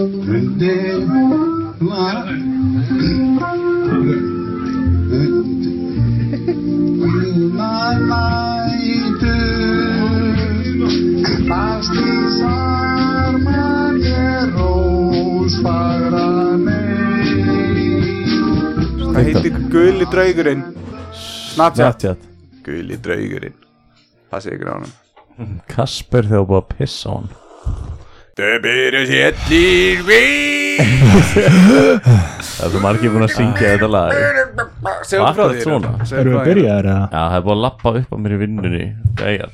[0.00, 0.08] Hvað
[19.26, 20.62] heitir guli draugurinn?
[21.12, 22.24] Snapchat.
[22.64, 23.52] Guli draugurinn.
[24.32, 24.88] Það segir hann
[25.68, 27.49] Kasper þegar búið að pissa á hann
[28.38, 30.80] Þau byrju séllir við.
[32.40, 34.12] Það er svo margir búin að syngja þetta lag.
[35.08, 35.58] Segðu frá því.
[35.64, 36.44] Segðu Erum við því.
[36.50, 37.02] byrjaðar eða?
[37.10, 38.84] Já, það er búið að lappa upp á mér í vinnunni.
[39.20, 39.50] Gæjar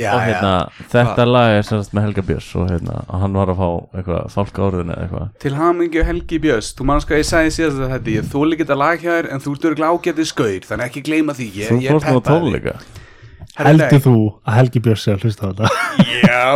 [0.00, 0.52] Já, Og hérna,
[0.90, 3.68] þetta lag er semst með Helga Björns Og hérna, hann var að fá
[4.00, 5.26] eitthvað Fálka áriðin eða eitthvað.
[5.44, 6.70] Til hamingju Helgi Björns.
[6.78, 9.28] Þú mannst hvað ég sagði síðast að þetta Ég þóli ekki þetta lag hjá þér
[9.36, 11.48] En þú ert örgulega ágætið skaur Þannig ekki gleyma því.
[11.60, 12.32] Ég, Þú ég fórst nú á peppaði þig.
[12.32, 12.72] tónleika.
[12.72, 13.01] Herri,
[13.58, 14.16] Heldur þú
[14.48, 15.68] að Helgi Björns sé að hlusta á þetta?
[16.24, 16.46] Já,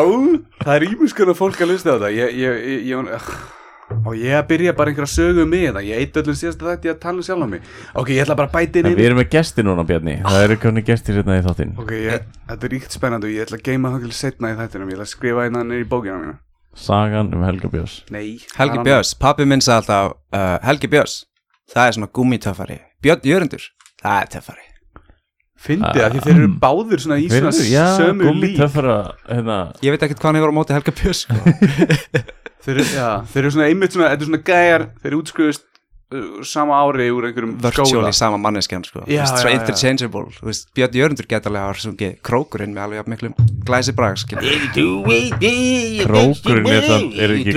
[0.62, 2.10] það er ímuskun að fólk að lusta á þetta.
[2.16, 3.54] Ég, ég, ég, ég
[3.86, 6.88] Og ég byrja bara einhverja sögu um mig það Ég eitt öllum síðast að þetta
[6.88, 7.68] ég að tala um sjálf á mig.
[7.94, 10.16] Ok, ég ætla bara að bæta inn En inn við erum með gesti núna Bjarni.
[10.26, 11.76] Það eru konni gestir hérna í þáttinn.
[11.78, 14.58] Ok, ég, þetta er ríkt spennandi og ég ætla að geima það til setna í
[14.58, 14.90] þættinum.
[14.90, 16.36] Ég ætla að skrifa hérna niður í bókina mína.
[16.76, 17.98] Sagan um Helga Björns.
[18.10, 18.26] Nei
[18.58, 21.20] Helgi Björns, pappi minn sagði alltaf uh, Helgi Björns,
[21.70, 22.80] það er svona gummitöffari.
[23.06, 23.70] Björn Jörundur,
[24.02, 24.65] það er töffari
[25.56, 27.52] Fyndi það því þeir eru báðir svona í svona
[27.96, 28.26] sömu
[29.30, 31.34] hérna, Ég veit ekkert hvað hann hefur á móti Helga Björns sko.
[32.66, 35.64] þeir, eru- já, þeir eru svona einmitt svona, þetta er svona gæjar Þeir eru útskrifust
[36.12, 39.00] uh, sama ári úr einhverjum Virtually skóla sama manneskjan sko.
[39.06, 39.56] Já, Þú veist, já, Svo já.
[39.60, 43.34] interchangeable Þú veist, Björn Jörundur geta alveg að hafa sungið krókurinn með alveg miklum
[43.66, 44.20] glæsi brag
[46.04, 47.56] Krókurinn er samt Er ekki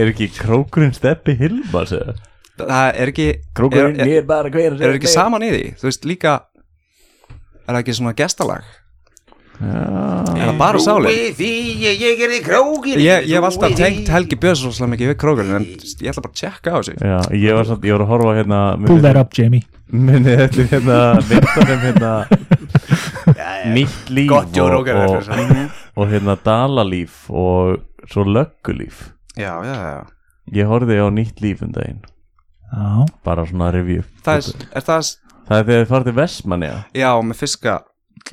[0.00, 2.16] Er ekki krókurinn steppi Hilmars eða?
[2.66, 5.64] Það er ekki er, er er, er ekki saman í því?
[5.80, 6.36] Þú veist líka
[7.70, 8.68] Er það ekki svona gestalag?
[9.60, 14.62] Er það bara sálinn Ég er í krókin Ég, ég hef alltaf tengt Helgi Björns
[14.64, 16.94] rosalega mikið við krókurinn En ég ætla bara að tjekka á þessu.
[17.36, 19.66] Ég var, samt, ég var að horfa hérna Pull that up Jamie.
[19.92, 22.14] Minni þetta er hérna Myndanum hérna
[23.74, 29.10] Nýtt líf Joe og, hérna dalalíf Og svo löggulíf.
[29.36, 30.00] Já, já, já.
[30.56, 32.00] Ég horfði á nýtt líf um daginn
[32.70, 34.04] Já, Bara svona review.
[34.24, 35.10] Það er, er það,
[35.48, 37.74] Það er þegar þið farið til Vestmanni já, með fiska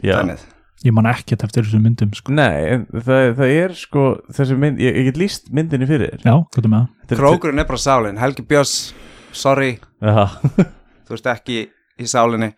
[0.05, 0.45] Já, dæmið.
[0.85, 2.33] Ég man ekkert eftir þessum myndum sko.
[2.37, 4.03] Nei, það, það er sko
[4.61, 6.27] mynd, ég, ég get líst myndinni fyrir þér.
[6.27, 6.75] Já,
[7.17, 8.75] Krókurinn er bara sálinn, Helgi Björns
[9.37, 11.63] Sorry, þú ert ekki
[11.97, 12.51] í sálinni.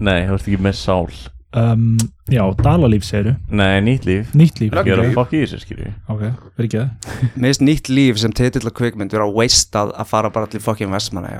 [0.00, 1.12] Nei, þú ert ekki með sál
[1.50, 1.96] Um,
[2.30, 4.28] já, Dalalíf segiru Nei, nýtt líf.
[4.38, 6.20] Nýtt líf Ég er að fokk í þessu skilju Ok,
[6.54, 7.16] verið ekki það.
[7.34, 10.94] Mér finnst nýtt líf sem titill og kvikmynd vera wastað að fara bara til fucking
[10.94, 11.32] Vestmanna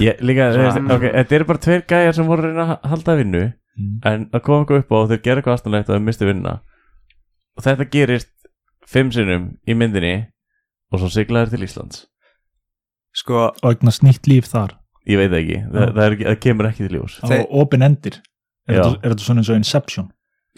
[0.00, 3.16] Ég, líka, þessi, ok, þetta eru bara tveir gæjar sem voru að reyna að halda
[3.20, 3.44] vinnu
[3.78, 4.00] Mm.
[4.10, 6.52] en að koma eitthvað upp á og þeir gera eitthvað aðstæðanlegt og þeir misti vinna
[7.54, 8.30] og þetta gerist
[8.90, 10.14] fimm sinnum í myndinni
[10.90, 12.00] og svo sigla þeir til Íslands.
[13.14, 14.74] Sko, Og eignast nýtt líf þar.
[15.06, 15.92] Ég veit það ekki, það, Já.
[15.94, 17.14] það, er ekki, það kemur ekki til ljós.
[17.88, 18.18] Endir
[18.68, 18.82] Er Já.
[19.02, 20.08] þetta, svona eins og Inception?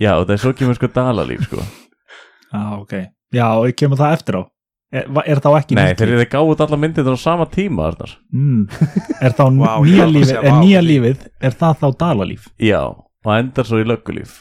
[0.00, 2.94] já og það er svo kemur sko dalalíf sko Já, ok
[3.36, 4.42] Já, og kemur það eftir á
[4.90, 6.16] Er, er þá ekki nei nýtt þeir líf?
[6.18, 8.14] eru gáðið allar myndir á sama tíma Arnar.
[8.34, 8.64] Mm.
[9.22, 12.48] Er þá Vá, ég nýja að lífið Er nýja lífið, er það þá Dalalíf?
[12.58, 14.40] já og endar svo í löggulíf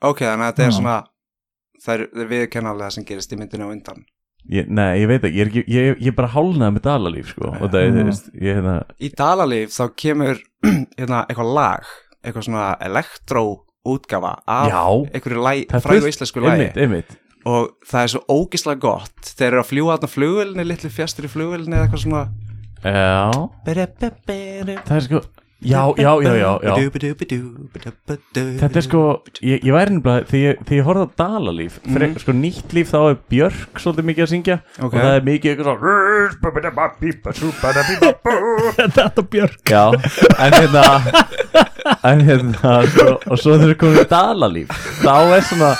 [0.00, 0.76] ok, þannig að þetta er Já.
[0.78, 0.96] svona
[1.84, 4.00] Það er, það viðkennalega sem gerist í myndinu á undan
[4.48, 7.32] ég, nei ég veit ekki, ég er, ekki, ég, ég er bara hálnaði með dalalíf
[7.34, 8.18] sko og það Já.
[8.40, 10.40] ég hérna Í Dalalíf þá kemur
[10.98, 11.92] hérna, eitthvað lag
[12.24, 13.44] eitthvað svona elektró
[13.88, 14.82] útgafa af Já.
[15.14, 17.16] einhverju er fullt- íslensku lægi einmitt, einmitt.
[17.46, 21.30] Og það er svo ógislega gott þeir eru að fljúa þarna flugvelni, litlu fjastur í
[21.32, 22.24] flugvelni eða eitthvað svona.
[22.84, 23.30] Já,
[24.86, 25.20] það er sko
[25.60, 26.74] já, já, já, já, já.
[28.58, 29.00] Þetta er sko,
[29.42, 32.14] ég, ég væri nefnilega þegar ég, horfði á Dalalíf mm.
[32.22, 34.92] Sko nýtt líf þá er Björk svolítið mikið að syngja Ok.
[34.92, 35.78] og það er mikið eitthvað svona
[38.98, 39.84] Þetta Björk já,
[40.38, 40.84] en hérna
[42.12, 44.68] en hérna svo, og svo þegar komið í Dalalíf
[45.02, 45.72] þá er svona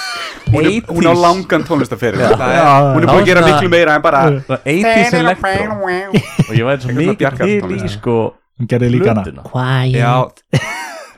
[0.49, 2.31] Hún er- hún á 80s langan tónlistaferil Já.
[2.33, 5.51] Það er- Hún er búin að gera miklu meira en bara svona 80s electro
[6.49, 8.19] og ég væri svo mikið til í sko
[8.59, 9.25] Hún gerði líka hana.
[9.25, 9.49] Plötuna.
[9.95, 10.15] Já,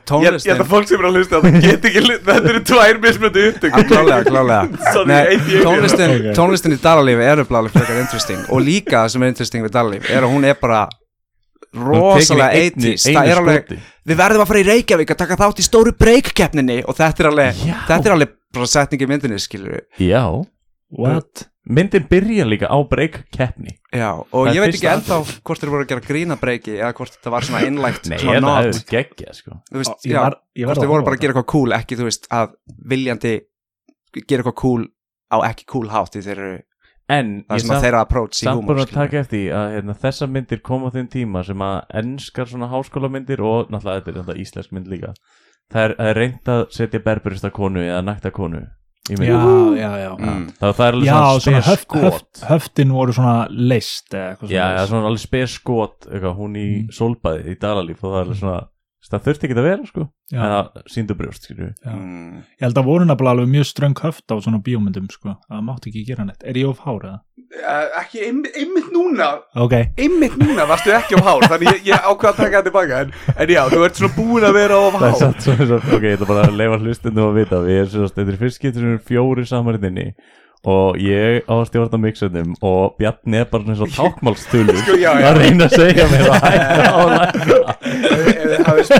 [0.01, 2.61] Ég tónlistin held að fólk sem er að hlusta Það get ekki hlu- Þetta eru
[2.67, 4.79] tvær mismöndu upptökum Já, klálega, klálega.
[5.11, 8.41] Nei, tónlistin, tónlistin í Dalalífi er upplega alveg frekar interesting.
[8.51, 10.81] Og líka sem er interesting við Dalalíf er að hún er bara
[11.71, 13.69] rosalega 80s það er alveg,
[14.09, 16.79] við verðum að fara í Reykjavík að taka þátt í stóru break-keppninni.
[16.89, 17.75] Og þetta er alveg, Já.
[17.93, 20.25] þetta er alveg bara setning í myndinni, skilur við já,
[20.91, 21.47] What?
[21.71, 25.71] myndin byrja líka á break keppni Já, og Það ég veit ekki ennþá hvort þeir
[25.71, 28.87] voru að gera grína breaki eða hvort þetta var svona innlægt nei, svona það hefur
[28.95, 29.59] geggja sko.
[29.71, 31.51] Þú veist, Ég já, var- ég var hvort að þeir voru bara að gera eitthvað
[31.53, 32.55] cool ekki, þú veist, að
[32.95, 33.33] viljandi
[34.25, 34.83] gera eitthvað cool
[35.31, 36.59] á ekki cool hátt því þeir eru
[37.11, 39.37] En það ég sem að samt, þeirra approach í samt húmor búin að taka eftir
[39.37, 43.71] því að hérna, þessar myndir koma á þeim tíma sem að enskar svona háskólamyndir og
[43.71, 45.13] náttúrulega þetta er náttúrulega íslensk mynd líka.
[45.71, 48.61] Það er, það er reynd að setja berburista konu eða nakta konu.
[48.61, 49.39] í mynd já,
[49.77, 50.11] já, já.
[50.19, 50.43] Mm.
[50.61, 54.61] það, það er alveg Já, svona spes höft, höftin voru svona leist eða eitthvað Já,
[54.61, 56.91] svona já, svona alveg spes skot eitthvað, hún í Mm.
[56.93, 58.59] sólbæði í Dalalíf og það er alveg svona
[59.09, 60.41] það þurfti ekki að vera sko Já.
[60.41, 61.47] það síndu brjóst.
[61.51, 62.43] Mm.
[62.59, 65.35] Ég held að voru nefnilega alveg mjög ströng höft á svona bíómyndum sko.
[65.49, 67.19] það mátti ekki gera neitt Er ég of hár eða?
[67.51, 72.05] Uh, ekki einmitt, einmitt núna Ok, einmitt núna varstu ekki á hár þannig ég, ég
[72.05, 74.95] ákvað að taka það tilbaka en, en já, þú ert svona búin að vera er
[75.01, 77.91] hár satt svo, svo, ok, ég ætla bara að leifa hlustinu að vita Við erum
[77.91, 80.07] svo, þetta er fyrst getur sem erum fjóri samanriðinni
[80.71, 84.97] Og ég á að stjórna mixunum Og Bjarni er bara eins og tákmálstulur Sko.
[85.09, 88.40] Að reyna að segja mér að hætta á lækka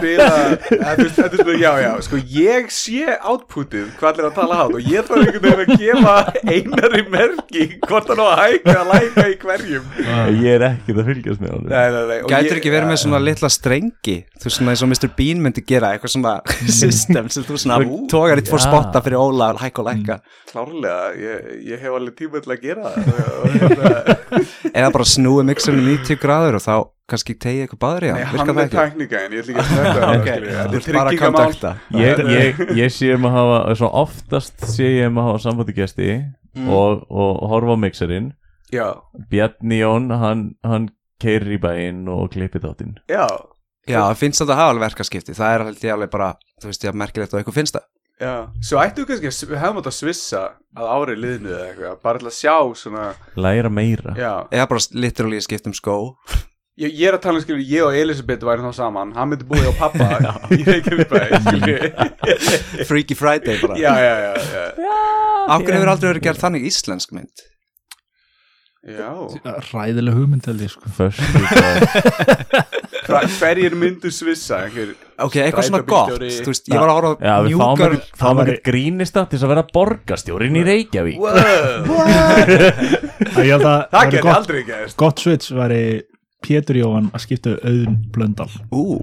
[0.07, 4.89] ef þið spilað, já, já, sko ég sé outputið hvað er að tala hát og
[4.91, 6.15] ég þarf einhvern veginn að gefa
[6.51, 9.89] einari merki hvort hann á að hækka að læka í hverjum.
[10.41, 11.71] Ég er ekkert að fylgjast með honum.
[11.71, 14.83] Nei, nei, nei, og Gætur ekki verið með svona litla strengi Þú veist svona eins
[14.85, 15.09] og Mr.
[15.17, 16.33] Bean myndi gera Eitthvað svona
[16.81, 18.41] system sem þú svona í tvo já.
[18.63, 20.17] spotta fyrir Óla Hækka og lækka.
[20.51, 23.29] Klárlega, ég, ég hef alveg tíma til að gera það.
[23.37, 23.51] Og,
[23.81, 26.75] og, Eða bara snúi mixunum 90 gráður Og þá
[27.11, 28.77] kannski tegið eitthvað baður í nei, hann er ekki?
[28.77, 31.09] tækningæðin, ég ætla ekki að snetta það Ok, skilju, þú þetta er ert bara að
[31.11, 31.51] tryggingamál
[32.05, 35.77] ég, ég, ég sé um að hafa Svo oftast sé ég um að hafa sambandi
[35.77, 36.09] gesti
[36.67, 38.33] og, og horfa á mixerinn.
[38.71, 38.87] Já,
[39.31, 40.89] Bjarni Jón, hann, hann
[41.21, 42.97] keirir í bæinn og klippir þáttinn.
[43.11, 43.25] Já,
[43.89, 45.33] Já, það finnst þetta að hafa alveg verkaskipti.
[45.37, 46.29] Það er ég alveg bara,
[46.61, 47.87] þú veist ég að merkilegt og eitthvað finnst það.
[48.21, 48.33] Já.
[48.61, 50.41] Svo ættu kannski að við hefum átt að svissa
[50.77, 54.13] að árið liðnu eða eitthvað, bara að sjá svona, Læra meira.
[54.19, 54.33] Já.
[54.53, 55.95] Eða bara literally skipt um skó
[56.79, 59.09] Ég, ég er að tala um skilur, ég og Elisabeth væri þá saman.
[59.17, 60.07] Hann myndi búið á pappa
[60.55, 61.81] í Reykjavíkbæ skilur
[62.89, 63.75] Freaky Friday bara.
[63.77, 64.65] Já, já, já, já,
[65.51, 67.43] Ákveð hefur aldrei verið gert þannig íslensk mynd?
[68.81, 69.11] Já.
[69.75, 70.89] ræðileg hugmynd held ég sko.
[70.95, 71.43] Föstu
[73.11, 74.63] Hva, hverjir myndu svissa?
[74.65, 76.45] Einhver, Ok, eitthvað svona gott Strætóbílstjóri.
[76.47, 79.23] Þú veist, ég var að horfa Já, á við fáum mjúkar ekki- fáum ekki grínista
[79.27, 81.19] til þess að vera borgastjórin í Reykjavík.
[81.91, 85.81] Wow, ég held að það væri geti gott, aldrei gæst gott switch væri
[86.41, 88.49] Pétur Jóhann að skipta auðun blöndal.
[88.73, 88.97] Ú,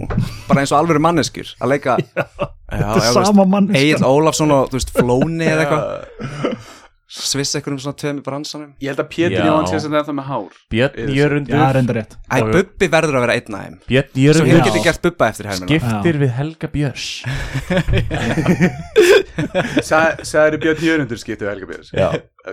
[0.49, 1.99] bara eins og alvöru manneskjur Að leika
[2.69, 6.75] Þetta er sama mann Egil Ólafsson og, Flóni eða eitthvað
[7.09, 8.73] Sviss eitthvað um svona tveim í bransanum.
[8.85, 9.39] Ég held að Pétur.
[9.41, 10.57] Jóhann sé sem þetta með hár.
[10.75, 11.57] Björn Jörundur.
[12.29, 13.79] Æ, Bubbi verður að vera einn af þeim.
[13.89, 14.67] Björn Jörundur hefur Já.
[14.69, 17.07] getið gert Bubba eftir hermina skiptir við Helga Björns.
[19.89, 21.95] Sagði Björn Jörundur skiptu Helga Björns?
[21.97, 22.11] Já.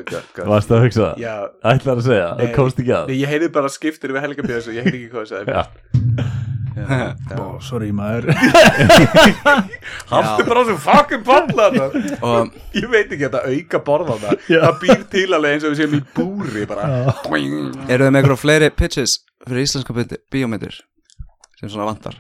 [0.08, 0.40] gott.
[0.48, 1.20] Varstu að hugsa það?
[1.26, 1.36] já,
[1.74, 2.56] Ætlar að segja, það?
[2.56, 3.12] Komst ekki að.
[3.12, 6.35] Nei, ég heyrði bara skiptir við Helga Björns og ég heyrði ekki hvað það.
[6.76, 8.32] Ó, sorry maður.
[10.12, 11.88] Haftu bara þessu fucking þarna.
[12.26, 14.44] Og Ég veit ekki að þetta auka borða það.
[14.50, 16.90] Það býr til alveg eins og við séum í búri bara.
[17.32, 19.94] Eru þið með eitthvað fleiri pitches Fyrir íslenska
[20.34, 20.80] bíómyndir-
[21.60, 22.16] Sem svona vantar?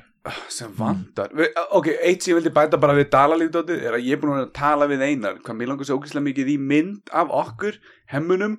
[0.49, 4.15] Sem vandar Vi- Ok, eitt sem ég vildi bæta bara við dalalífdótið er að ég
[4.15, 7.29] er búin að tala við einar hvað mér langar svo ógeðslega mikið í mynd af
[7.29, 7.77] okkur
[8.13, 8.55] hemmunum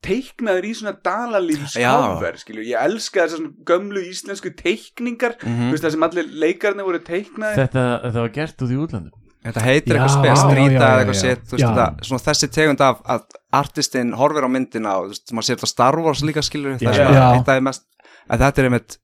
[0.00, 5.36] teiknaður í svona dalalífskover skilju, ég elska þessar svona gömlu íslensku teikningar.
[5.42, 5.68] Mhm.
[5.68, 7.58] þú veist það sem allir leikarnir voru teiknaðir.
[7.64, 11.20] Þetta, þetta var gert út í útlandum Þetta heitir Já, eitthvað spes, strýta eða eitthvað
[11.48, 13.22] þú veist þetta, svona þessi tegund af að
[13.56, 16.98] artistinn horfir á myndina og þú veist, maður sér þetta Star Wars líka skilur, það
[17.00, 17.54] Já.
[17.54, 17.86] er mest,
[18.28, 18.98] að þetta er einmitt,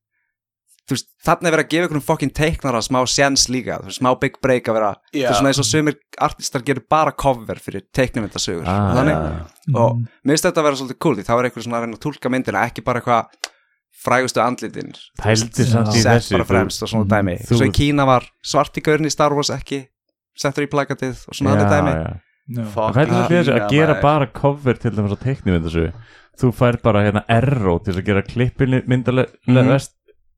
[0.87, 3.99] þú veist, þarna er verið að gefa einhvern fokkin teiknara smá sjens líka, þú veist,
[4.01, 7.59] smá big break að vera, þú veist, svona eins og sumir artistar gerir bara cover
[7.59, 9.75] fyrir teiknumyndasögur, Ah, þannig, já.
[9.75, 11.97] og mér finnst þetta að vera svolítið cool, því þá er einhver svona að reyna
[11.99, 13.27] að tólka myndina, ekki bara eitthvað
[14.07, 17.67] frægustu andlitin, Pældi samt í sett þessu bara fremst og svona þú- dæmi, þú- svo
[17.67, 19.87] í Kína var svartigörn í Star Wars ekki,
[20.37, 22.21] settur í plakatið og svona þetta dæmi.
[22.71, 25.93] Fuck, Hvað er þetta þessu að gera bara cover til dæmis á teiknimyndasögu?
[26.39, 29.81] Þú fær bara hérna erró til þess að gera klippimyndalega Mhm.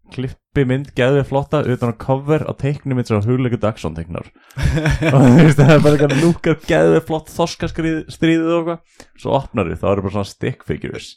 [0.09, 4.29] Vest klippimynd geðið flotta utan að cover á teiknimynd sem hugleikur Dagsson teiknar
[5.13, 9.09] og þú veist það er bara eitthvað lúkar geðið flott þorskastríðið og eitthvað.
[9.19, 11.17] Svo opnar þið, þá eru bara svona stick figures.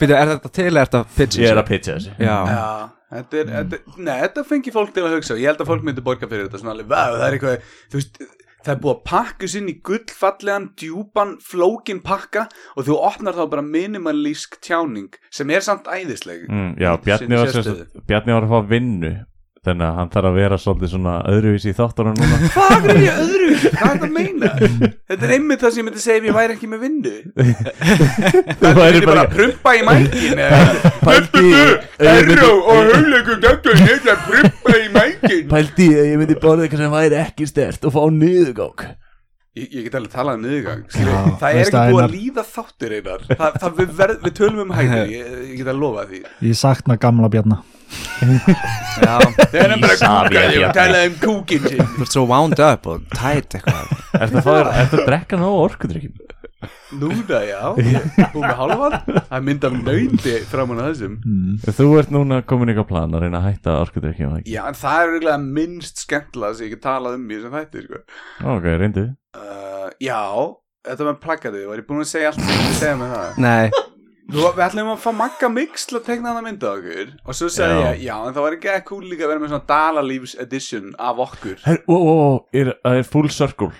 [0.00, 1.42] Býtu, er þetta til eða er þetta pitches?
[1.44, 2.64] Ég er að pitcha þessu Já, Já,
[3.14, 5.84] þetta er, þetta, nei, þetta fengi fólk til að hugsa og ég held að fólk
[5.86, 8.18] myndi borga fyrir þetta svona alveg, það er eitthvað, þú veist,
[8.64, 13.44] það er búið að pakka sinn í gullfallegan, djúpan, flókin pakka og þú opnar þá
[13.54, 16.46] bara minimalísk tjáning sem er samt æðisleg.
[16.48, 17.52] mm, Já, Bjarni var,
[18.06, 19.12] Bjarni var að fá vinnu
[19.66, 23.18] þannig að hann þarf að vera svolítið svona öðruvísi í þáttunum núna Hvað er ég
[23.24, 23.48] öðru?
[23.64, 24.52] Hvað er það að meina?
[25.10, 27.12] Þetta er einmitt það sem ég myndi segja ef ég væri ekki með vinnu.
[28.60, 31.44] Þú Það væri er bara að prumpa í mækin eða Pældi
[32.14, 35.44] Erró og hugleikum þetta er neitt að prumpa í mækin.
[35.52, 38.86] Pældi að ég myndi borða eitthvað sem væri ekki stert og fá niðurgang
[39.58, 42.92] Ég, ég get alveg talað um niðurgang Já, Það er ekki búið að líða þáttur
[42.94, 46.20] einar það, það, við, verð, við tölum um hægni ég, ég get að lofa því
[46.46, 47.58] Ég sakna gamla bjarna
[47.90, 49.14] Já,
[49.50, 50.72] Það er bara kúkaði og Bjarni.
[50.76, 53.94] talaði um kúkin sinn þú ert svo wound up og tight eitthvað.
[54.20, 56.26] Ertu að, fá- ertu að drekka nóg orkudrykkjum?
[57.00, 57.60] Núna, já,
[58.34, 58.96] hún með hálfan.
[59.06, 61.12] Það er mynd af nöyndi framan að þessum.
[61.24, 61.52] Mm.
[61.78, 64.52] Þú ert núna komin ykkur plan að reyna að hætta orkudrykkjum ekki?
[64.56, 67.84] Já, en það er eiginlega minnst skemmtilega sem ég get talað um í þessum þætti
[67.86, 68.02] sko.
[68.56, 69.06] Ok, reyndu.
[69.38, 70.18] Uh, Já,
[70.90, 73.40] þetta með plaggatið Var ég búin að segja allt sem ég segja með það?
[73.46, 73.70] Nei,
[74.30, 77.08] Þú, Við ætlum að fá Magga Mix til að tekna hana mynda okkur.
[77.26, 77.80] Og svo segi Já.
[77.90, 80.92] ég, já, en það var ekki ekki cool líka að vera með svona Dalalífs edition
[81.02, 81.56] af okkur.
[81.64, 83.72] Her, ó, ó, ó, er, er full circle.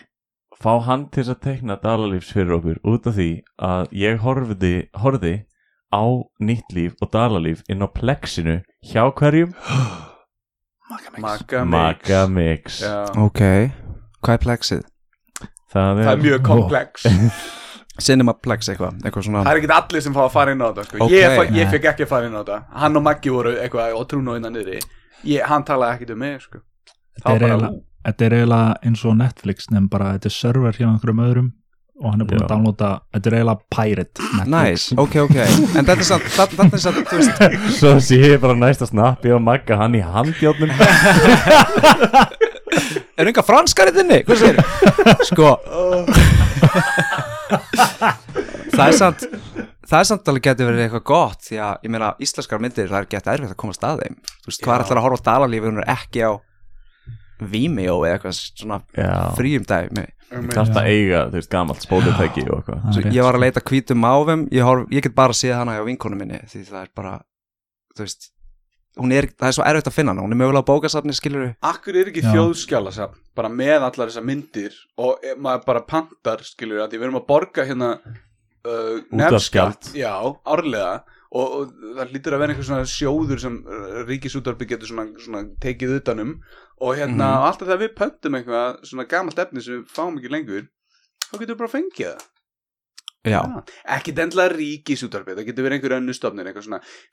[0.61, 3.29] Fá hann til að tekna Dalalífs fyrir okkur út af því
[3.71, 5.35] að ég horfði, horfði
[5.95, 6.03] á
[6.43, 8.59] nýtt líf og Dalalíf inn á plexinu
[8.91, 9.55] hjá hverjum?
[11.23, 12.83] Magga Mix.
[13.15, 13.41] Ok.
[14.21, 14.85] Hvað er plexið?
[15.71, 17.07] Það er, Það er mjög komplex
[18.01, 19.43] Cinemaplex eitthvað, eitthvað svona.
[19.45, 20.99] Það er ekki allir sem fá að fara inn á þetta sko.
[21.05, 21.11] Ok.
[21.13, 22.59] ég, fa- ég fekk ekki að fara inn á þetta.
[22.81, 23.95] Hann og Maggi voru eitthvað
[24.33, 24.81] og innan niðri.
[25.29, 26.59] Ég, Hann talaði ekkit um mig sko.
[27.21, 27.81] Þetta er eiginlega-
[28.27, 28.33] er
[28.89, 31.51] eins og Netflix nefn bara þetta er server hjá einhverjum öðrum
[32.01, 32.45] og hann er búin Já.
[32.47, 34.49] að downloada þetta er eiginlega pirate Netflix.
[34.55, 35.37] Nice, ok, ok.
[35.77, 37.37] En þetta er samt, þetta þetta er samt, þú veist
[37.83, 40.73] Svo sé ég bara næsta snappi og Magga hann í handjárnum
[43.21, 44.21] Er enga franskar í þinni?
[44.29, 44.57] Hvað segir?
[45.29, 45.49] Sko
[48.71, 49.25] Það er samt
[49.91, 53.01] Það er samt alveg getur verið eitthvað gott Því að, ég meina, íslenskar myndir Það
[53.01, 55.29] er gett erfitt að komast að þeim Þú veist, hvað er alltaf að horfa á
[55.31, 56.33] dalalífi Hún er ekki á
[57.51, 60.05] Vimeo eða eitthvað svona Já, fríum dæmi
[60.37, 63.15] um, það er að eiga, þú veist, gamalt spólutæki og eitthvað.
[63.17, 66.19] Ég var að leita hvítum máfum ég, horf, ég get bara séð hana hjá vinkonu
[66.21, 67.15] minni Því það er bara,
[67.97, 68.29] þú veist
[68.99, 71.97] er, það er svo erfitt að finna hana Hún er mögulega á bókasafni, skilur Akkur
[72.01, 72.33] er ekki Já.
[72.35, 77.07] þjóðskjálasafn bara með allar þessar myndir og ef maður bara pantar skilur að því við
[77.09, 80.13] erum að borga hérna uh, nefnskatt, já,
[80.45, 81.71] árlega og, og
[82.01, 86.35] það lítur að vera einhver svona sjóður sem uh, ríkisútvarpi getur svona, svona tekið utanum
[86.81, 87.47] og hérna Mhm.
[87.47, 90.67] alltaf þegar við pöntum eitthvað svona gamalt efni sem við fáum ekki lengur
[91.31, 92.29] þá getur við bara að fengja það
[93.21, 93.41] Já,
[93.85, 96.47] ekki dendla ríkisútvarpi, það getur verið einhver önnu stofnir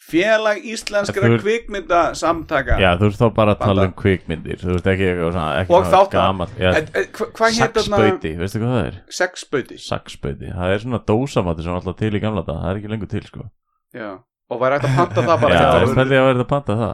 [0.08, 4.78] félag íslenskra Þú kvikmynda samtaka Já, þú ert þá bara að tala um kvikmyndir Þú
[4.78, 6.22] ert ekki eitthvað svona ekki Og svona þátta.
[6.22, 9.02] gamalt já, En- en hva- hvað hétt þarna Saxbauti, veistu hvað það er?
[9.18, 13.10] Saxbauti, það er svona dósamati sem alltaf til í gamla dag Það er ekki lengur
[13.12, 13.50] til sko.
[13.94, 14.10] Já,
[14.48, 16.94] og væri hægt að panta það bara Já, ég speldi að verða að panta það.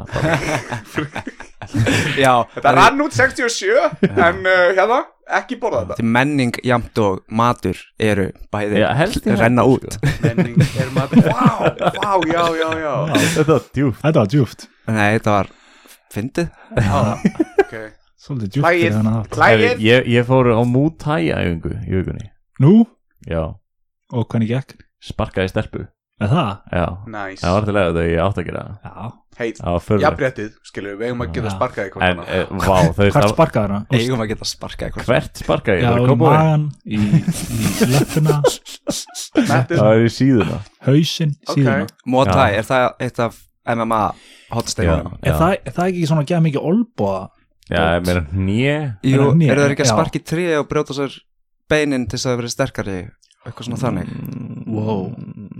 [2.20, 4.98] Já Þetta rann út 67 En uh, hérna,
[5.40, 6.06] ekki borða þetta.
[6.16, 8.90] Menning, jamt og matur eru bæði Já,
[9.40, 9.96] renna hendur, út.
[9.96, 10.14] sko.
[10.26, 11.44] Menning er maður Vá,
[11.80, 12.94] vá, já, já, já.
[13.38, 15.52] Þetta var djúft Þetta var djúft Nei, þetta var
[16.14, 16.50] fyndið.
[16.78, 16.98] Já,
[17.64, 17.76] ok.
[18.24, 22.28] Svolítið djúft Lægir ég, ég fór á mútæja í vikunni.
[22.62, 22.74] Nú,
[23.26, 23.46] Já,
[24.14, 24.76] og hvernig gekk?
[25.04, 25.86] sparkaði stelpu
[26.24, 26.54] Er það?
[26.72, 26.86] Já,
[27.18, 29.82] Nice það var til að þegar ég átt að gera það Já Hei, Það var
[29.82, 31.54] fyrir jafnréttið, skilur við eigum að geta Já.
[31.56, 33.86] sparkað í hvort En, e, vá, þau Hvert veist sparkaður hann?
[33.98, 35.80] Eigum að geta sparkað eitthvað Hvert sparkaði?
[35.82, 36.36] Já, Bara í Kópavogi?
[36.38, 38.36] magan, í, í löppuna,
[39.34, 41.56] Þetta Það er í síðuna hausinn, Ok.
[41.58, 41.78] síðuna
[42.14, 42.60] Muay Thai, Já.
[42.62, 43.40] er það eitt af
[43.74, 44.02] MMA
[44.54, 45.18] hotsteinunum?
[45.24, 47.18] Er það, er það ekki svona að gefa mikið olbúa?
[47.74, 49.50] Já, ég meina hnje Jú, Er það hné?
[49.56, 49.96] eru þeir ekki að Já.
[49.98, 51.18] sparka í trí og brjóta sér
[51.74, 52.98] beinin til þess að það verið sterkari
[53.44, 54.14] eitthvað svona þannig
[54.74, 55.12] Wow.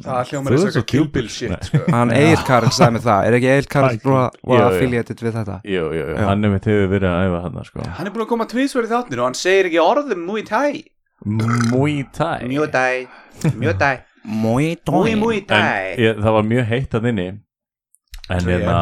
[0.04, 1.28] Það hljómar þess að djúpur.
[1.32, 1.82] shit sko.
[1.96, 4.12] Hann Egil Karl sagði mig það, er ekki Egil Karl Viking.
[4.14, 4.64] var Jú, jú.
[4.70, 5.58] affiliated við þetta?
[5.64, 6.26] Jú, jú, jú, Já.
[6.30, 7.86] hann er mitt hefur verið að æfa hann sko.
[8.00, 10.84] Hann er búin að koma tvísverð í þáttir og hann segir ekki orðum Muay Thai.
[11.26, 12.40] Muay Thai.
[12.52, 13.08] Muay Thai.
[13.56, 13.96] Muay Thai.
[14.24, 15.96] Muay Muay Muay En Thai.
[16.00, 17.30] ég, það var mjög heitt að inni.
[18.32, 18.76] En hérna,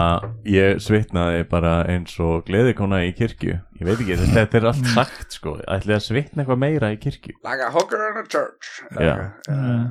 [0.46, 3.56] ég svitnaði bara eins og gleðikona í kirkju.
[3.80, 5.56] Ég veit ekki, þetta, er allt sagt sko.
[5.66, 7.34] Ætli að svitna eitthvað meira í kirkju?
[7.44, 8.70] Like a hooker in a church.
[9.02, 9.16] Já.
[9.50, 9.90] Uh,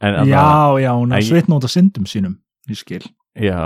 [0.00, 2.38] En að Já, já, hún er Æ- svitna út af syndum sínum
[2.70, 3.02] Ég skil,
[3.36, 3.60] Já,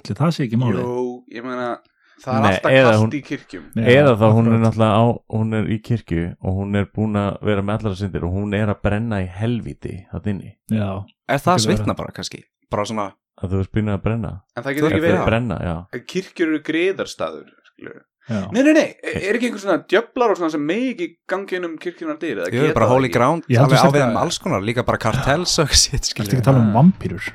[0.00, 1.78] ætli það sé ekki máli Jú, ég meina
[2.22, 3.62] Það er Nei, alltaf eða kallt hún- í kirkjum.
[3.74, 5.04] Já, eða þá hún er náttúrulega á
[5.34, 8.54] Hún er í kirkju og hún er búin að vera með allara syndir Og hún
[8.54, 10.52] er að brenna í helviti Það inni.
[10.70, 12.44] Já, Er það svitna bara kannski?
[12.70, 13.08] Bara svona,
[13.42, 14.30] Að þú erst byrjað að brenna.
[14.56, 15.18] En það getur ekki verið.
[15.18, 15.76] er brenna, já.
[16.06, 18.02] Kirkjur eru griðarstaður skilurðu.
[18.28, 18.40] Já.
[18.52, 21.64] Nei, nei, nei, er ekki einhver svona djöflar og svona sem megi ekki gangi inn
[21.68, 24.16] um kirkjunar eða jú, geta bara holy ground alveg þú á sért við að- um
[24.22, 27.32] alls konar, líka bara kartels og shit, Ertu skilur ekki að tala um vampýrur?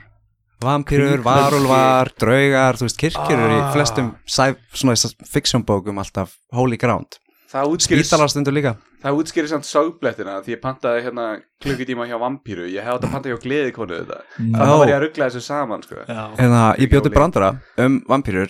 [0.64, 3.72] Vampýrur, varulvar, draugar, þú veist, kirkjur eru í Ah.
[3.76, 4.16] flestum
[4.74, 4.96] svona
[5.30, 7.20] fiksjónbókum alltaf holy ground.
[7.52, 8.72] Það útskýrir, Spítalastundur líka.
[9.04, 11.28] Það útskýrir samt ságblettina því ég pantaði hérna
[11.64, 12.66] klukkutíma hjá vampíru.
[12.68, 14.18] Ég hefði átt að panta hjá gleðikonu þetta.
[14.18, 14.58] Já.
[14.58, 15.96] þannig var ég að ruggla þessu saman sko.
[16.10, 18.50] Já, En það, ég bjóti brandara um vampýrur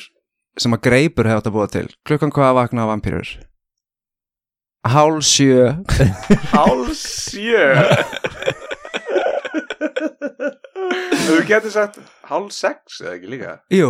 [0.62, 1.88] sem að greipur hefði átt að búa til.
[2.08, 3.30] Klukkan hvað vakna vampýrur?
[4.88, 5.74] hálf sjö.
[6.54, 7.66] Háls sjö?
[11.28, 11.98] Þú getur sagt
[12.30, 13.54] háls sex eða ekki líka?
[13.74, 13.90] Jú,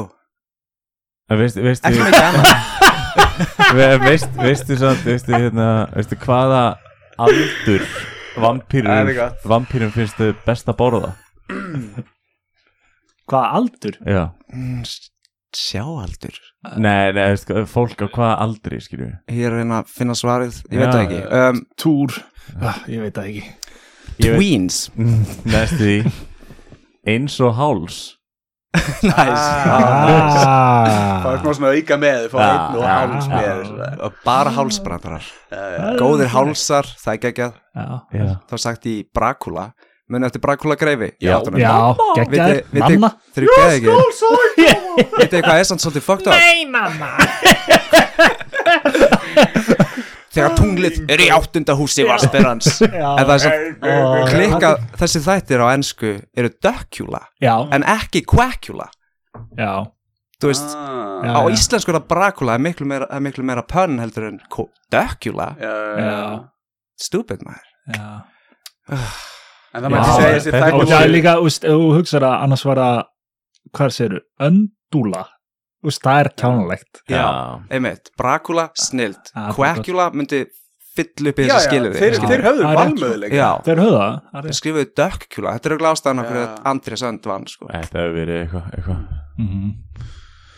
[1.30, 1.92] veistu, veistu,
[4.42, 6.64] veistu, samt, veistu, hérna, veistu hvaða
[7.22, 7.84] aldur
[8.42, 9.46] vampýrum gott.
[9.50, 11.12] vampýrum finnst þau best að borða?
[13.28, 13.96] Hvaða aldur?
[14.08, 14.84] Já, Mm,
[15.58, 16.38] Sjáaldur
[16.78, 20.56] nei, nei, veistu, fólk á hvaða aldri, skilju Ég er að reyna að finna svarið,
[20.72, 21.22] ég veit það ekki.
[21.40, 22.12] Um, Túr.
[22.64, 23.44] Ah, Ég veit það ekki.
[24.18, 24.78] Tweens.
[25.54, 25.98] Næstu því.
[27.08, 27.98] Eins og háls.
[28.78, 29.18] Nice.
[29.18, 29.34] Það
[31.32, 33.88] er ah, svona auka með Fá Já, einn og háls með svona.
[34.06, 35.80] Og Bara hálsbrandarar Já, já.
[35.98, 37.54] Góðir hálsar, það er geggjað.
[37.78, 39.66] Já, Já, Það var sagt í Brakula
[40.08, 41.36] Muni eftir Brakula greifi Já.
[41.60, 41.92] já
[42.32, 43.10] viti, Mamma.
[43.36, 43.92] þeir eru geði ekki
[45.20, 46.34] Vitið hvað er samt svolítið fucked up?
[46.38, 47.10] Nei mamma.
[50.38, 53.52] Þegar tunglið er í áttunda húsi Vasperans En það er svo
[54.30, 54.70] klikka
[55.02, 58.88] Þessi þættir á ensku eru Dökkjúla Já, En ekki Quackjúla
[59.58, 59.74] já.
[60.42, 60.82] Þú veist, Ah.
[61.26, 61.32] Já.
[61.34, 64.38] á íslensku er það Brakula er miklu meira, er miklu meira pönn heldur en
[65.98, 66.18] já.
[67.02, 67.68] Stupid maður.
[67.98, 68.10] Já
[69.77, 72.81] En það mætti segja þessi þetta- Og það er líka, þú hugsaður að annars var
[72.84, 73.01] það
[73.77, 74.22] Hvað segirðu?
[74.48, 75.24] Öndúla.
[75.88, 77.01] Úst, það er kjánalegt.
[77.12, 77.25] Já,
[77.69, 79.19] einmitt, Brakula, snild.
[79.36, 80.39] Já, Quackjúla myndi
[80.98, 83.81] fyll upp í Já, þessu já, skilur þeir, þeir höfðu Það rétt, valmöðuleik Já, Þeir
[83.84, 84.57] höfða það, rétt.
[84.57, 87.67] skrifuðu Dökkjúla Þetta er auðvitað ástæðan okkur að Andrés Önd vann sko.
[87.69, 88.96] Þetta hefur verið eitthvað eitthva.
[89.38, 89.69] Mhm.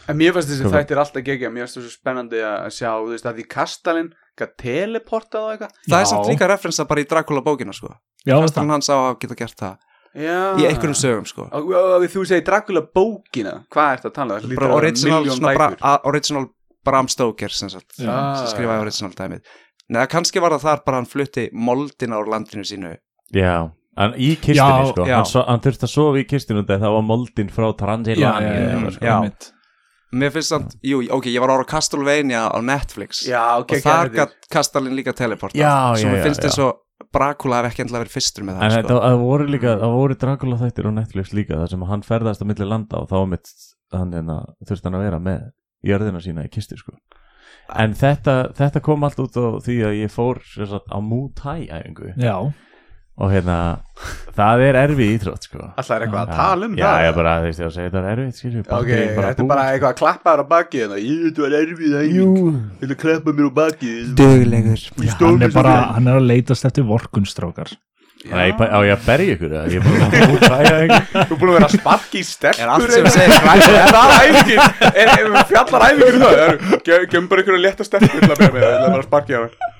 [0.10, 3.30] En mér fannst þessi þættir alltaf gegja Mér fannst þessu spennandi að sjá Þú veist
[3.30, 7.44] að því kastalinn Hvað teleportað og eitthvað Það er samt líka referensa bara í Dracula
[7.46, 7.92] bókina sko.
[8.26, 9.78] Já, Kastalinn hans á að geta gert það
[10.20, 11.46] Já Í einhverjum sögum sko.
[11.54, 14.42] Og, og, og þú segir Dracula bókina Hvað ert að tala um?
[14.42, 15.84] Það hlýtur bara original, milljón svona bra, bækur.
[15.86, 16.48] a, original
[16.90, 18.14] Bram Stoker sem, sagt, Já.
[18.40, 19.58] sem skrifaði original dæmið
[19.90, 22.96] Nei, kannski var það þar bara hann flutti moldina úr landinu sínu
[23.36, 25.20] Já, en í kistinni Já, sko já.
[25.20, 28.60] Hann, hann þurfti að sofa í kistinni þegar það var moldin frá Já, Transilvani já,
[28.60, 29.10] já, já, sko.
[29.10, 29.56] Já.
[30.12, 33.24] Mér finnst samt, jú, ok, ég var ára á Castlevania á Netflix.
[33.30, 36.72] Já, ok, og þar gætt Kastalinn líka teleporta Já, Svo já, finnst þess að
[37.14, 39.04] Brakula hef ekki endilega verið fyrstur með En það þetta sko.
[39.06, 42.46] það voru líka, það voru Dracula þættir á Netflix líka þar sem hann ferðast á
[42.50, 43.54] milli landa og þá var mitt
[43.96, 44.36] hann hérna,
[44.70, 45.46] þurfti hann að vera með
[45.90, 46.98] jörðina sína í kistu sko.
[47.80, 51.68] En þetta, þetta kom allt út á því að ég fór sem sagt, á Muay
[51.70, 52.12] æfingu.
[52.18, 52.36] Já,
[53.20, 53.56] og hérna,
[54.38, 55.60] það er erfið íþrótt sko.
[55.74, 57.02] Alltaf er eitthvað að tala um já, það?
[57.04, 59.50] Já, ég bara, þú veist, ég að segja þetta er erfið skilju, Ok, þetta er
[59.52, 61.02] bara eitthvað að klappa þér á bakið hérna.
[61.04, 62.40] Ég, þetta var erfið æfing
[62.80, 64.16] Þetta er að klappa mér á bakið?
[64.24, 64.88] Duglegur
[65.20, 67.76] hann er bara, hann er að leitast eftir vorkunstrákar
[68.20, 69.68] Nei, á ég að berja ykkur eða?
[69.72, 70.98] Ég er bara að Muay æfingu
[71.30, 73.94] Þú er búin að vera að sparki í stelpur Er allt sem segir hrætt Er
[73.96, 74.60] það æfingin?
[74.90, 76.42] Er, er fjallar æfingin um það?
[76.44, 79.00] Er- ge- Gefum bara ykkur að leta stelpur til að byrja með Það er bara
[79.00, 79.79] að sparki á það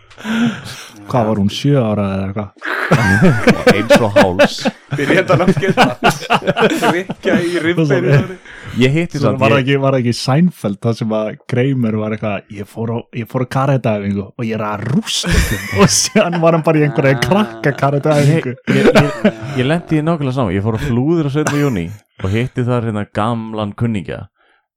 [1.10, 2.70] Hvað var hún, sjö ára eða eitthvað?
[3.74, 4.56] eins og háls
[4.94, 8.38] Byrja þetta námskeið Rikja í rifbeinu
[8.80, 12.16] Ég hitti var það ég, ekki, var það ekki Seinfeld það sem að Kramer var
[12.16, 15.34] eitthvað ég fór á, ég fór á karætaæfingu og ég er að rústa
[15.82, 19.30] og séðan var hann bara í einhverja krakka karætaæfingu ég, ég,
[19.62, 21.62] ég lendi í nákvæmlega saman Ég fór að flúður á 17.
[21.64, 21.88] júni
[22.20, 24.26] og hitti þar hérna gamlan kunningja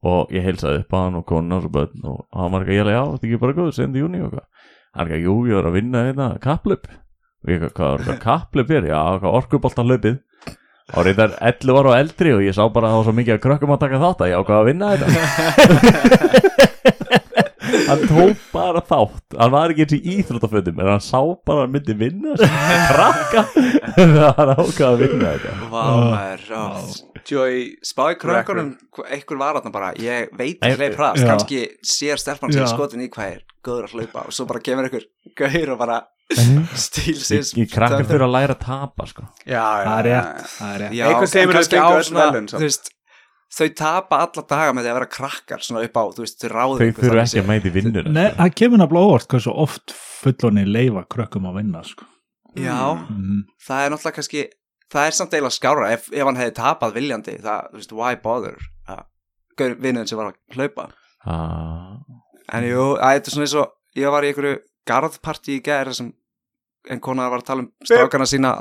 [0.03, 2.91] og ég heilsaði upp á hann og konar og börn og hann var ekki að
[2.91, 4.01] ég já, þetta er ekki bara góð 17.
[4.03, 4.49] júni og hvað
[4.93, 8.19] hann ekki að jú, ég var að vinna hérna kaplöp og ég, hvað var þetta
[8.23, 8.85] kaplöp er?
[8.93, 10.21] Já, hvað orkuboltan löpið
[10.93, 13.35] og reyndar 11 ára og eldri og ég sá bara að það var svo mikið
[13.37, 15.09] að krökkum að taka þátt að ég ákvað að vinna þetta.
[17.93, 19.37] Hann tók bara þátt.
[19.37, 22.53] Hann var ekki eins í íþróttafötum en hann sá bara að hann myndi vinna sem
[22.89, 23.45] krakka.
[23.97, 25.57] Það var ákvað að vinna þetta.
[25.73, 27.12] Vá, maður já.
[27.29, 28.73] Joy Spáði krökkunum,
[29.07, 31.29] einhver var þarna bara Ég veit ekki leið hraðast.
[31.29, 32.71] Kannski sér stelpan sig Já.
[32.73, 35.07] skotin í hvað er Góður að hlaupa og svo bara kemur einhver
[35.39, 36.01] Gauður og bara
[36.87, 39.27] stíl sér ég krakkar fyrir að læra að tapa sko.
[39.45, 41.97] Já, já það er rétt, það er Eitthvað segir en mér að kannski fengu á
[41.99, 42.59] öll svona, verðlaun samt.
[42.63, 42.91] þú veist,
[43.53, 46.53] þau tapa alla daga með því að vera krakkar svona upp á, þú veist, þau
[46.53, 50.65] ráðu þau þurfu ekki að mæti vinnur Nei, það kemur nefnilega óvart hversu oft fullonni
[50.69, 52.09] leifa krökkum að vinna sko.
[52.57, 53.45] Já, mm.
[53.67, 54.47] það er náttúrulega kannski
[54.93, 58.19] það er samt eiginlega skára ef, ef hann hefði tapað viljandi, það, þú veist, why
[58.23, 58.59] bother
[58.93, 59.05] að
[59.59, 60.89] vinnuðin sem var að hlaupa
[61.29, 61.97] ah.
[62.53, 65.97] en jú, að, þetta er svona eins og ég var í einhverju garðparti í gæri
[65.97, 66.13] sem
[66.91, 68.57] en kona var að tala um strákana sína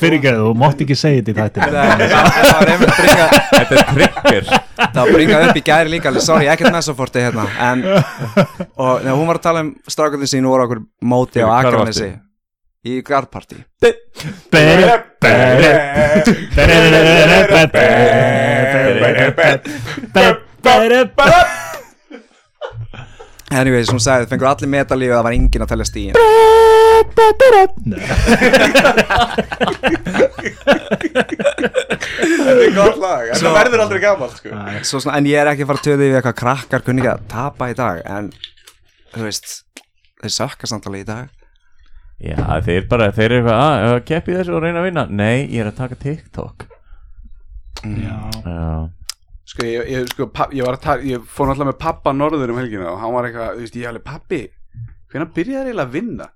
[0.00, 3.82] Fyrirgeðu, þú mátt ekki segja þetta í þættinu Nei, það var einmitt bringa þetta er
[3.90, 4.44] trigger
[4.80, 7.78] það var bringað upp í gæri líka alveg, sorry, ekkert mesoforti hérna en,
[8.80, 12.24] og hún var að tala um strákandi sín úr okkur móti á Hvar Akranesi varstu?
[12.80, 13.02] í
[23.50, 26.14] garðparti Anyways, hún sagði, fengur allir medalíu og það var enginn að telja stíin
[31.20, 34.48] Þetta er gott lag Þetta Svo- verður aldrei gamalt sko.
[34.86, 37.12] Svo svona, En ég er ekki að fara að töða yfir eitthvað krakkar kunni ekki
[37.14, 38.30] að tapa í dag En,
[39.14, 39.46] þú veist,
[40.22, 41.26] þeir sökka samt alveg í dag.
[42.20, 42.36] Já,
[42.66, 45.04] þeir bara, þeir eru eitthvað að, að keppi þessu og reyna að vinna.
[45.08, 46.66] Nei, ég er að taka TikTok.
[47.80, 48.60] Já, Já,
[49.50, 52.52] Sko, ég, ég, sko, papp, ég var að tala Ég fór náttúrulega með pappa norður
[52.54, 54.42] um helgina Og hann var eitthvað, þú veist, ég alveg pappi
[55.10, 56.28] Hvenær byrjaði eiginlega að vinna?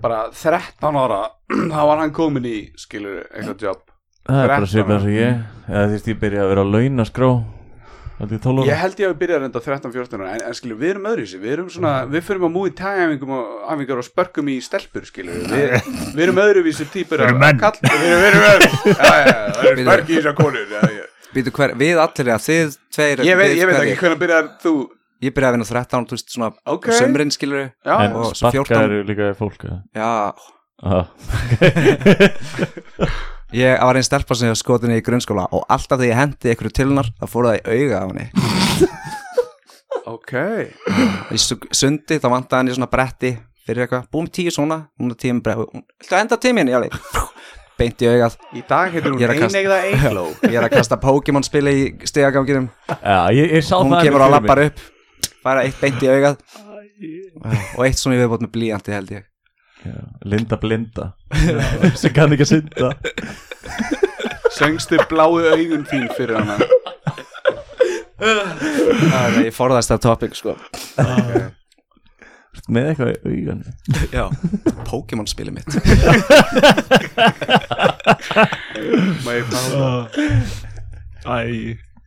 [0.00, 1.24] Bara 13 ára
[1.74, 3.90] Þá var hann komin í, skilur, eitthvað jobb
[4.24, 5.40] það er bara 13 svipað og ég.
[5.68, 7.04] Eða þú veist, ég byrja að vera að launa
[8.14, 11.24] Ég held ég að við byrjaði reynda 13-14 ára en, en skilur, við erum öðru
[11.42, 15.40] Við erum svona, við fyrir að múi tægæfingum og æfingar og spörkum í stelpur, skilur
[15.50, 15.74] Við,
[16.14, 17.58] við erum öðruvísi típur Við erum menn.
[17.58, 21.02] Kall, við, erum- við erum öðru Já, já, já, það eru spörki í.
[21.34, 24.74] Býtu hver, við allir, já, þið tveir Ég veit, ég veit ekki hvernig byrjar þú
[25.24, 26.58] Ég byrjaði að vinna 13, þú veist, svona Ok.
[26.78, 26.98] okay.
[27.02, 28.38] Sömrin, skilur Já, En 14.
[28.44, 29.82] sparkaður líka í fólk eða?
[29.98, 30.10] Já,
[30.84, 31.02] Aha.
[33.54, 36.50] ég var einn stelpa sem ég var skotinni í grunnskóla Og alltaf þegar ég hendi
[36.52, 38.26] einhverju til hennar Það fór það í auga á henni.
[40.14, 40.32] Ok.
[41.32, 43.30] Í su- sundi, þá vantaði henni svona bretti
[43.64, 46.76] Fyrir eitthvað, búum tíu svona Núna tíu með bretti Þú enda tíminn, já,
[47.74, 48.36] Beint í augað.
[48.54, 51.46] Í dag heitir hún Ég er að kasta- einegða eigló Ég er að kasta Pokémon
[51.46, 51.86] spili í
[53.34, 54.84] ég, ég sá Hún kemur fyrir lappar upp.
[55.44, 56.36] Færa eitt beint í augað.
[57.74, 59.24] Og eitt svona í viðbót með blíjanti held ég
[60.24, 61.10] Linda blinda.
[62.00, 62.92] Sem kann ekki að synda.
[64.54, 66.56] Söngstu bláu augun þín fyrir hana.
[68.20, 70.54] Það er ég forðast það topic sko.
[72.70, 73.58] Með eitthvað í augan
[74.14, 74.24] Já,
[74.88, 75.66] Pokémon spili mitt.
[79.24, 80.16] Má ég fá það?
[81.24, 81.36] Æ,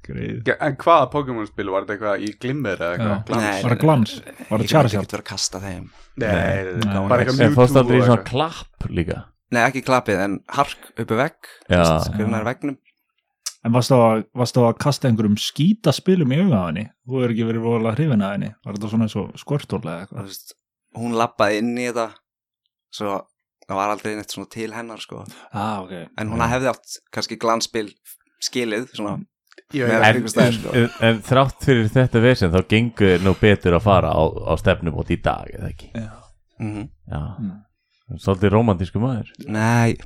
[0.07, 3.23] greið En hvaða Pokémon spil var þetta eitthvað í glimmer eða eitthvað?
[3.29, 3.45] Glans?
[3.47, 4.13] Nei, Var það glans?
[4.17, 5.03] Var Ég það myndi Charizard?
[5.07, 5.85] ekki vera að kasta þeim
[6.17, 9.21] Nei, bara eitthvað en fórst aldrei í svona klapp líka
[9.55, 11.83] Nei, ekki klappið, en hark uppi vegg Já.
[12.09, 12.77] Skrifnar veggnum
[13.65, 14.25] En varst þú að,
[14.67, 16.83] að kasta einhverjum skítaspilum í henni?
[17.07, 17.65] Þú er ekki verið
[17.97, 18.49] hrifin að henni?
[18.63, 20.27] Var þetta svona eins og skvörtól eða Þú eitthvað?
[20.29, 20.53] veist,
[20.97, 22.05] Hún lappaði inn í þetta
[22.97, 23.15] Svo
[23.67, 27.39] það var aldrei neitt svona til hennar sko Ah, ok En hún hefði átt kannski
[27.41, 27.89] glanspil
[28.43, 29.36] skilið Svona Ég veit
[29.73, 30.73] en, sko.
[30.73, 34.95] en, en þrátt fyrir þetta vesen þá gengur nú betur að fara á, á stefnum
[35.01, 35.91] út í dag eða ekki?
[36.61, 38.19] Mm Já, Mm.
[38.23, 39.27] svolítið romantísku maður.
[39.51, 39.97] Nei,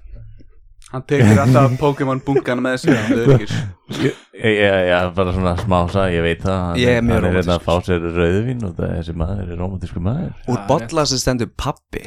[0.92, 2.98] Hann tekur alltaf Pokémon bunkan með sér
[4.42, 7.56] ég, ég, ég, bara svona smása, ég veit það Ég er mjög hann er hérna
[7.60, 10.32] að fá sér rauðvin og það, þessi maður er romantísku maður.
[10.50, 12.04] Úr Já, bolla sem stendur pappi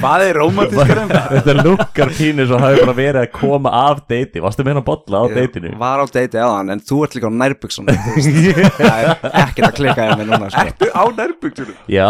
[0.00, 1.30] Hvað er romantískar en það?
[1.34, 4.42] Þetta lukkar pínu svo hafi bara verið að koma af deiti.
[4.44, 5.74] Varstu með hann að bolla á deitinu?
[5.84, 9.10] Var á deiti á hann, en þú ert líka á nærbuksun Það er
[9.44, 10.64] ekkert að klikka hjá mig núna sko.
[10.66, 11.76] Ertu á nærbuksunum?
[11.90, 12.08] Já,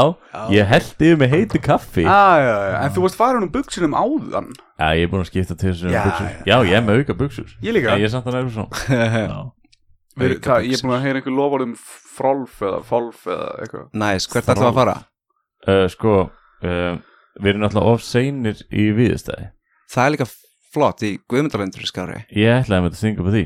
[0.55, 2.05] ég held yfir með heitu kaffi.
[2.07, 4.53] Já, já, já, en þú varst farin um buksunum áðan?
[4.75, 6.39] Ég er búin að skipta til þessum Já, buxur já.
[6.51, 7.93] Já, ég er með auka buksur Ég líka.
[7.95, 8.54] Já, ég er samt að nefnir
[9.25, 9.39] Já.
[10.15, 11.75] Við, það, Ég er búin að heyra einhver lofað um
[12.15, 13.87] frolf eða folf eða eitthvað.
[13.99, 14.97] Næs, hvert ætlum við að fara?
[15.67, 16.13] uh, Sko,
[16.63, 16.93] uh,
[17.43, 19.49] við erum náttúrulega of seinir í viðstæði
[19.95, 20.29] Það er líka
[20.75, 23.43] flott í Guðmundalendur skári Ég ætlaði með að stinga upp því.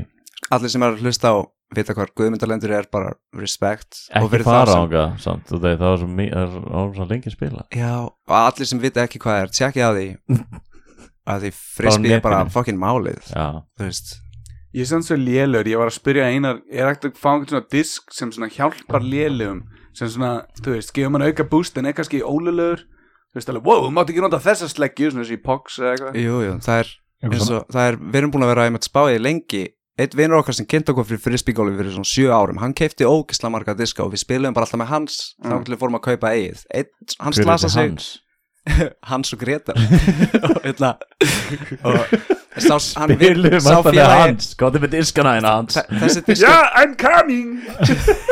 [0.53, 1.37] Allir sem er að hlusta á
[1.79, 5.49] vita hvað Guðmundalendur er bara respect og Ekki fyrir fara það á sem- það samt.
[5.49, 7.65] Það það var svo, lengi að spila.
[7.77, 10.07] Já, og allir sem vita ekki hvað er tjekkið á því.
[11.29, 13.19] Að því frisbee er bara fokkin málið.
[13.29, 14.15] Já, þú veist
[14.75, 17.49] Ég er samt svo lélur, ég var að spyrja einar Er ekkert að fá einhvern
[17.55, 19.63] svona disk sem svona hjálpar lélugum
[19.97, 22.85] sem svona, þú veist, gefur mann auka boost en er kannski ólulegur
[23.29, 26.15] Þú veist alveg, wow, þú mátt ekki nota þessa sleggju svona þessi pox eða eitthvað.
[26.17, 26.87] Jú, jú, það er
[27.27, 29.61] og, það er, við erum búin að vera einmitt spáðið lengi.
[29.99, 33.51] Eitt vinnur okkar sem kynnt okkur fyrir frisbeególi fyrir svona sjö árum Hann keipti ógisla
[33.51, 35.19] marga diska og við spilum bara alltaf með hans.
[35.43, 35.51] Mm.
[35.51, 36.65] þá til við fórum að kaupa eigið.
[36.73, 37.85] Eitt, slasa þessi sig.
[37.85, 38.09] hans?
[39.11, 39.77] Hans og Gretar
[40.49, 40.95] og hérna
[41.85, 44.49] og hann, sá alltaf með félagi hans.
[44.59, 45.77] Góði með diskana hérna hans?
[46.03, 47.61] Þessi diska I'm coming.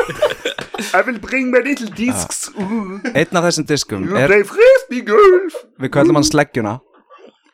[0.96, 2.48] I will bring my little discs.
[2.54, 5.56] Uh, einn af þessum diskum You er, play frisbee golf.
[5.82, 6.76] Við kallum hann sleggjuna.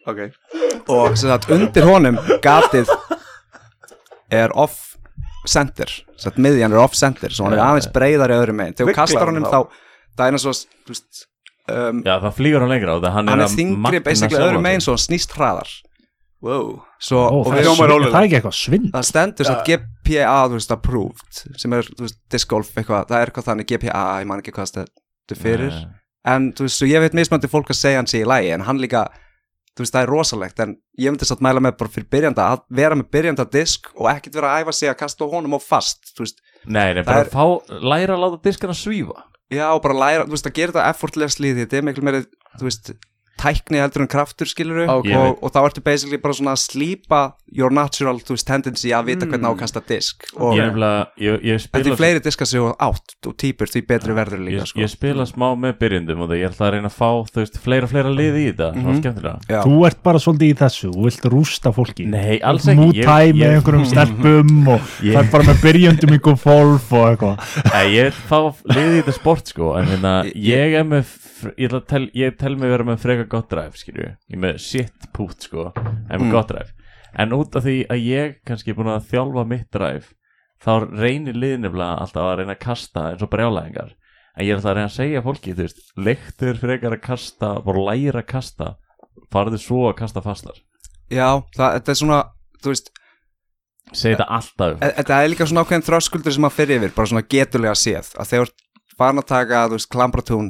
[0.04, 0.26] Ok,
[0.92, 2.90] og sem sagt undir honum gatið
[4.34, 4.98] er off
[5.48, 5.88] center.
[6.18, 8.76] Sem sagt miðjan er off center svo hann er Já, aðeins breiðar í öðrum megin.
[8.76, 9.80] Þegar þú kastar hann honum þá?
[10.14, 11.24] það er eins og þú veist
[11.70, 14.36] um, Já, það flýgur hann lengra á það Hann, hann er er að þingri basically
[14.36, 14.66] sjálfan öðrum sig.
[14.68, 15.72] megin svo hann snýst hraðar
[16.44, 16.68] wow.
[17.00, 18.12] Svo, Ó, og það, er ólöglegt.
[18.12, 22.04] það er ekki eitthvað svindl það stendur svo GPA þú veist approved sem er þú
[22.06, 25.72] veist disc golf eitthvað það er eitthvað þannig GPA ég man ekki hvað stendur fyrir.
[25.74, 26.00] Nei.
[26.34, 28.64] en þú veist, svo ég veit mismandi fólk að segja hann sé í lægi en
[28.68, 29.06] hann líka,
[29.76, 32.62] þú veist, það er rosalegt en ég myndi satt mæla með bara fyrir byrjanda að
[32.80, 36.12] vera með byrjanda disk og ekkert vera að æfa sig að kasta honum á fast,
[36.16, 36.40] þú veist.
[36.64, 37.44] Nei, nei, Það bara er- fá,
[37.92, 39.24] læra að láta diskana svífa.
[39.52, 42.22] Já, og bara læra, þú veist, að gera þetta effortlessly því þetta er miklu meiri,
[42.60, 42.92] þú veist
[43.44, 45.10] tækni heldur en kraftur skilur Ok.
[45.12, 47.22] og, og þá ertu basically bara svona að slípa
[47.54, 50.24] your natural, þú veist, tendency að vita hvernig á að kasta disk.
[50.34, 53.82] Og Ég, nefnilega, ég, ég en spila því fleiri diska sig átt og típur því
[53.86, 54.80] betri verður líka ég, sko.
[54.82, 57.60] ég spila smá með byrjundum og það ég ætla að reyna að fá þú veist,
[57.62, 58.70] fleira og fleira liði í þetta.
[58.74, 59.00] Svona Mhm.
[59.02, 59.60] skemmtilega Já.
[59.68, 62.06] Þú ert bara svolítið í þessu, þú vilt rústa fólki.
[62.10, 62.80] Nei, alls ekki.
[62.80, 67.04] Mútæ Ég- með ég- einhverjum stelpum og það er bara með byrjundum ykkur fólf og
[67.12, 67.36] eitthvað.
[67.70, 68.38] Nei, ég vil fá
[68.74, 69.74] liði í þetta sport sko.
[69.78, 71.04] En hérna, ég er með
[71.58, 75.40] ég, tel, ég tel mig vera með freka gott drive skilju, ég með shit pút
[75.46, 76.30] sko en Mm.
[76.32, 76.70] gott drive.
[77.16, 80.06] En út af því að ég kannski er búin að þjálfa mitt drive
[80.64, 83.92] þá reynir liðnefnilega alltaf að reyna að kasta eins og brjálæðingar.
[84.36, 87.52] En ég er alltaf að reyna að segja fólki þú veist, leiktur frekar að kasta
[87.62, 88.74] bara læra að kasta
[89.30, 90.58] farðu svo að kasta fastar.
[91.10, 92.20] Já, það, þetta er svona
[92.64, 92.90] þú veist,
[93.92, 97.10] segi þetta alltaf e- þetta er líka svona ákveðin þröskuldur sem að fyrir yfir, bara
[97.12, 98.10] svona getulega séð.
[98.18, 98.52] Að þegar
[98.98, 100.48] farin að taka, þú veist, klambratún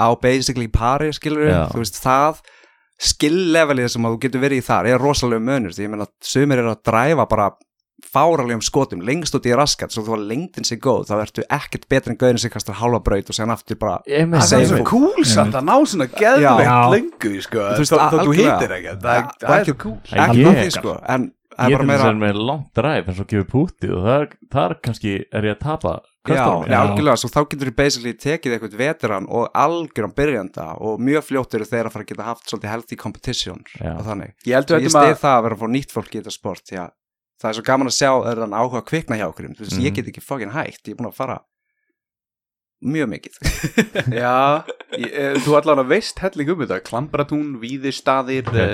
[0.00, 2.40] á basically pari, skilur þú veist, það
[3.04, 6.60] skill-levelið sem að þú getur verið í þar er rosalega munur, því ég meina, sumir
[6.62, 7.48] eru að dræfa bara
[8.14, 11.86] fáralegum skotum, lengst út í raskat svo þú var lengdin sig góð, þá ertu ekkert
[11.90, 14.80] betur en gauðin sig kastar halva braut og sen aftur bara Það er Segir svo
[14.82, 14.90] fólk.
[14.90, 19.14] cool samt að ná svona geðveikt lengu sko, Þú veist, þó þú hittir ekki það
[19.14, 19.74] er- það er ekki-
[20.14, 23.24] ekki Ég- það því sko, en það ég er að með langt drive en svo
[23.32, 25.94] gefur pútið og þar, þar kannski er ég að tapa
[26.24, 31.00] Já, já, algjörlega, svo þá getur þú basically tekið eitthvað veteran og algjöran byrjanda og
[31.04, 33.92] mjög fljótt eru þeir að fara að geta haft svolítið healthy competition Já.
[33.98, 34.32] og þannig.
[34.48, 36.20] Ég held Svo við ég stið að það að vera að fá nýtt fólk í
[36.22, 36.90] þetta sport því að
[37.44, 39.76] það er svo gaman að sjá er þann áhuga að kvikna hjá okkur þú veist,
[39.76, 39.84] Mhm.
[39.84, 41.40] ég get ekki fucking hægt, ég er búin að fara
[42.84, 43.38] mjög mikið.
[44.20, 44.64] Já,
[44.98, 46.78] ég, eh, þú allan að veist helling um þetta.
[46.86, 47.56] Klambratún,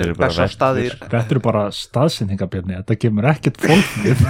[0.03, 4.23] eru bara Bessastaðir Þetta eru bara staðsendingabjörni, þetta kemur ekkert fólkið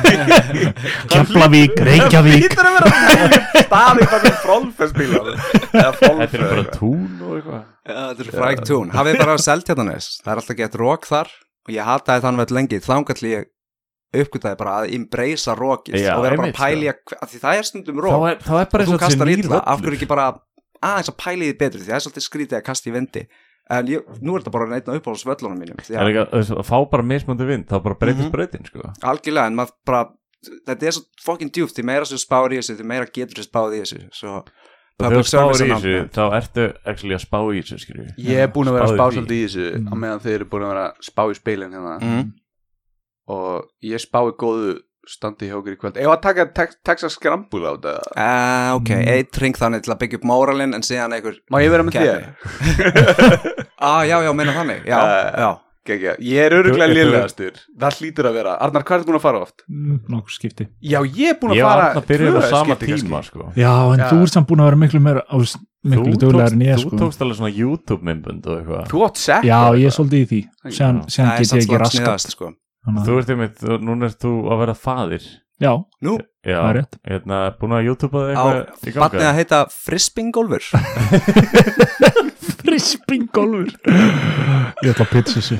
[1.13, 2.47] Keflavík, Reykjavík.
[2.47, 7.63] Þetta er að vera staðir bara með frólfestbílar Eða Þetta er bara tún og eitthvað.
[7.91, 9.39] Þetta er frægt tún, hafið bara
[9.87, 11.31] næst það er alltaf gett rók þar
[11.67, 13.49] og ég hataði þann veit lengi, þangall ég
[14.11, 17.67] uppgötaði bara að embracea rókið Já, og vera bara að pæli að því það er
[17.69, 19.81] stundum þá rók er, þá er bara og þú eins og kastar illa, nýr af
[19.85, 20.25] hverju ekki bara
[20.81, 21.79] aðeins að pæli því betur?
[21.79, 23.23] Því það er svolítið skrítið að kasta í vindi
[23.71, 26.11] en ég, nú er þetta bara neitt upp á svöllunum mínum því Það er að
[26.11, 28.33] ekki að að fá bara mismöndu vind þá bara breytist Mhm.
[28.35, 28.81] breytin sko.
[29.05, 30.01] Algjörlega en maður bara
[30.67, 33.45] þetta er svo fucking djúpt, því meira sem spáir í þessu því meira getur þú
[33.47, 34.43] spáð í þessu svo
[34.99, 38.51] þegar þú spáir í þessu þá ertu actually að spá í þessu skilju Ég er
[38.51, 40.85] búin að vera að spá svolítið í þessu á meðan þeir eru búin að vera
[40.89, 41.95] að spá í spilin hérna.
[42.01, 42.33] Mhm.
[43.27, 47.65] Og ég spái góðu standi hjá okkur í kvöld Ef að taka Tex- Texas Scramble
[47.65, 49.07] á þetta Uh, ok, Mm.
[49.15, 51.97] eitt ring þannig til að byggja upp móralinn en síðan einhver Má ég vera með
[51.97, 52.21] þér?
[53.81, 55.51] ah, já, já, meina þannig já, Eh, já.
[55.81, 56.11] Gekja.
[56.21, 59.23] Ég er öruglega Þú- þú- lélegastur Það hlýtur að vera Arnar, hvað er búin að
[59.23, 59.63] fara oft?
[59.65, 62.49] Mm, Nokkur skipti Já, ég er búin að Ég var fara að byrja á tvö
[62.51, 64.09] sama tíma sko Já, en Já.
[64.11, 65.35] þú ert samt búin að vera miklu meira á,
[65.81, 69.01] miklu Þú tókst, en ég þú sko tókst alveg svona YouTube myndbund og eitthvað Þú
[69.09, 72.53] átt sett Já, ég er svolítið í því Það er get ég ekki sniðast, sko.
[72.81, 75.25] Þannig að- Þú ert einmitt, núna ert þú að vera faðir.
[75.61, 76.95] Já, Nú, Já, Það er rétt.
[77.05, 80.63] hérna, búin að YouTube að á eitthvað í batnið ganga að heita Frispingolfur
[82.61, 83.69] frispingolfur
[84.81, 85.57] Ég ætla að pitcha þessu.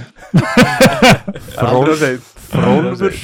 [1.60, 2.18] Frólfur
[2.52, 3.20] Frólfur.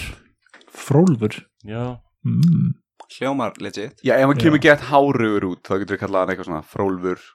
[0.78, 1.40] Frólfur?
[1.68, 2.70] Já, mm.
[3.18, 3.98] Hljómar legit.
[4.06, 7.26] Já, ef hann kemur gett hárugur út þá getur við kallað hann eitthvað svona frólfur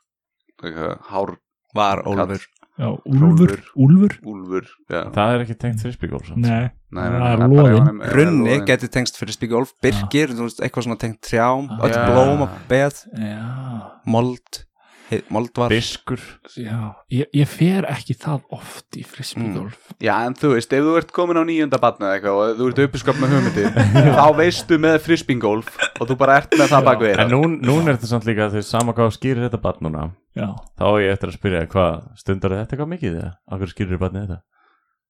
[0.62, 1.35] eitthvað, hár,
[1.75, 2.46] Var Ólfur
[2.83, 3.53] Já, Úlfur.
[3.79, 4.14] Úlfur?
[4.27, 4.64] úlfur?
[4.90, 5.03] Já.
[5.14, 6.42] það er ekki tengt frisbeegolf samt.
[6.42, 7.40] Nei, Nei, það er
[7.87, 8.57] hann er- Runni
[9.21, 11.87] Frispingolf Birgir, þú veist, eitthvað svona tengt trjám Ah.
[11.87, 13.47] öll blóm og beð, Já,
[14.07, 14.64] mold
[15.33, 15.72] moldvar.
[15.72, 16.20] Diskur
[16.57, 16.77] já
[17.12, 19.77] ég, ég fer ekki það oft í frisbygolf.
[20.03, 22.68] Já, en þú veist, ef þú ert komin á nýjunda batna eða eitthvað og þú
[22.70, 23.68] ert uppiskap með hugmyndir
[24.18, 27.92] þá veistu með frisbingolf og þú bara ert með það baku En eira nú, núna
[27.92, 30.07] er þetta samt líka að þau sama hvað skýrir þetta barn núna.
[30.38, 30.48] Já,
[30.81, 33.33] Þá er ég eftir að spyrja hvað stundar þetta eitthvað mikið eða?
[33.53, 34.40] Akkur skýrir barnið þetta?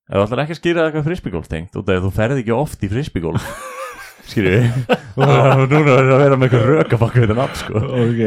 [0.02, 2.40] Ef þú ætlar ekki að skýra eitthvað frisbygolf tengt út af því að þú ferð
[2.42, 3.44] ekki oft í frisbygolf
[4.32, 4.62] Við
[5.22, 7.80] Og núna er það að vera með eitthvað röka bak við þetta nafn sko.
[8.02, 8.22] Ok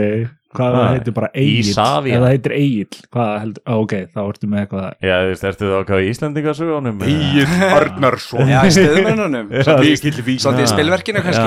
[0.55, 2.15] Hvað Ah, það heitir bara Egil Isavia.
[2.15, 5.71] Eða heitir Egil Hvað heldur, ah, ok, þá ertu með eitthvað Já, þú veist, ertu
[5.71, 9.95] þá hvað í Íslandingasögunum Ír Arnarsson Já, í
[10.29, 11.43] vík Svolítið í spilverkinu kannski.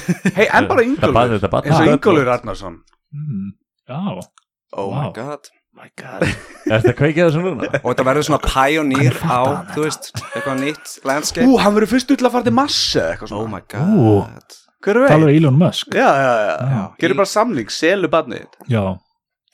[0.38, 0.86] Hei, en bara
[1.50, 1.90] barn- eins og Ah.
[1.96, 2.78] Ingólfur Arnarsson
[3.10, 3.48] mm,
[3.90, 4.00] Já,
[4.78, 6.26] Oh my god my god.
[6.74, 7.68] Ertu að kveikja þessu núna?
[7.80, 9.40] Og þetta verður svona pioneer á,
[9.72, 11.46] þú veist, eitthvað nýtt landscape.
[11.48, 14.56] Ú, hann verður fyrst til að fara til Massa eða eitthvað Oh svona my god.
[14.84, 15.36] Hver Talar veit?
[15.40, 15.94] Elon Musk.
[15.96, 16.82] Já, já, já, Já.
[17.02, 18.46] Gerir bara samling, selu barnið.
[18.70, 18.84] Já,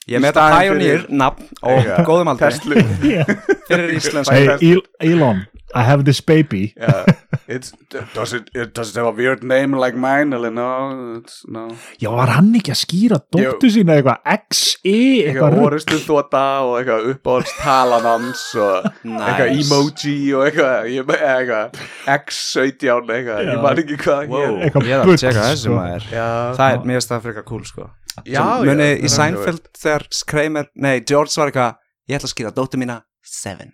[0.05, 1.95] Ég er Í með þetta staðinn Pioneer fyrir- nafn og Eiga.
[2.05, 2.75] góðum aldrei Tesla.
[3.71, 5.39] Fyrir íslensk Hey, El- Elon,
[5.73, 6.73] I have this baby.
[6.77, 7.05] Yeah.
[7.47, 7.71] it's,
[8.13, 10.31] does, it, it, does it have a weird name like mine?
[10.33, 11.67] Eller no, it's, no.
[11.99, 14.21] Já, var hann ekki að skýra dóttu sína eitthvað?
[14.51, 20.89] XE Eitthvað eitthvað orustu þóta og eitthvað uppáhalds talan hans og eitthvað emoji og eitthvað,
[20.93, 21.79] ég, eitthvað
[22.15, 23.51] X17 eitthvað, Já.
[23.51, 24.59] ég man ekki hvað Wow.
[24.65, 25.77] Eitthvað Ég er að tjekka þessu sko.
[25.79, 26.09] maður.
[26.11, 26.27] Já,
[26.59, 27.89] Það er, mér finnst það frekar cool sko.
[28.23, 32.53] Já, Muni já, í Seinfeld þegar Kramer, nei, George var eitthvað Ég ætla að skýra
[32.55, 33.73] dóttu mína Seven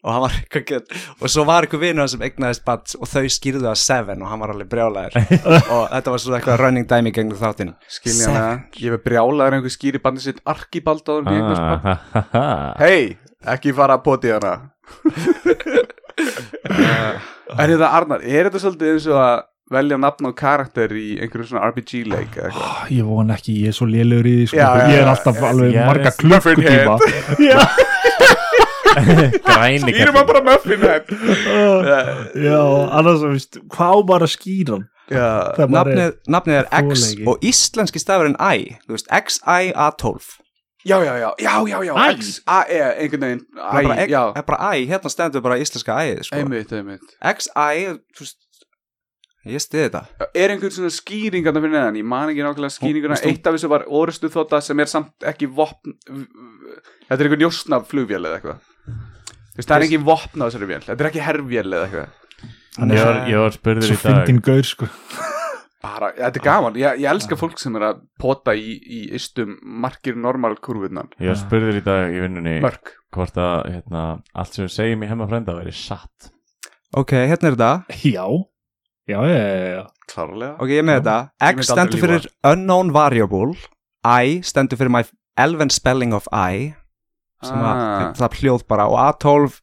[0.00, 3.68] og hann var eitthvað og svo var eitthvað vinur sem egnaðist badd og þau skýrðu
[3.68, 5.18] að Seven og hann var alveg brjálæður
[5.76, 8.46] og þetta var svo eitthvað running dæmi gegnum þáttinn skilja hana.
[8.80, 11.28] Ég hef brjálaður einhver skýri bandi sitt Arkibald á þeim
[11.60, 11.84] Ah,
[12.14, 12.44] ha, ha.
[12.80, 13.18] Hei,
[13.54, 14.56] ekki fara að poti hana.
[17.58, 19.40] En þetta Arnar, er þetta svolítið eins og að
[19.74, 22.66] velja nafn og karakter í einhverjum svona RPG-leik eða eitthvað?
[22.66, 24.66] Ah, Ég von ekki, ég er svo lélugur í því sko.
[24.90, 26.96] Ég er alltaf alveg marga klukkutíma
[27.50, 27.60] Já,
[29.46, 31.10] Græni Skýrum að bara muffin head.
[32.40, 32.60] Já,
[32.98, 38.76] annars veist, hvað á bara að skýra Nafnið, nafnið er X og íslenski stafurinn I
[38.86, 40.36] Þú veist, XI-A12
[40.86, 42.04] já, já, já, já, já, já Æ.
[42.14, 43.80] X, A, E, einhvern veginn Það
[44.38, 46.38] er bara, er I, hérna stendur bara íslenska I sko.
[46.38, 47.16] einmitt, einmitt.
[47.20, 48.38] XI, þú veist
[49.48, 50.28] Ég stiði þetta.
[50.36, 51.96] Er einhvern svona skýring að það fyrir neðan?
[51.96, 53.16] Ég man ekki nákvæmlega skýringuna.
[53.24, 57.78] Eitt af þessu var orustu þótta sem er samt ekki vopn Þetta er einhver njósna
[57.88, 58.58] flugvél eða eitthvað
[59.66, 60.80] það er ekki vopn á þessari vél.
[60.86, 62.16] Þetta er ekki herrvél eða eitthvað.
[62.78, 64.86] Hann Ég er var, ég var spurður í dag fyndin gaur sko.
[65.82, 69.56] bara, þetta er gaman, ég, ég elska fólk sem er að pota í, í istum
[69.62, 74.04] margir normal kurvurnan, Ég var spurður í dag í vinnunni mörg hvort að hérna,
[74.38, 76.30] allt sem við segjum í hemma frænda veri satt.
[76.96, 77.72] Ok, hérna er þetta.
[78.06, 78.26] Já,
[79.10, 79.84] já, já, já, já.
[80.12, 80.52] klárlega.
[80.62, 81.16] Ok, ég með þetta.
[81.50, 83.56] X stendur fyrir unknown variable.
[84.06, 85.02] I stendur fyrir my
[85.36, 86.74] elven spelling of I
[87.42, 88.12] sem að Ah.
[88.18, 89.60] það hljóð bara og A12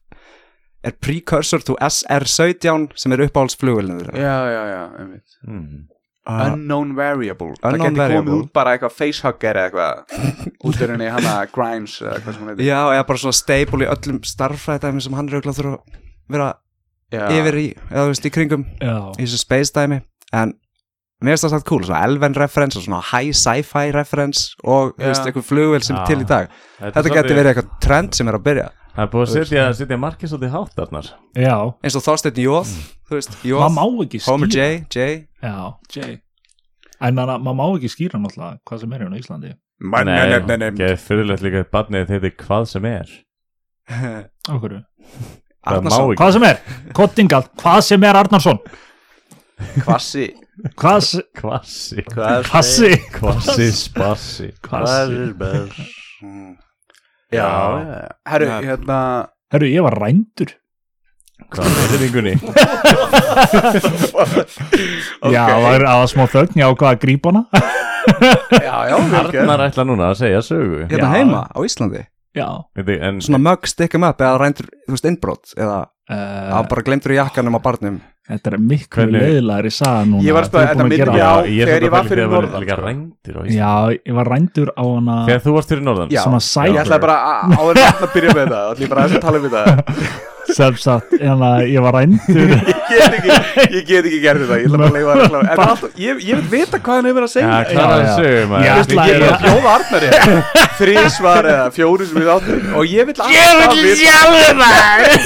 [0.88, 4.10] er precursor to SR17 sem er uppáhaldsflugvelnir.
[4.14, 5.86] Já, já, já, einmitt mm.
[6.28, 8.34] Uh, Unknown variable Það Unknown geti komið variable.
[8.42, 12.50] út bara eitthvað facehugger eða eitthvað út í rauninni hana Grimes eða hvað sem hún
[12.52, 16.02] heitir Já, eða bara svona stable í öllum starffræðdæmi sem hann er auðvitað þurfa að
[16.36, 16.48] vera
[17.16, 17.22] Já.
[17.38, 18.92] yfir í, eða þú veist, í kringum já.
[19.16, 20.02] í þessu space dæmi
[20.36, 20.52] en
[21.18, 25.24] mér finnst það satt cool, svona elven reference og svona high sci-fi reference og veist,
[25.26, 26.02] eitthvað flugvel sem Já.
[26.02, 26.52] er til í dag.
[26.78, 28.68] Þetta, þetta geti verið eitthvað trend sem er að byrja.
[28.94, 31.56] Það er búið að setja, setja markið svolítið hátt þarnar já.
[31.86, 32.72] eins og Þorsteinn Jóð
[33.06, 34.32] þú veist, Jóð, Maður má ekki skýra.
[34.32, 35.06] Homer J, J.
[35.42, 35.54] Já,
[35.94, 36.08] J.
[36.98, 39.52] En maður má ekki skýra náttúrulega hvað sem er hérna í Íslandi.
[39.78, 40.70] Man, nei, nei, nei, nei.
[40.80, 43.12] Geð fyrirlegt líka barnið þetta hvað sem er.
[44.54, 44.80] Okkur
[45.68, 46.60] Hvað sem er,
[46.96, 48.58] Kottingall, hvað sem er Arnarsson
[49.82, 50.26] Kvassi.
[50.28, 52.02] Sem, Kvassi Kvassi.
[53.14, 55.34] Kvassi spassi Kvassi.
[57.32, 57.48] Já,
[58.26, 60.46] herru, hérna Herru, ég var rændur.
[61.48, 61.66] Hvað?
[61.82, 62.34] Er reyningunni?
[65.34, 67.42] Já, það var, það var smá þögn, ég ákvað að grípa hana
[68.68, 69.42] Já, já, vel gert.
[69.44, 70.78] Arnar ætla núna að segja sögu.
[70.88, 71.12] Hérna Já.
[71.14, 72.02] heima á Íslandi.
[72.36, 72.48] Já.
[73.24, 77.12] Svona mug stick 'em up eða rændur, þú veist, innbrot eða uh, uh, bara glemtur
[77.14, 77.96] í jakkanum á barnum
[78.28, 81.16] Þetta er miklu leiðilegri saga núna Ég var að búin þetta það.
[81.16, 82.84] Já, ég er þegar ég var að fyrir að norðan, vera líka sko.
[82.88, 83.56] rændir á Íslandi.
[83.56, 83.72] Já,
[84.04, 86.08] ég var rændur á hana Þegar þú varst fyrir norðan?
[86.12, 86.22] Já,
[86.68, 89.24] Ég ætlaði bara að- áður að byrja með þetta og ætla ég bara aðeins að
[89.24, 89.64] tala um þetta.
[90.58, 92.52] Sem sagt, hana, ég var rændur.
[92.88, 93.28] Ég get ekki,
[93.76, 95.44] ég get ekki gert þetta Ég ætla bara að leifa það að klára.
[95.44, 97.48] En alltaf, ég, ég vil vita hvað hann hefur verið að segja.
[97.48, 97.52] Já.
[97.68, 98.64] Ég maður.
[98.64, 100.08] Þú veist, ætla- ég ég- að bjóða Arnari.
[100.78, 105.18] Þrísvar eða fjóri sem við áttum Og ég vil alltaf vita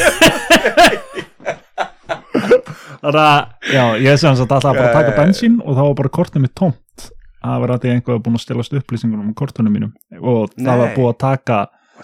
[3.03, 3.39] Þannig að,
[3.75, 6.55] já, ég sem sagt alltaf bara að taka bensín og þá var bara kortið mitt
[6.59, 7.07] tómt.
[7.43, 9.91] Það var að einhver var búin að stelast upplýsingunum um kortunum mínum.
[10.21, 10.95] Og það var Nei.
[10.95, 11.57] búin að taka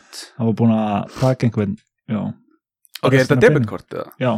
[0.09, 1.77] það var búin að taka einhvern
[2.09, 2.21] já,
[2.99, 4.09] Ok, er þetta debitkort eða?
[4.19, 4.33] já,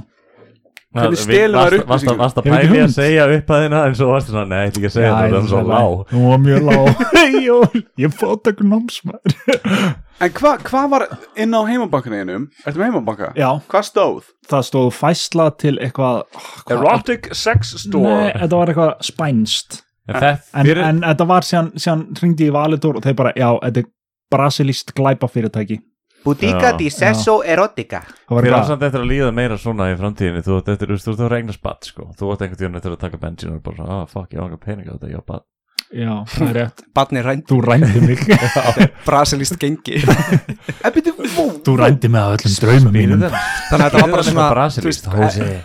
[0.90, 2.16] Hvernig stelur Varst upplýsingum?
[2.18, 4.94] varst að pæli að segja upp að þina En svo varstu svona, nei, ekki að
[4.96, 6.00] segja þetta Það er svo lág.
[6.10, 7.04] Hún var mjög lág.
[8.04, 9.36] Ég fótt ekkur námsmaður.
[10.20, 11.04] En hvað hva var
[11.40, 12.42] inn á heimabankinu einum?
[12.66, 13.30] Ertu með heimabanka?
[13.38, 14.26] Já, Hvað stóð?
[14.50, 19.78] það stóð fæsla til eitthvað oh, Erotic Sex Nei, Store þetta var eitthvað spænst.
[20.10, 23.32] En þetta en, fyrir en þetta var síðan, síðan ringdi í Valitor og þeir bara,
[23.38, 23.88] já, þetta er
[24.34, 25.30] brasilíst glæpa
[26.24, 30.42] Botica di Sesso var Mér samt eftir að líða meira svona í framtíðinni.
[30.44, 32.10] Þú ætti eftir, þú ert að regna spatt sko.
[32.18, 34.44] Þú ætti einhvern tíðan eftir að taka bensín og bara svona, ah, fuck, ég á
[34.46, 35.46] ekki pening á þetta, ég á batt
[35.90, 36.82] já, það er rétt.
[36.96, 38.20] Barni rænd, Þú rændi mig.
[39.08, 40.00] Brasilíst gengi.
[41.30, 43.24] Vó Þú rændi mig að öllum draumum mínum.
[43.70, 44.90] þannig að þetta var bara svona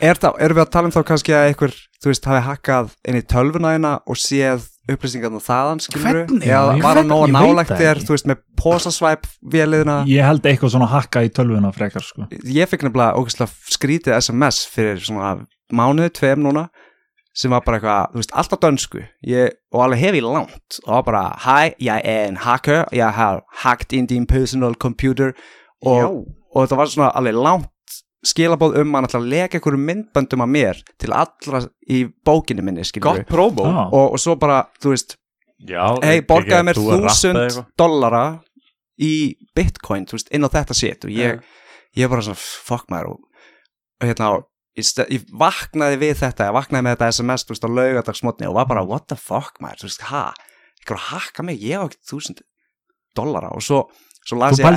[0.01, 2.95] er það, erum við að tala um þá kannski að einhver, þú veist, hafi hakkað
[3.09, 6.45] inn í tölvuna hérna og séð upplýsingarna þaðan skilur Hvernig?
[6.45, 10.45] eða Ég var hann nóg nálegt það þér þú veist með posasvæp véliðina Ég held
[10.45, 12.27] eitthvað svona hakka í tölvuna frekar sko.
[12.31, 15.35] ég fikk nefnilega ógæslega skrítið SMS fyrir svona
[15.73, 16.67] mánuði, tveim núna
[17.35, 19.01] sem var bara eitthvað, þú veist, alltaf dönsku.
[19.27, 20.77] Ég, og alveg hef ég langt.
[20.87, 22.85] Og bara, hi, ég er en hacker.
[22.95, 25.33] Ég har hacked in din personal computer.
[25.83, 26.21] Og,
[26.55, 27.67] og þetta var svona alveg langt
[28.25, 31.61] skilabóð um að hann ætla að leka einhverjum myndböndum af mér til allra
[31.91, 33.85] í bókinni minni, skilur Gott promo ah.
[33.91, 35.15] og, og svo bara, þú veist
[36.03, 38.23] hei, ekki- borgaði mér að þúsund dollara
[39.01, 41.05] í bitcoin, þú veist, inn á þetta shit.
[41.07, 41.41] Og ég,
[41.99, 43.15] ég bara svona, fuck maður.
[43.15, 43.47] Og,
[43.99, 44.29] og hérna,
[44.77, 48.49] ég, st- ég vaknaði við þetta, ég vaknaði með þetta SMS, þú veist, á laugadagsmotni
[48.49, 50.25] og var bara, what the fuck maður, þú veist, ha,
[50.81, 52.43] ykkur að hakka mig, ég á ekki þúsund
[53.15, 53.51] dollara.
[53.55, 53.81] Og svo,
[54.25, 54.67] svo las Þú ég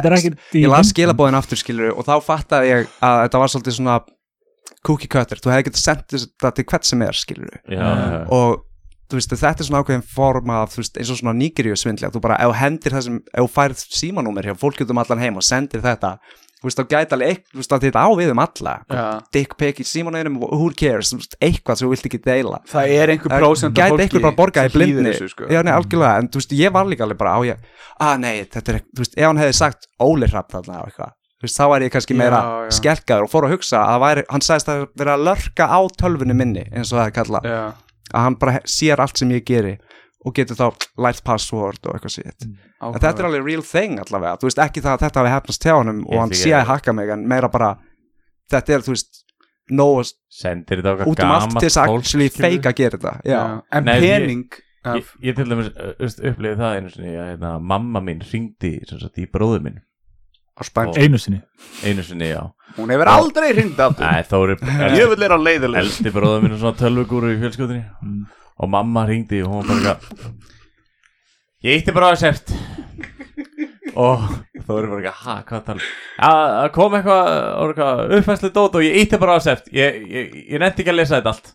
[0.62, 3.98] ég las skilabóðin aftur skilur og þá fattaði ég að þetta var svolítið svona
[4.86, 7.86] cookie cutter, þú hefði getið sendið þetta til hvert sem er skilur já.
[8.30, 8.64] og
[9.08, 12.10] þú veist, þetta er svona ákveðin form af, þú veist, eins og svona nýgirju svindli
[12.12, 15.22] þú bara, ef þú hendir þessum, ef þú færð símanúmer hjá fólk út um allan
[15.24, 16.18] heim og sendir þetta
[16.58, 18.74] þú veist, þá gæti alveg þetta á við um alla.
[18.90, 19.04] Já.
[19.34, 21.12] dick pic í símanúmerum, who cares?
[21.38, 22.58] Eitthvað sem þú vilt ekki deila.
[22.68, 25.48] Það er einhver prósent af gæti fólki eitthvað bara borgað í sem hlýðir blindni sko.
[25.52, 27.62] já, nei, algjörlega, en þú veist, ég var líka alveg bara á ég,
[28.08, 31.14] að nei, þetta er, þú veist, ef hann hefði sagt Óli Hrapp þarna og eitthvað
[31.38, 32.40] þú veist, þá væri ég kannski meira
[32.74, 36.34] skelkaður og fór að hugsa að væri, hann sagðist að vera að lörka á tölvunni
[36.34, 37.52] minni, eins og það er kallað.
[38.08, 39.76] Að hann bara sér allt sem ég geri
[40.26, 40.66] og getur þá
[40.98, 44.36] lært password og eitthvað sétt en þetta er alveg real thing allavega.
[44.40, 46.58] Þú veist ekki það að þetta hafi hefnast hjá honum og Ég hann sé ég-
[46.60, 47.76] að hakka mig en meira bara
[48.50, 49.24] þetta er þú veist
[49.70, 53.20] nóg Sendir þetta okkar út um allt til þess að actually fake að gera þetta.
[53.24, 54.44] Já, En Nei, ég- pening
[54.88, 58.78] Ég, af, ég til dæmis veist, upplifið það einu sinni að hérna, mamma mín ringdi
[58.88, 59.74] sem sagt, í bróðu
[60.62, 61.40] spæns Einu sinni?
[61.84, 62.50] Einu sinni, já.
[62.76, 64.56] Hún hefur aldrei hringt aftur.
[64.96, 68.26] Jöfull er á leiðileg elsti bróðu minn er svona tölvugúru í fjölskyldinni Mm.
[68.58, 70.32] Og mamma ringdi og hún var bara eitthvað
[71.66, 72.52] ég ítti bara á sért.
[73.98, 74.22] Og
[74.68, 77.30] Þóri bara eitthvað, ha, hvað tal ja, það kom eitthvað,
[77.64, 79.70] eitthvað uppfæslu dót og ég ítti bara á sért.
[79.74, 81.54] Ég, ég, ég nefndi ekki að lesa þetta allt.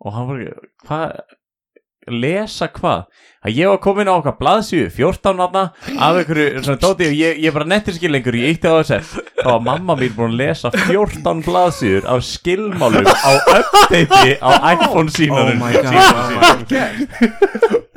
[0.00, 1.04] Og hann var ekki, hvað
[2.14, 3.06] lesa hvað?
[3.40, 5.60] Að ég var komin á okkar blaðsíu 14 átta
[5.96, 9.14] af einhverju svona dóti og ég, ég bara nettir skil lengur ég ítti á þess
[9.40, 15.08] þá var mamma mín búin að lesa 14 blaðsíður af skilmálum á update á iPhone
[15.14, 15.64] símanum.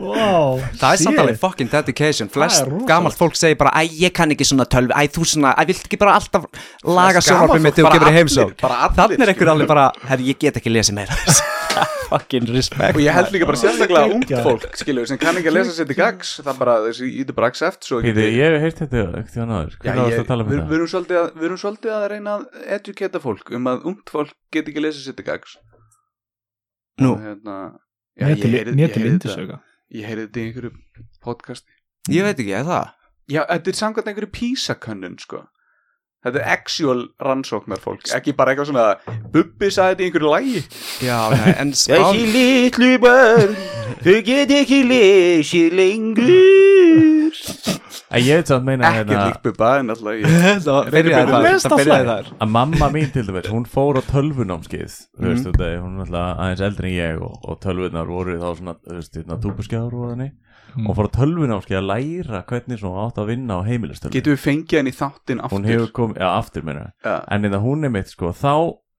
[0.04, 2.30] Oh wow, það er samt alveg fucking dedication.
[2.32, 5.64] Flest gamalt fólk segir bara æ, ég kann ekki svona tölvi, æ, þú svona æ,
[5.70, 6.48] vilt ekki bara alltaf
[6.88, 8.64] laga sjónvarpið mitt og gefur þér allir, heimsók
[8.98, 11.16] þannig er einhver alveg bara, herri, ég get ekki lesið meira
[12.12, 15.58] fucking respect Og ég held líka bara sérstaklega ungt fólk skilur sem kann ekki að
[15.58, 18.82] lesa sér til gags það bara þessi íti bara accept svo Píti, ég hef heyrt
[18.84, 22.36] þetta ekkert ég, að tala um við, erum svolítið að, við erum svolítið að reyna
[22.38, 25.56] að eduketa fólk um að ungt fólk get ekki lesið sér til gags.
[27.02, 27.56] Nú, hérna,
[28.20, 29.60] já, ég heyrði- ég heyrði þetta- indisöga
[29.94, 30.72] ég heyrði þetta í einhverju
[31.24, 31.74] podcasti.
[32.14, 32.92] Ég veit ekki, er það?
[33.32, 35.46] Já, þetta er samkvæmt einhverju písakönnun sko
[36.24, 38.86] Þetta er actual rannsóknar fólk Ekki bara eitthvað svona
[39.34, 40.62] Bubbi sagði þetta í einhverju lægi
[41.04, 43.58] já, nei, en spán litlu börn
[44.04, 47.36] Þau get ekki lesið lengur.
[48.14, 50.06] En ég veit samt meina Ekkert hérna, líkt Bubba en alltaf
[50.68, 55.82] það byrjaði þar, að mamma mín til dæmis hún fór á tölvunámskeið þú veist, Mhm.
[55.84, 59.18] hún er alltaf aðeins eldri en ég og, og tölvunar voru þá svona þú veist,
[59.18, 60.32] hérna, túpuskjáður og þannig
[60.74, 60.88] Mm.
[60.90, 64.42] og fór á tölvunámskeið að læra hvernig svona átt að vinna á heimilistölu Getum við
[64.42, 66.86] fengið henni þáttinn aftur hún hefur komið, já aftur meina.
[67.06, 67.16] Já.
[67.30, 68.54] en þetta hún er mitt sko, þá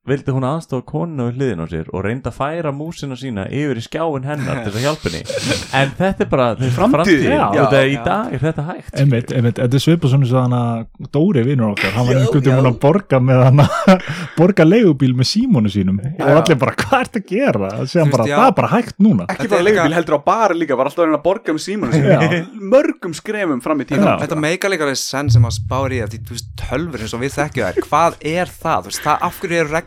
[0.05, 3.79] vildi hún aðstofa konuna við hliðin á sér og reynda að færa músina sína yfir
[3.81, 5.23] í skjáin hennar til þess að hjálpa henni
[5.81, 7.47] en þetta er bara er já.
[7.55, 8.03] Þetta er í Já.
[8.05, 11.71] dag er þetta hægt Einmitt, einmitt, þetta er svipað svona svo hann að Dóri vinnur
[11.73, 12.51] okkar, hann var Já, einhvern já.
[12.53, 13.71] veginn að borga með hann að
[14.39, 17.71] borga leigubíl með símónu sínum og allir bara, hvað ertu að gera?
[17.73, 18.37] Það veist, bara, já.
[18.37, 20.87] það er bara hægt núna Ekki bara er leigubíl líka- heldur á bara líka Var
[20.93, 22.21] alltaf að borga með símanu Já.
[22.61, 24.21] Mörgum skrefum fram í tíma Já.
[24.27, 26.21] Þetta meika líka alveg senn sem að spári að því,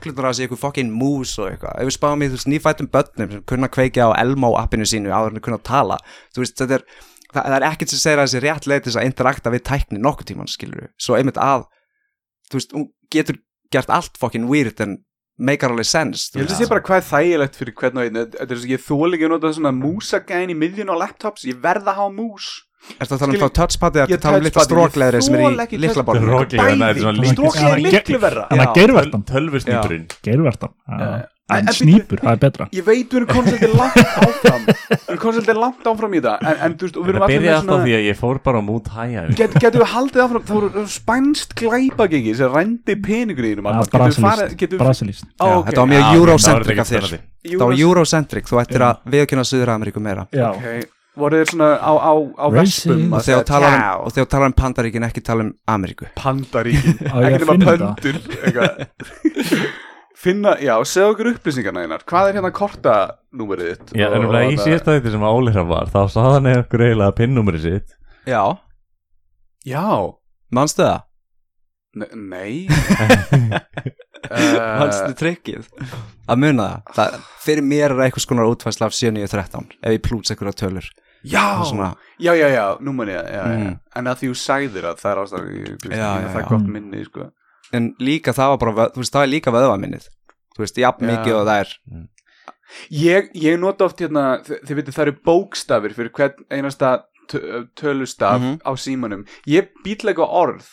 [0.07, 2.37] þú þú reglurnar að segja eitthvað fucking mús og eitthvað, ef við spáum í, þú
[2.37, 5.97] veist, nýfættum börnum sem kunna kveikja á Elmo appinu sínu áður en kunna tala,
[6.35, 6.85] þú veist, þetta er,
[7.33, 9.65] það, það er ekkert sem segir að þessi rétt leið til þess að interakta við
[9.67, 11.67] tækni nokkuð tíman, skilur við, svo einmitt að,
[12.51, 13.41] þú veist, hún getur
[13.73, 14.99] gert allt fucking weird en
[15.37, 18.15] meikar alveg sense, Ég held að sé bara hvað þægilegt fyrir hvern og einn.
[18.33, 18.77] Þetta er ekki
[19.27, 21.45] að nota svona músagæn í miðjun á laptops.
[21.45, 22.47] Ég verð að hafa mús
[22.97, 25.41] Er það að tala um þá touchpadið að Ég tala um litla strókleðri sem er
[25.47, 26.27] í litla borðinu?
[26.27, 28.45] Strókleðri, það er er miklu verra.
[28.51, 31.09] Þannig að tölvusnýturinn geirvertan Já.
[31.47, 32.65] En snýpur, það er betra.
[32.75, 34.65] Ég veit við erum komið svolítið langt áfram.
[34.67, 36.41] Við erum komið svolítið langt áfram í það.
[36.43, 38.63] En, en þú veist, og við Það byrjaði alltaf því að ég fór bara á
[38.67, 40.43] mút hæja Get, Getum við haldið áfram?
[40.49, 43.87] Það voru spænst glæpagengi sem rændi peningur í þínum Ja, Arnar.
[43.87, 45.69] Getum við farið- Brasilist, getum við- Brasilist Á, Já, ok.
[45.71, 47.07] Þetta var mjög eurocentric af þér.
[47.07, 50.27] Þá þetta Það var eurocentric, þú ættir að viðkynna Suður Ameríku meira
[51.17, 54.55] voru þeir svona á, á, á vespum Og að þegar talar um, og talar um
[54.61, 56.07] Pandaríkin ekki tala um Ameríku.
[56.19, 57.01] Pandaríkin.
[57.07, 58.21] Ekki að nema pöndur.
[60.17, 62.01] Finna, já, segja okkur upplýsingarna einar.
[62.09, 63.91] Hvað er hérna kortanúmerið þitt?
[63.99, 67.17] Já, en Og- um í síðasta þetta sem Ólira var þá hann eða okkur eiginlega
[67.19, 67.93] pinnúmerið sitt.
[68.25, 68.41] Já,
[69.67, 69.83] Já,
[70.53, 71.03] manstu það?
[71.97, 72.67] ne- nei.
[74.27, 75.67] Uh, Manstu trikkið?
[76.27, 80.33] Að muna það, það Fyrir mér er eitthvað skonar útfæsla af 7.9.13 Ef ég plúts
[80.33, 80.87] eitthvað tölur
[81.25, 81.95] Já, Svona.
[82.19, 83.25] já, já, já, nú man ég.
[83.25, 83.79] Mm.
[83.95, 87.31] En að því þú sagðir að það er já, það er gott minni sko.
[87.73, 90.07] En líka það var bara, þú veist, það er líka vöðvaminnið
[90.57, 92.07] Þú veist, jafn mikið og það er
[92.91, 97.67] ég, ég nota oft hérna þi- þið veitir það eru bókstafir fyrir hvern einasta tö-
[97.75, 98.57] tölustaf Mhm.
[98.63, 100.65] á símanum ég býtlega orð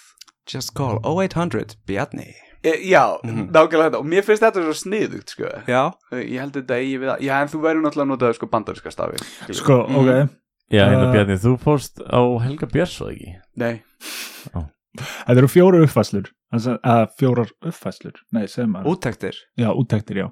[0.47, 2.35] Just call 0800 Bjarni
[2.65, 3.51] e, já, Mhm.
[3.53, 3.99] nákvæmlega þetta.
[4.01, 5.51] Og mér finnst þetta svo sniðugt sko.
[5.69, 8.47] Já, ég held þetta eigi við það já, en þú verður náttúrulega að nota sko
[8.47, 10.29] bandariska stafi sko, ok.
[10.73, 13.35] Já, hérna Uh, Bjarni, þú fórst á Helga Björns og ekki?
[13.57, 13.83] Nei,
[14.95, 18.93] Þetta eru fjórar uppfæslur að fjórar uppfæslur Nei, segir maður.
[18.95, 19.35] Úttektir?
[19.59, 20.29] Já, úttektir, já.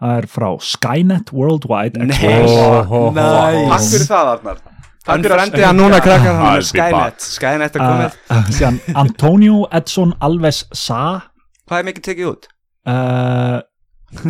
[0.00, 2.14] Það er frá Skynet Worldwide Nei.
[2.14, 4.62] Takk fyrir það Arnar.
[5.04, 6.38] Hann frendi að núna krakkar.
[6.40, 8.16] Hann Skynet Skynet er komið.
[8.30, 11.00] Uh, Síðan Antonio Edson Alves Sa
[11.64, 12.48] Hvað er mikið tekið út?
[12.90, 13.60] uh,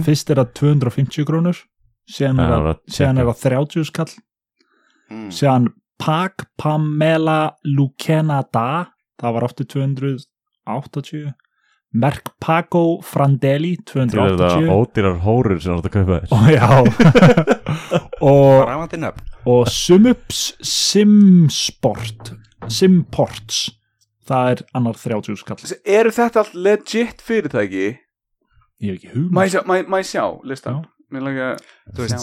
[0.06, 1.58] Fyrst er það 250 krónur
[2.08, 4.12] Síðan er það það síðan er það 30 skall.
[5.10, 5.28] Mm.
[5.32, 5.70] Síðan
[6.04, 8.68] Pak Pamela Lucena Da
[9.20, 11.32] Það var aftur 280
[11.94, 16.26] Merk Paco þetta 280 ódýrar hórur sem þú ert að kaupa þér.
[16.34, 16.68] Og já.
[18.24, 19.28] Og, Ræmandi nöfn.
[19.46, 22.32] og Sumups Simsport
[22.66, 23.68] Simports
[24.28, 25.74] það er annar 30 skall.
[25.84, 27.86] Eru þetta allt legit fyrirtæki?
[28.84, 29.24] Ég hef ekki
[29.88, 30.90] má ég sjá, listan að.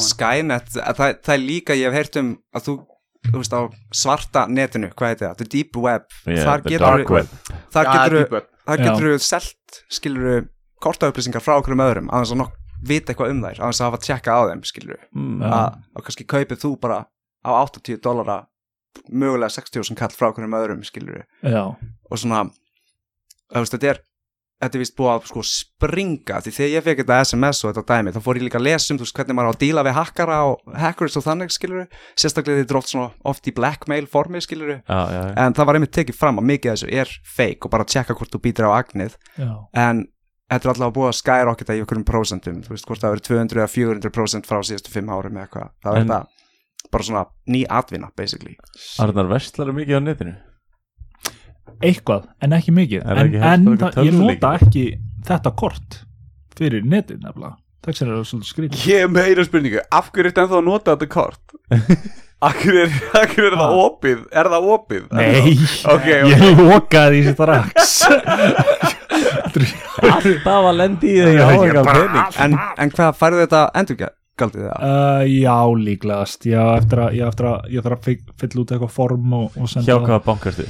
[0.02, 2.74] Skynet að það, það er líka, ég hef heyrt um að þú,
[3.30, 3.62] þú veist, á
[3.96, 6.08] svarta netinu hvað heitir það, the deep web.
[6.26, 7.36] Yeah, þar getur dark web.
[8.66, 10.36] þar getur þú selt, skilur þú
[10.82, 12.58] kortaupplýsingar frá okkur um öðrum, aðeins að nokk
[12.90, 15.42] vita eitthvað um þær, aðeins að hafa tjekka á þeim skilur þú, Mm.
[15.42, 15.50] Já.
[15.54, 17.00] að, að kannski kaupið þú bara
[17.46, 18.38] á 80 dollara
[19.12, 21.64] mögulega 60.000 kall frá okkur um öðrum skilur já,
[22.12, 22.46] og svona
[23.56, 24.00] veist, þetta er
[24.62, 27.96] þetta er vist búið að sko springa því þegar ég fekk þetta SMS og þetta
[27.96, 29.84] dæmi þá fór ég líka að lesa um þú veist hvernig maður á að díla
[29.88, 34.06] við hackara og hackers og þannig skilur sérstaklega þetta er oft svona oft í blackmail
[34.12, 35.00] formi skilur já.
[35.34, 38.18] en það var einmitt tekið fram að mikið þessu er fake og bara að tjekka
[38.20, 39.18] hvort þú býtir á agnið.
[39.42, 39.50] Já.
[39.82, 40.06] en
[40.52, 43.28] þetta er alltaf búið að skyrocketa í okkur um prósentum þú veist hvort það verið
[43.32, 45.70] 200 eða 400 prósent frá síðustu 5 árum eða eitthvað.
[45.82, 46.41] Það er En- þetta
[46.92, 48.56] bara svona ný atvinna basically.
[49.02, 50.34] Arnar Vestlar er mikið á netinu?
[51.82, 53.02] Eitthvað, en ekki mikið.
[53.06, 54.86] Er en, ekki en eitthvað það, ég nota ekki
[55.28, 56.02] þetta kort
[56.58, 57.56] fyrir netið nefnilega.
[57.82, 58.84] Þess er það svolítið skrítið.
[58.92, 61.56] Ég hef meira spurningu, af hverju ertu ennþá að nota þetta kort?
[62.42, 64.22] Af hverju er, af hverju er það opið?
[64.34, 65.02] Er það opið?
[65.14, 65.52] Nei,
[65.86, 66.08] Ok, ok.
[66.32, 67.92] ég lokaði því strax.
[70.02, 71.78] Alltaf að lendi í pening
[72.42, 73.62] en, en hvað færðu þetta
[74.42, 74.86] endurgjaldið það?
[74.90, 78.74] uh, Já, líklegast Já, eftir að ég, eftir að, ég þarf að fyll- fylla út
[78.76, 80.66] eitthvað form og, og Hjá senda það hvaða bankastu?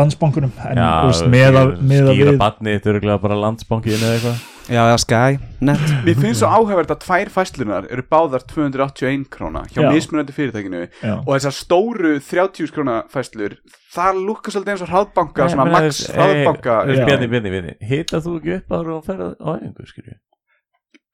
[0.00, 3.22] landsbankunum en Já, þú veist, með að, með að skýra við barnið Þetta er örugglega
[3.26, 7.88] bara landsbankiðin eða eitthvað Já, já, Sky, net Mér finnst svo áhæfvert að tvær fæslunar
[7.90, 9.88] eru báðar 281 króna hjá Já.
[9.90, 11.14] mismunandi fyrirtækinu Já.
[11.24, 13.56] og þessar stóru 30 króna fæslur
[13.90, 16.98] það lúkar svolítið eins og hraðbanka Nei, svona menn, max þú- hraðbanka Þú.
[17.00, 20.14] Bjarni, Bjarni, Bjarni Hita þú ekki upp ára og ferða á einhver, skilju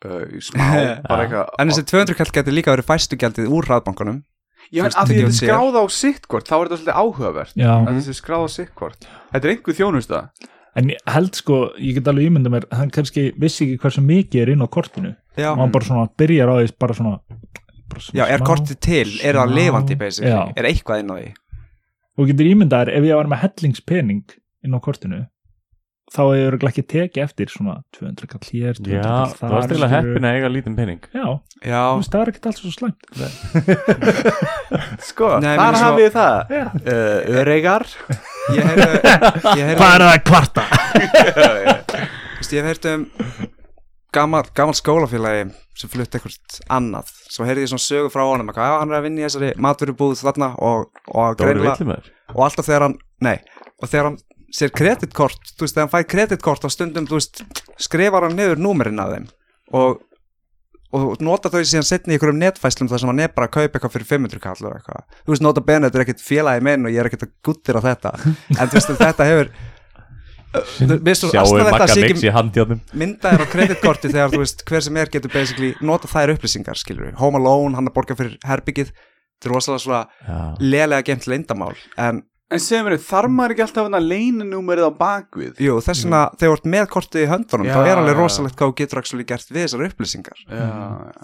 [0.07, 0.65] uh, smá,
[1.11, 4.23] bara eitthvað En þessi 200 kall getur líka verið fæstugjaldið úr hraðbankanum
[4.75, 7.61] Já, en að því tekið þetta er skráð á sittkort þá er þetta svolítið áhugavert
[7.67, 10.21] að þessi skráð á sittkort Þetta er einhver þjónusta.
[10.77, 14.51] En held sko ég get alveg ímynda mér, hann kannski vissi ekki hversu mikið er
[14.53, 15.13] inn á kortinu.
[15.39, 17.21] Já, og hann bara svona byrjar á því bara svona,
[17.93, 18.47] bara svona já er smá.
[18.51, 20.43] kortið til, er það smá- lifandi basically, Já.
[20.57, 21.31] er eitthvað inn á því?
[22.19, 24.23] Og getur ímyndaðar ef ég var með hellingspening
[24.67, 25.23] inn á kortinu
[26.07, 29.71] þá hefur ég ekki tekið eftir svona 200 kall hér 200 Já, kall þú varst
[29.73, 29.95] til að skilurðu.
[29.97, 31.01] heppina að eiga lítinn pening.
[31.11, 33.01] Já, þú Já, veist, það er ekkert alls svo slæmt.
[35.09, 36.37] Sko, Nei, þar hafið þið það.
[36.55, 36.67] Já.
[36.95, 37.87] uh, Öreigar.
[38.55, 40.67] Ég heyrði Ég heyrði, hvað er það að kvarta?
[42.39, 43.07] veist, ég hef heyrt um
[44.17, 47.11] gammal, gammal skólafélagi sem flutt eitthvað annað.
[47.33, 50.23] Svo heyrði ég svona sögu frá honum já, hann er að vinna í þessari maturubúð
[50.23, 52.97] þarna og, og, og alltaf þegar hann,
[53.27, 53.37] nei
[53.83, 54.19] og þegar hann
[54.55, 57.43] sér kreditkort þú veist, þegar hann fær kreditkort á stundum, þú veist
[57.83, 59.31] skrifar hann niður númerinn af þeim
[59.77, 60.03] og,
[60.97, 63.79] og nota þau síðan setni í einhverjum netfæslum þar sem hann er bara að kaupa
[63.79, 65.09] eitthvað fyrir 500 kall og eitthvað.
[65.25, 67.79] Þú veist, nota bene, þetta er ekkert félagi minn og ég er ekkert að guttir
[67.79, 68.13] á þetta.
[68.57, 69.51] En þú veist, þetta hefur
[70.57, 74.33] Mér finnst svo Sjáu astanlegt að Magga sé Mix í handjáðum myndaðir á kreditkorti þegar
[74.33, 77.91] þú veist hver sem er getur basically nota þær upplýsingar skilur við, Home Alone, hann
[77.91, 78.93] að borga fyrir herbyggið,
[79.37, 83.63] þetta er rosalega svona Já, lélega gemt leyndamál en En segðu mér, þarf maður ekki
[83.65, 85.57] alltaf að leyninúmerið á bakvið?
[85.59, 88.55] jú, þess vegna þegar þú ert með kortið í höndunum Já, þá er alveg rosalegt
[88.61, 90.39] hvað þú getur actually gert við þessar upplýsingar.
[90.47, 90.69] Já,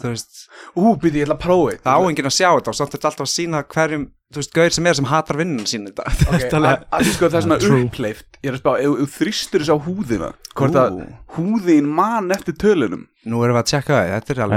[0.02, 0.32] þú veist,
[0.74, 1.84] Ú, byrði, ég ætla að prófa eitt.
[1.86, 4.50] það á enginn að sjá þetta og samt er alltaf að sína hverjum þú veist,
[4.56, 7.38] gauðir sem er sem hatar vinnun sín þetta Ok, Þetta að, alveg- að, sko, það
[7.38, 10.90] er svona uppleift Ég er að spá, ef þú þrýstur þessu á húðina Hvort að
[11.36, 13.06] húðin man eftir tölunum.
[13.30, 13.70] Nú erum við að
[14.10, 14.50] þetta er að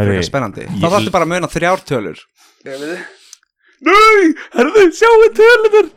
[3.86, 5.90] Nei, herðu, sjáu tölunar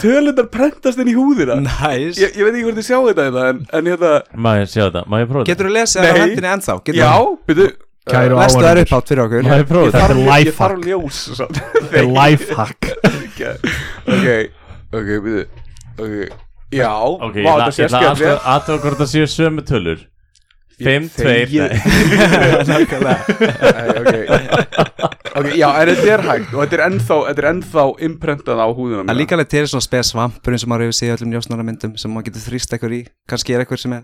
[0.00, 1.56] Tölunar prentast inn í húðina.
[1.66, 4.12] Næs, ég, ég veit ekki hvort þið sjáu þetta hérna, en, en hérna
[4.46, 5.50] Má ég sjá þetta, má ég prófa þetta?
[5.52, 6.76] Getur þú lesið það á hendinni ennþá?
[6.88, 7.14] Geturðu- Já,
[7.50, 7.68] byrju.
[8.10, 9.42] Kæru lestu það upp átt fyrir okkur.
[9.46, 10.00] Má ég prófa Ég þetta?
[10.00, 10.86] Þetta er ég lifehack.
[10.88, 11.18] ljós.
[11.40, 12.82] Þetta er lifehack.
[13.40, 14.50] Ok,
[14.92, 15.44] ok, byrju.
[16.00, 16.14] Ok,
[16.74, 16.90] já.
[17.26, 20.02] Ok, ég vá, ætla ég að aðtöða hvort það séu sömu tölur
[20.86, 21.60] 5, 2, Þegið.
[22.70, 22.82] Nei,
[24.00, 24.14] ok.
[25.30, 28.66] Ok, já, en þetta er hægt og þetta er ennþá, þetta er ennþá imprentað á
[28.74, 31.30] Það er líka alveg til svona spes svampur eins og maður hefur séð í öllum
[31.36, 33.00] njósnaramyndum sem maður getur þrýst eitthvað í.
[33.30, 34.02] Kannski er eitthvað sem er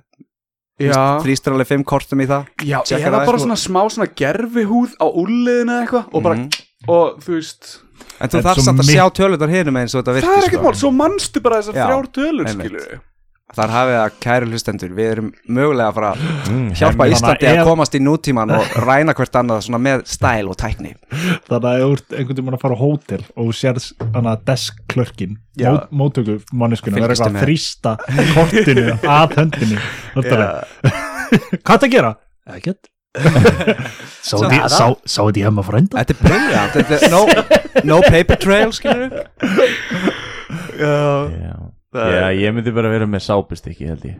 [1.25, 2.47] þrýstur alveg fimm kortum í það.
[2.69, 3.43] Já eða það bara sko.
[3.47, 6.49] svona smá svona gerfi húð á úrliðinu eða eitthvað og bara, Mhm.
[6.93, 7.65] og þú veist
[8.21, 10.37] En þú Þetta þarf svo samt að sjá tölutar hinum eins og þetta Það virkir
[10.37, 13.01] er ekkert mál, svo manstu bara þessar Já, þrjár tölur, einmitt.
[13.55, 17.47] Þar hafið það kæru hlustendur Við erum mögulega að fara að Mm, hjálpa að Íslandi
[17.51, 20.93] að komast í nútíman og ræna hvert annað svona með stæl og tækni.
[21.49, 24.43] Þannig að ef þú einhvern tímann að fara á hótel og þú sérð þannig að
[24.51, 25.69] deskklörkin Já.
[25.71, 27.91] mót, móttöku manneskuna verður Fylgistu eitthvað að þrýsta
[28.35, 28.87] kortinu
[29.19, 29.79] að höndinni.
[31.63, 32.13] Hvað það gera?
[32.57, 32.91] Ekkert.
[34.27, 36.03] Sáði sá, sá ég hemma frænda?
[36.05, 36.13] Þetta
[36.77, 37.23] er er no,
[37.89, 39.15] no paper trail skilur
[40.77, 40.93] Já,
[41.33, 41.55] Já,
[41.97, 44.17] Já ég myndi bara vera með sápustykki held ég.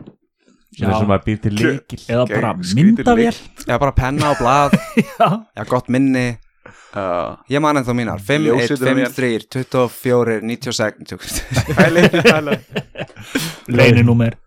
[0.77, 3.37] Sem er sem að býr til líkil Eða bara myndavél.
[3.65, 4.75] Já, bara penna og blað.
[5.17, 5.27] Já.
[5.57, 6.27] Já, gott minni.
[6.93, 7.07] Já.
[7.53, 8.19] Ég man ennþá mínar.
[8.21, 9.07] 5, 1, Ljósritavél.
[9.07, 11.43] 5, 3, 24, 96
[13.67, 14.37] Leininúmer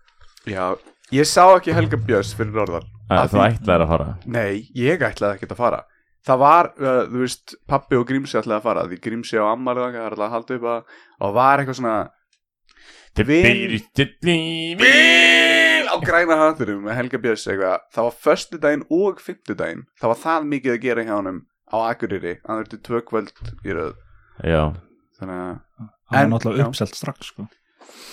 [0.49, 0.73] Já,
[1.13, 4.05] ég sá ekki Helga Björns fyrir Af þú ætlaðir að fara?
[4.31, 5.79] Nei, ég ætlaði ekkert að fara.
[6.25, 9.97] Það var, uh, þú veist, pappi og Grímsi ætlaði að fara Því Grímsi ammalið okkar
[9.97, 10.81] Það er alltaf að halda upp að
[11.25, 13.00] Og var eitthvað svona Til Vin- byrju lífi Bil
[15.91, 17.81] á græna hatturum með Helga Björns eitthvað.
[17.91, 19.81] Það var föstudaginn og fimmtudaginn.
[19.99, 21.41] Það var það mikið að gera hjá honum
[21.71, 22.33] Á Akureyri.
[22.47, 23.33] Hann þurfti tvö kvöld
[23.63, 23.97] í röð.
[24.43, 24.63] Já,
[25.19, 27.45] Þannig að Það er náttúrulega uppselt strax sko.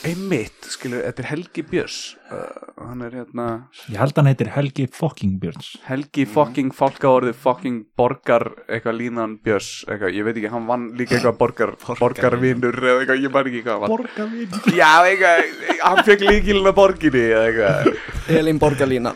[0.07, 1.97] Einmitt, skilur, þetta er Helgi Björns.
[2.31, 2.45] Uh,
[2.87, 3.47] Hann er hérna
[3.91, 5.73] Ég held hann heitir Helgi Fucking Björns.
[5.89, 11.17] Helgi fucking fálkaorði fucking borgar eitthvað línan Björns eitthvað, ég veit ekki, hann vann líka
[11.19, 12.79] eitthvað borgar borgarvinur.
[12.79, 13.97] eða eitthvað, ég man ekki hvað hann vann.
[13.97, 15.51] Borgarvin Já, eitthvað,
[15.83, 17.99] hann fekk líkilina borginni eða eitthvað.
[18.39, 19.15] Elin Borgarlína.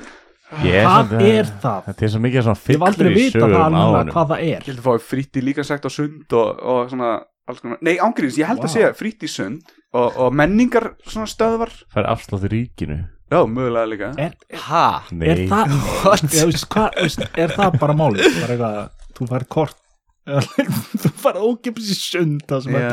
[0.66, 1.84] Ég Hvað er það?
[1.86, 4.10] Þetta er svo mikið svona Ég fyllir í vita það sögum á honum.
[4.12, 6.90] hvað það Ég er held að fá frítt í líka sagt á sund og, og
[6.90, 7.12] svona
[7.82, 8.74] nei ángríns, ég held að Vá.
[8.76, 11.72] segja frítt í sund og, og menningar svona stöðvar.
[11.92, 13.00] Fær afslátt í ríkinu.
[13.32, 14.08] Já, mögulega líka.
[14.20, 14.34] Er,
[14.68, 14.86] Ha?
[15.16, 15.70] Nei, er það
[16.36, 18.26] Já, veist, hvað, veist, Er það bara málið?
[18.42, 19.78] Bara eitthvað, þú fær kort
[21.02, 21.38] Þú fær
[21.80, 22.90] í sund Það sem er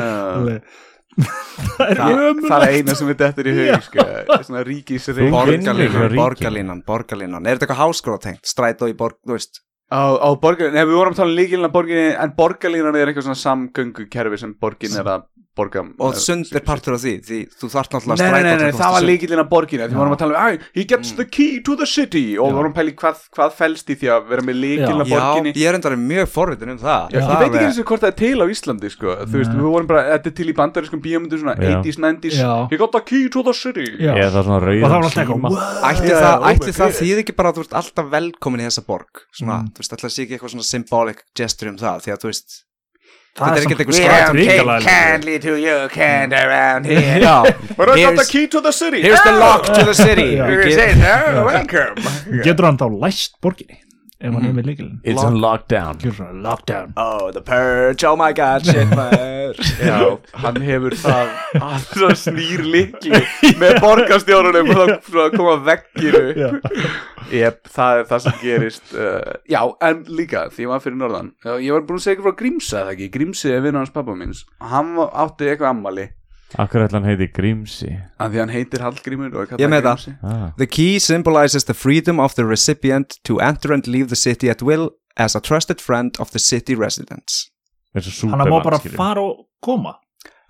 [1.20, 4.06] Það er Það, ömulegt það er eina sem er dettur í hug sko,
[4.46, 5.08] svona ríkis
[6.16, 8.46] Borgarlínan, borgarlínan, Er þetta eitthvað háskóla tengt?
[8.48, 9.60] Strætó í borg, þú veist
[9.90, 13.26] Á, á borgarlínan, nei við vorum að tala um líkilina borginni en borgarlínan er eitthvað
[13.26, 15.24] svona samgöngukerfi sem borgin er að
[15.58, 18.70] borga Og sund er partur af því Því þú þarft Nei, náttúrulega nei, nei, nei,
[18.70, 21.60] strætó það var líkilina borginni því vorum að tala um, "Æ, he gets the key
[21.66, 22.54] to the city og Já.
[22.56, 25.66] vorum að pæli hvað, hvað fælst í því að vera með líkilina Já, borginni ég
[25.68, 28.12] er endar mjög forvitin um það Já, Það ég veit ekki eins og hvort það
[28.12, 29.08] er til á Íslandi sko.
[29.26, 31.82] þú veist, við vorum bara, þetta er til í bandarískum bíómyndu svona Já.
[31.82, 32.52] 80s, 90s Já.
[32.70, 34.14] he got the key to the city Já.
[34.14, 35.52] Ég er það svona Og það var alltaf eitthvað.
[35.90, 36.98] Ætti Já, það, oh það God.
[37.00, 39.10] þýð ekki bara að þú ert alltaf velkomin í þessa borg
[43.36, 47.20] það, Þetta er ekkert eitthvað ríkalega- kindly to you, kind around here.
[47.20, 47.36] Já,
[47.76, 49.02] but I got the key to the city.
[49.02, 49.38] here's the Oh!
[49.38, 50.36] lock to the city.
[50.36, 51.94] No, welcome.
[52.44, 53.78] Getur hann þá læst borginni
[54.20, 55.96] Ef hann er með líkilin It's on lockdown.
[56.04, 56.90] Gjör svona lockdown.
[57.00, 59.56] Oh, the purge, oh my god, shit maður.
[59.80, 59.96] Já,
[60.42, 61.30] hann hefur það
[61.94, 63.22] svo snýr likli
[63.62, 66.22] með borgarstjórunum og þá koma vegginu.
[66.36, 66.50] Já.
[67.30, 71.52] Jep, það er það sem gerist uh, Já, en líka, því var fyrir norðan Já,
[71.62, 73.06] Ég var búin að segja eitthvað frá Grímsa eða ekki?
[73.14, 74.40] Grímsi er vinur hans pappa minns
[74.72, 76.06] Hann átti eitthvað ammali
[76.58, 80.00] Akkur ætla hann heiti Grímsi af því hann heitir Hallgrímur og er Ég með það.
[80.02, 80.16] Grímsi.
[80.26, 80.50] ah.
[80.58, 84.62] The key symbolizes the freedom of the recipient to enter and leave the city at
[84.62, 87.50] will as a trusted friend of the city residents
[87.94, 88.96] eins og hann má Superman bara skilur.
[88.96, 89.96] fara og koma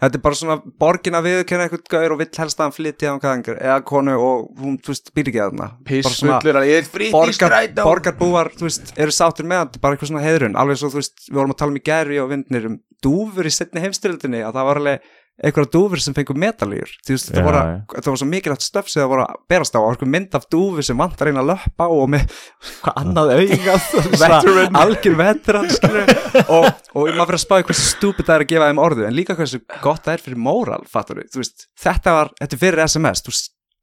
[0.01, 3.11] Þetta er bara svona borgin að viðurkenna eitthvað gaur og vill helst að hann flytja
[3.13, 6.59] á einhver eða konu og hún, þú veist, býr ekki að þarna Bara svona Pissfullur
[6.63, 9.93] að ég er frýtt í borgar, strætó borgarbúar, þú veist, eru sáttir með hann, bara
[9.99, 12.31] eitthvað svona heiðrun, alveg svo, þú veist, við vorum að tala um í gæri og
[12.33, 15.05] vindnir um dúfur í setni heimstyrildinni að það var alveg
[15.41, 19.77] einhverja dúfur sem fengur metalýr, það var svo mikilvægt stöf sem það voru að berast
[19.77, 22.27] á, einhver mynd af dúfur sem vantar einn að löppa á og með
[22.85, 23.87] hvað annað augað,
[24.25, 24.81] Veteran.
[24.83, 25.17] algjör
[25.77, 26.13] skilur
[26.45, 29.17] og, og maður fyrir að spá hversu stúpid það er að gefa þeim orðu, en
[29.17, 32.85] líka hversu gott það er fyrir móral, fattur þú veist, þetta var, þetta er fyrir
[32.87, 33.35] SMS, þú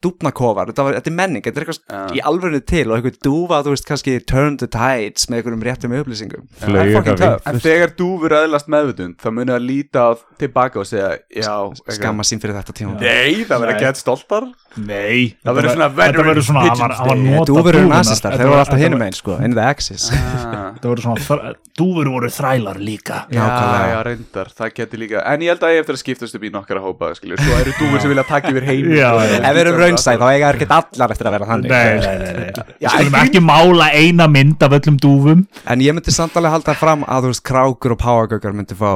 [0.05, 3.61] dúfnakofar, þetta, var, þetta er menning, þetta er eitthvað í alvörinu til og einhver dúfa,
[3.65, 6.45] þú veist, kannski turn the tides með einhverjum réttum upplýsingum.
[6.61, 10.05] Það eitthvað En þegar dúfur öðlast meðvutund þá munið að líta
[10.41, 11.97] tilbaka og segja Já, eitthvað.
[11.97, 14.47] skamma sín fyrir þetta tíma Nei, það verður að geta stoltar
[14.81, 17.97] nei Það verður svona þetta verður svona hann var- nota dúfur eru dúfurnar.
[17.97, 20.71] nazistar, þeir voru alltaf hinum einn sko, in the axis ah.
[20.77, 23.45] þetta voru svona þr- dúfur voru þrælar líka Já,
[23.91, 26.51] já, reyndar, það getur líka En ég held að ég eftir að skiptast upp í
[26.53, 27.11] nokkara hópa.
[27.17, 29.09] Svo eru dúfur sem vilja taka yfir heim já.
[29.17, 32.17] ef við erum raunsæð, þá eiga er ekki allar eftir að vera þannig nei, nei,
[32.21, 32.75] nei, nei.
[32.83, 36.75] Já, skulum ekki mála eina mynd af öllum dúfum en ég myndi samt alveg halda
[36.77, 38.91] fram að þú veist, krákur og páagöggar myndi fá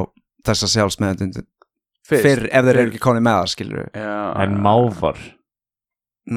[0.47, 1.43] þessa sjálfsmeðundund
[2.11, 2.23] Fyrst.
[2.25, 5.19] fyrr ef þeir eru ekki konið með það, skilur Já, en mávar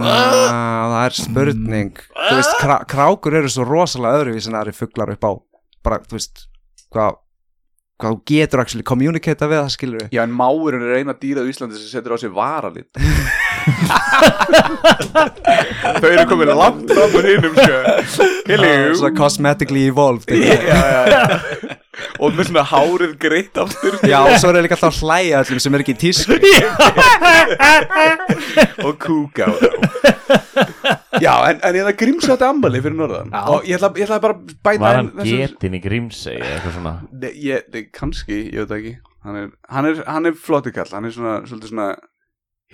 [0.02, 2.00] það er spurning.
[2.14, 5.32] Þú veist, krá, krákur eru svo rosalega öðruvís en aðri fuglar upp á.
[5.84, 6.46] Bara, þú veist,
[6.94, 7.20] hvað
[8.04, 11.74] hvað getur actually communicata við það, skilur Já, en máurinn er eina dýrað í Íslandi
[11.78, 12.90] sem setur á sig varalit.
[16.00, 19.08] Þau eru komin langt úr hinnum sko.
[19.16, 20.34] Cosmetically evolved já,
[20.68, 21.18] já, já.
[22.18, 25.38] Og með svona hárið greitt aftur Já, og svo er það líka alltaf að hlæja
[25.44, 26.34] öllum sem er ekki í tísku.
[28.88, 29.68] Og kúka á þá
[31.22, 33.30] Já, en, en ég það grímsvætt ammali fyrir norðan.
[33.30, 33.42] Já.
[33.54, 36.36] og ég ætla, ég ætla bara að bæta var inn hann þessu- getin í Grímsey
[36.40, 36.94] eða eitthvað svona?
[37.12, 38.94] Nei, ég, nei, kannski, ég veit það ekki.
[39.24, 40.90] Hann er, hann er, hann er flottu kall.
[40.92, 41.88] Hann er svona, svolítið svona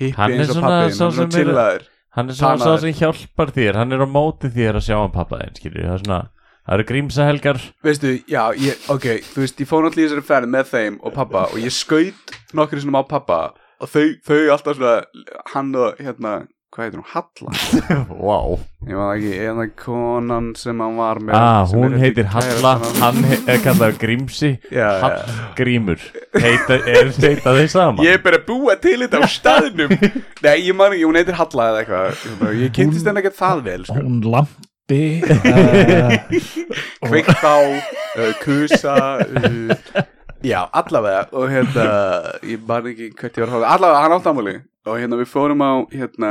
[0.00, 1.88] hippi Hann er eins og svona pappi sá hann er svona sem er- chillaður.
[2.16, 2.80] hann er svona sá Tanaður.
[2.80, 3.74] sem hjálpar þér.
[3.80, 6.20] Hann er á móti þér að sjá hann pappa þinn skilur það er svona
[6.60, 10.50] það eru Grímsahelgar veistu, já, ég, ok, þú veist ég fór náttúrulega í þessari ferð
[10.52, 13.38] með þeim og pappa og ég skaut nokkur svona á pappa
[13.80, 14.92] og þau, þau alltaf svona
[15.54, 16.34] hann og hérna,
[16.70, 17.50] hvað heitir hún, Halla?
[18.26, 18.52] Wow.
[18.86, 22.76] ég var ekki, eða konan sem hann var með ah, hún heitir Halla.
[23.00, 24.52] hann he- er kallað Grímsi.
[24.72, 26.00] Hallgrímur.
[26.38, 28.04] Heita, er heita þeir saman?
[28.06, 29.92] Ég er bara búa til þetta á staðnum.
[30.46, 32.56] Nei, ég man ekki, hún heitir Halla eða eitthvað.
[32.62, 33.98] Ég kynntist henni ekki það vel sko.
[34.00, 36.14] hún lampi uh,
[37.06, 40.00] Kveikt á, uh, kusa uh,
[40.46, 41.84] Já, allavega Og hérna,
[42.48, 44.56] ég man ekki hvert ég var að hóða Allavega, hann átt ámali
[44.88, 46.30] Og hérna, við fórum á, hérna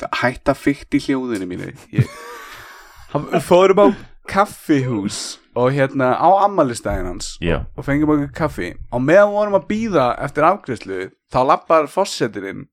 [0.00, 1.72] það Hætta fyrt í hljóðinu mínu.
[1.94, 2.10] Ég,
[3.14, 3.86] Við fórum á
[4.28, 7.30] kaffihús Og hérna, á ammælistæðin hans.
[7.40, 8.74] Já, og fengum okkur kaffi.
[8.92, 10.98] Og meðan við vorum að býða eftir afgriðslu
[11.32, 12.66] þá lappar fossetirinn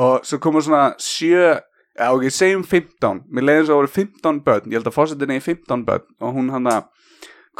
[0.00, 1.54] og svo komur svona sjö
[1.96, 4.68] eða ok, segjum 15 mér leiðin svo að voru 15 börn.
[4.68, 6.04] Ég held að fossetirinn er 15 börn.
[6.20, 6.68] Og hún hann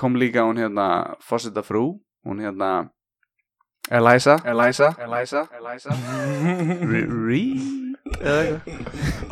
[0.01, 0.87] kom líka hún hérna
[1.25, 2.89] fossetafrú hún hérna
[3.91, 4.37] Eliza.
[4.45, 4.95] Eliza.
[4.99, 5.49] Eliza.
[5.59, 5.91] Eliza.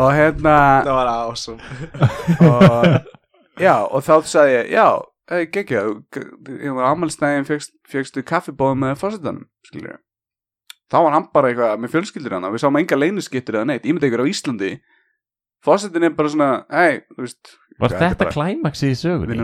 [0.03, 1.61] Og hérna Það var awesome.
[2.49, 2.85] Og,
[3.61, 4.87] já, og þá sagði ég já,
[5.31, 5.81] hey, geggja
[6.91, 9.99] ámælstæðin fegst, fegstu kaffibóð með fórsetanum skilur
[10.89, 13.97] þá var hann bara eitthvað með fjölskyldur hann við sáum enga leyniskittur eða neitt, ég
[13.97, 14.71] myndi ykkur á Íslandi.
[15.65, 19.37] Fórsetin er bara svona hei, þú veist var þetta klæmaxi í sögunni?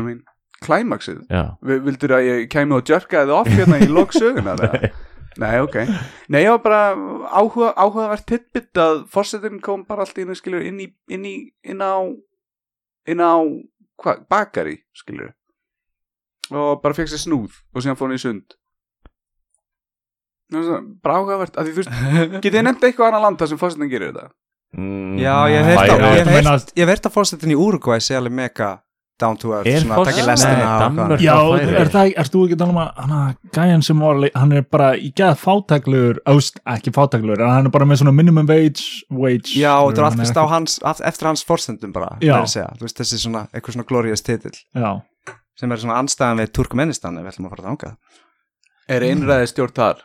[0.64, 1.24] Klæmaksið
[1.88, 4.90] vildur að ég kæmi og djörkaði þið off hérna í lok sögunar eða?
[5.42, 5.76] Nei, ok.
[6.30, 6.82] Nei, ég var bara
[7.34, 11.32] áhuga, áhugavert tittbitt að fórsetin kom bara allt í einu, skilur, inn í, inn í,
[11.66, 12.06] inn á,
[13.10, 13.34] inn á,
[13.98, 15.32] hvað, bakari, skilur.
[16.54, 18.54] Og bara fekk sér snúð og síðan fór hann í sund.
[21.02, 22.00] Bara áhugavert, að því þú veist,
[22.46, 24.30] getið nefnt eitthvað annað land þar sem fórsetin gerir þetta?
[24.78, 28.70] mm, Já, ég heyrt að fórsetin í Uruguay sé alveg mega
[29.20, 31.18] down to earth Er svona takk í lestina Nei.
[31.22, 33.20] Já, er það, erst þú ekki að tala um að hana,
[33.54, 37.74] gæjan sem var, hann er bara í gæð fátæklugur, ást, ekki fátæklugur en hann er
[37.74, 38.84] bara með svona minimum wage,
[39.14, 40.78] wage Já, og þetta er hann allt fyrst á hans,
[41.10, 44.24] eftir hans fórsendum bara, það er að segja, þú veist þessi svona, eitthvað svona glorious
[44.26, 44.56] titill
[45.54, 48.18] sem er svona anstæðan við Turkmenistan ef við ætlum að fara þangað.
[48.94, 50.02] Er einræði stjórn þar?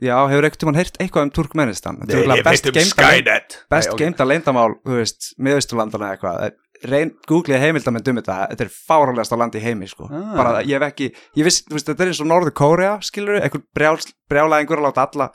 [0.00, 1.98] Já, hefur ekkert um hann heyrt eitthvað um Turkmenistan?
[2.00, 3.56] Þetta er örugglega best geymda Skynet.
[3.72, 6.54] best Nei, geimta leyndamál, þú veist, miðausturlandana eða eitthvað
[6.88, 10.08] reyn, googlið heimildamenn um þetta þetta er fárálegasta land í heimi, sko.
[10.08, 10.32] Ah.
[10.36, 13.40] bara, ég hef ekki, ég viss, þú veist, þetta er eins og Norður Kórea, skilur,
[13.40, 13.98] eitthvað brjál,
[14.30, 15.30] brjálæðingur að láta alla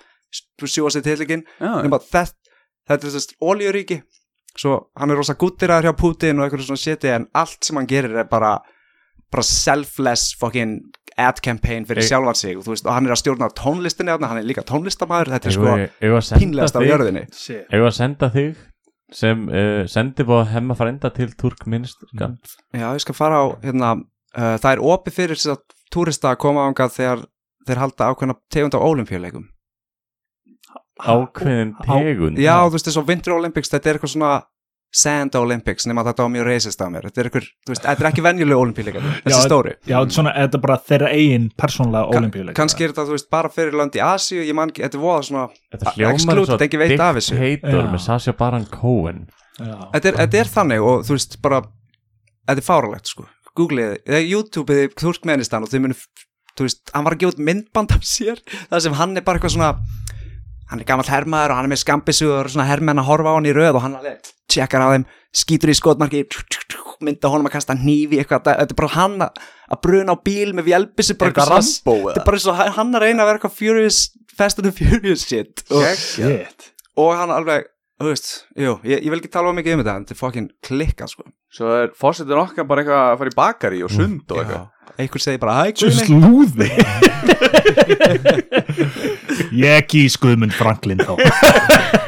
[0.65, 2.45] sjúa sér tilíkin, Já, nema þetta
[2.89, 4.01] þetta er þess olíuríki
[4.55, 7.89] svo hann er rosa guttirar hjá Putin og eitthvað svona shiti en allt sem hann
[7.89, 8.53] gerir er bara
[9.33, 10.77] bara selfless fucking
[11.19, 14.39] ad campaign fyrir sjálfan sig og, þú veist, og hann er að stjórna tónlistinni hann
[14.39, 17.23] er líka tónlistamæður þetta er sko að pínlegast á þig- jörðinni.
[17.71, 18.55] eigum við að senda þig
[19.13, 22.39] sem uh, sendi búið hemma frænda til Turkministan
[22.73, 23.91] Já, ég skal fara á hérna,
[24.37, 25.61] uh, það er opið fyrir þess að
[25.93, 27.27] túrista að koma ánga þegar
[27.67, 29.45] þeir halda ákveðna tegund á olimpíuleikum
[30.95, 32.39] ákveðin tegund?
[32.39, 34.33] Já, þú veist, þess að Winter Olympics, þetta er eitthvað svona
[34.95, 37.07] Sand Olympics, nema þetta var mjög reisist af mér.
[37.09, 39.73] Þetta er eitthvað, þú veist, þetta er ekki venjuleg olimpíuleikar þessi Já, stóri.
[39.89, 43.51] Já, svona, þetta er bara þeirra eigin persónlega olimpíuleik kannski er þetta, þú veist, bara
[43.51, 47.19] fyrir lönd í Asíu ég man ekki, þetta er voða svona og enginn veit af
[47.19, 47.39] þessu.
[47.41, 47.89] Dictator Já.
[47.91, 49.25] með Sasha Baron Cohen.
[49.59, 51.61] Já, þetta er, þetta er þannig og þú veist, bara
[52.47, 53.27] þetta er fáralegt, sko.
[53.55, 55.99] Googleið, eða YouTubeið Turkmenistan og þau munu,
[56.55, 58.41] þú veist, hann var að gefa út myndband af sér,
[58.71, 59.73] það sem hann er bara eitthvað svona
[60.71, 63.37] hann er gammal hermaður og hann er með skambissu og svona hermenn að horfa á
[63.37, 65.05] hann í röð og hann alveg tjekkar á þeim,
[65.35, 66.23] skýtur í skotmarki
[67.03, 70.69] mynda honum að kasta hnífi eitthvað, þetta er bara hann að bruna á bíl með
[70.71, 73.39] vélbissu bara Eitthvað eitthvað Rambo þetta er bara eins og hann að reyna að vera
[73.41, 73.97] eitthvað furious,
[74.37, 75.65] fast and furious shit.
[75.69, 77.67] Og, shit og hann alveg,
[77.99, 80.47] þú veist, jú, ég, ég vil ekki tala of mikið um þetta, þetta er fokkin
[80.63, 81.27] klikkað sko.
[81.55, 84.65] Svo er fórsetin okkar bara eitthvað að fara í bakari og sund og eitthvað.
[84.95, 86.69] einhver segir bara, hæ, Svo slúði
[89.53, 91.13] Ég ekki í skuðmund Franklin þá.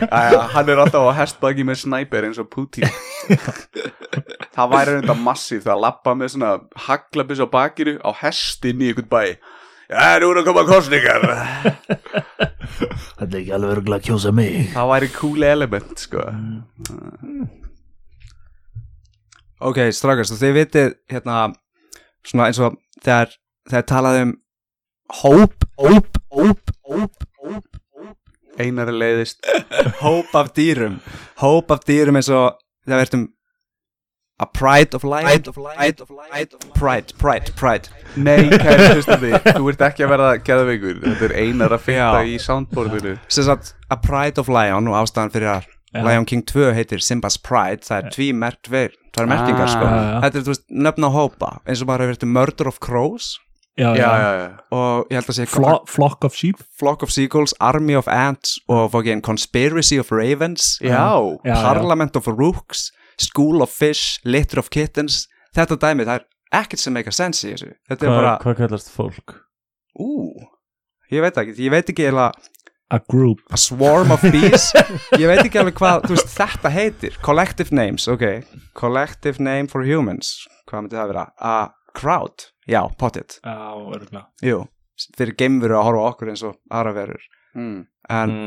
[0.08, 2.90] Æja, hann er alltaf á hestbaki með snæper eins og Putin.
[4.56, 6.52] Það væri reynda massíf það að lappa með svona
[6.88, 9.22] haglabis á bakiru á hestin í einhvern bæ.
[9.88, 11.24] Já, nú er að koma kostningar
[13.18, 14.58] Þetta er ekki alveg örgulega að kjósa mig.
[14.74, 16.26] Það væri cool element, sko.
[19.64, 21.38] Ok, strákast, og þið vitið hérna,
[22.28, 23.32] svona eins og þegar,
[23.72, 24.36] þegar talað um
[25.22, 25.68] hóp,
[26.34, 28.16] hóp, hóp, hóp, hóp
[28.62, 29.44] Einar er leiðist
[30.02, 31.00] hóp af dýrum
[31.44, 32.56] hóp af dýrum eins og
[32.88, 33.26] það verðum
[34.40, 35.50] a pride of life
[36.78, 41.74] pride, pride, pride Nei, kæri hlustandi, þú ert ekki að verða geðveikur Þetta er einar
[41.78, 42.06] að Já.
[42.26, 45.68] í soundboardinu sem sagt a pride of lion og ástæðan fyrir að.
[45.98, 49.74] Lion King 2 heitir Simba's Pride það er tví mert, tveir, tvær merkingar Ah.
[49.74, 49.86] sko.
[49.90, 50.22] Já.
[50.26, 53.30] þetta er þú veist nöfn á hópa eins og bara hefur verið Murder of Crows
[53.78, 56.62] Já, Já, já, og ég held að sé Flo Flock of sheep?
[56.80, 60.80] Flock of Seagulls, Army of Ants og fókin Conspiracy of Ravens.
[60.82, 61.14] Já, Já,
[61.46, 61.54] já.
[61.62, 62.88] Parliament of Rooks
[63.22, 65.28] School of Fish, Litter of Kittens.
[65.54, 66.26] Þetta dæmi, það er
[66.64, 67.70] ekkert sem make a sense í þessu.
[67.94, 69.38] Er bara, hvað kallast fólk?
[69.98, 70.34] ú
[71.12, 72.32] ég veit ekki, ég veit ekki eða
[72.90, 73.42] A group.
[73.52, 74.70] A swarm of bees.
[75.20, 77.18] Ég veit ekki alveg hvað, þú veist, þetta heitir.
[77.20, 78.24] Collective names, ok.
[78.80, 80.30] Collective name for humans.
[80.72, 81.56] Hvað myndi það vera, a
[82.00, 84.66] crowd já, pottit, Já, örgulega jú
[85.18, 87.24] fyrir geimveru að horfa á okkur eins og aðra verur
[87.56, 87.82] mm.
[88.10, 88.38] en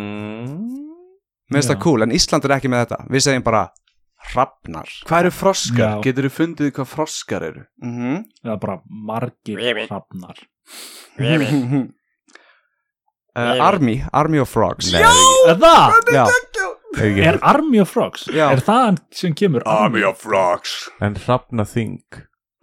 [1.50, 1.66] Mm.
[1.66, 1.72] Já.
[1.72, 3.62] það cool, en Ísland er ekki með þetta við segjum bara
[4.30, 5.80] hrafnar Hvað eru froskar?
[5.96, 6.02] Já.
[6.04, 7.64] Getur þú fundið hvað froskar eru?
[7.82, 8.76] mhm Það er bara
[9.10, 9.58] margir
[9.88, 10.38] hrafnar
[13.36, 15.02] uh, Army, Army of Frogs Nei,
[15.50, 15.98] Er það?
[16.14, 16.24] já,
[17.00, 18.26] ekki, Er Army of Frogs?
[18.30, 18.46] Já.
[18.54, 19.62] Er það hann sem kemur?
[19.66, 21.98] of frogs en hrafna þing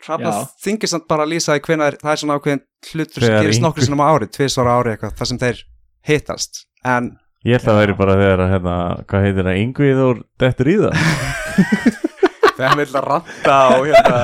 [0.05, 3.63] hrafnar þingir samt bara að lýsa því hvenær það er svona ákveðin hlutur sem gerist
[3.63, 5.63] nokkur sinnum á ári, tvisvar á ári eitthvað, þar sem þeir
[6.07, 6.61] hittast.
[6.85, 7.15] En
[7.47, 8.77] Ég held að það væri bara þegar að, hérna,
[9.07, 10.95] hvað heitir það, yngvið og dettur í það
[12.57, 14.19] Þegar hann vil að ranta á hérna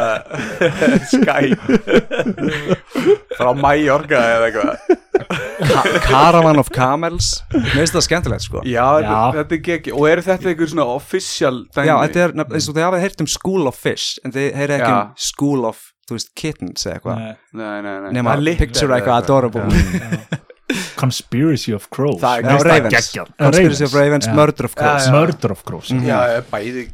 [1.12, 1.62] Skype
[3.38, 4.74] frá Mallorca eða eitthvað
[6.08, 9.22] Caravan of Camels Mér finnst það skemmtilegt sko Já, þetta, Já.
[9.38, 11.88] þetta er geggi Og eru þetta einhver svona official dæmi?
[11.90, 14.76] Já, þetta er eins og þið hafið heyrt um School of Fish en þið heyrið
[14.80, 14.98] ekki Já.
[14.98, 17.36] um School of, þú veist, Kittens eða eitthvað Nei.
[17.62, 19.66] Nei, nei, nei nema er picture eitthvað adorable
[20.96, 22.94] Conspiracy of Crows Það er Ravens.
[22.94, 23.32] geggjað.
[23.38, 24.28] Conspiracy of Ravens.
[24.28, 25.08] Murder of Crows.
[25.14, 26.06] Murder of Crows Mhm.
[26.08, 26.86] Já, er bæði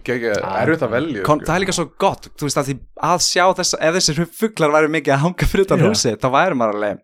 [0.89, 1.45] velja Kon, sko.
[1.45, 4.71] það er líka svo gott, þú veist að því að sjá þess ef þessir fuglar
[4.71, 5.85] væri mikið að hanga fyrir utan Já.
[5.89, 6.99] húsi, þá væri maður alveg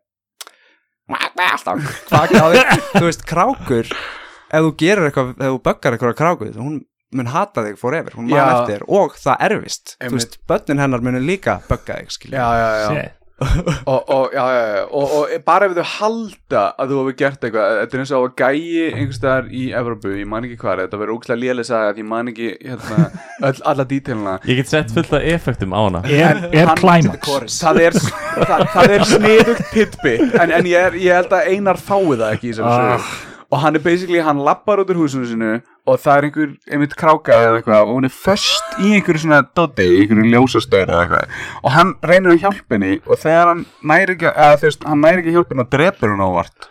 [1.38, 1.78] alltaf
[2.10, 2.62] hvað gáði,
[2.96, 6.80] þú veist, krákur ef þú gerir eitthvað, ef þú böggar eitthvað kráku, hún
[7.16, 8.62] mun hata þig forever hún man Já.
[8.64, 13.14] eftir og það erfist þú veist, börnin hennar munu líka bögga þig, skilja
[13.92, 14.84] Og, og, já, já, já.
[14.96, 18.28] Og, og bara ef þau halda að þú hefur gert eitthvað þetta er eins og
[18.30, 21.68] að gæi einhvers staðar í Evrópu, ég man ekki hvað er, þetta verður ógæslega lélega
[21.68, 23.10] saga því ég man ekki hérna,
[23.50, 27.82] öll, alla dítilina Ég get sett fullt af effektum á hana Er, er Climax það
[27.90, 28.00] er,
[28.40, 32.28] það, það er sniðugt tidbit en, en ég, er, ég held að Einar fái það
[32.32, 33.00] ekki í þessari Ah.
[33.04, 35.52] sögu og hann er basically, hann lappar út úr húsinu sinu
[35.86, 39.42] og það er einhver, einmitt kráka eða eitthvað og hún er föst í einhverju svona
[39.56, 43.66] doddi, í einhverju ljósastöður eða eitthvað og hann reynir að hjálpa henni og þegar hann
[43.92, 46.70] næri ekki, eða þú veist, hann næri ekki að hjálpa henni og drepur henni ávart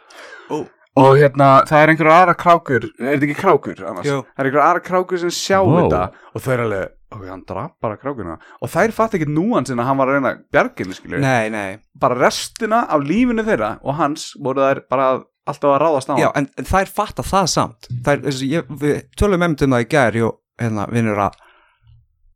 [0.51, 0.57] Ó.
[1.05, 4.09] og hérna, það er einhver aðra krákur er þetta ekki krákur annars?
[4.11, 4.19] Jú.
[4.35, 5.79] það er einhver aðra krákur sem sjá Wow.
[5.79, 6.03] þetta
[6.35, 9.89] og þau er alveg, ok, hann draf bara krákuna og þær fatt ekki núansinn að
[9.93, 14.33] hann var að reyna bjarginni, skilju, Nei, nei bara restina af lífinu þeirra og hans
[14.43, 15.09] voru þær bara
[15.51, 16.37] alltaf að ráðast á Já, hann.
[16.45, 17.89] en, en þær fatta það samt.
[18.07, 21.41] Þær, þessi, ég, Við tölum með um það í gær og hérna, vinnur að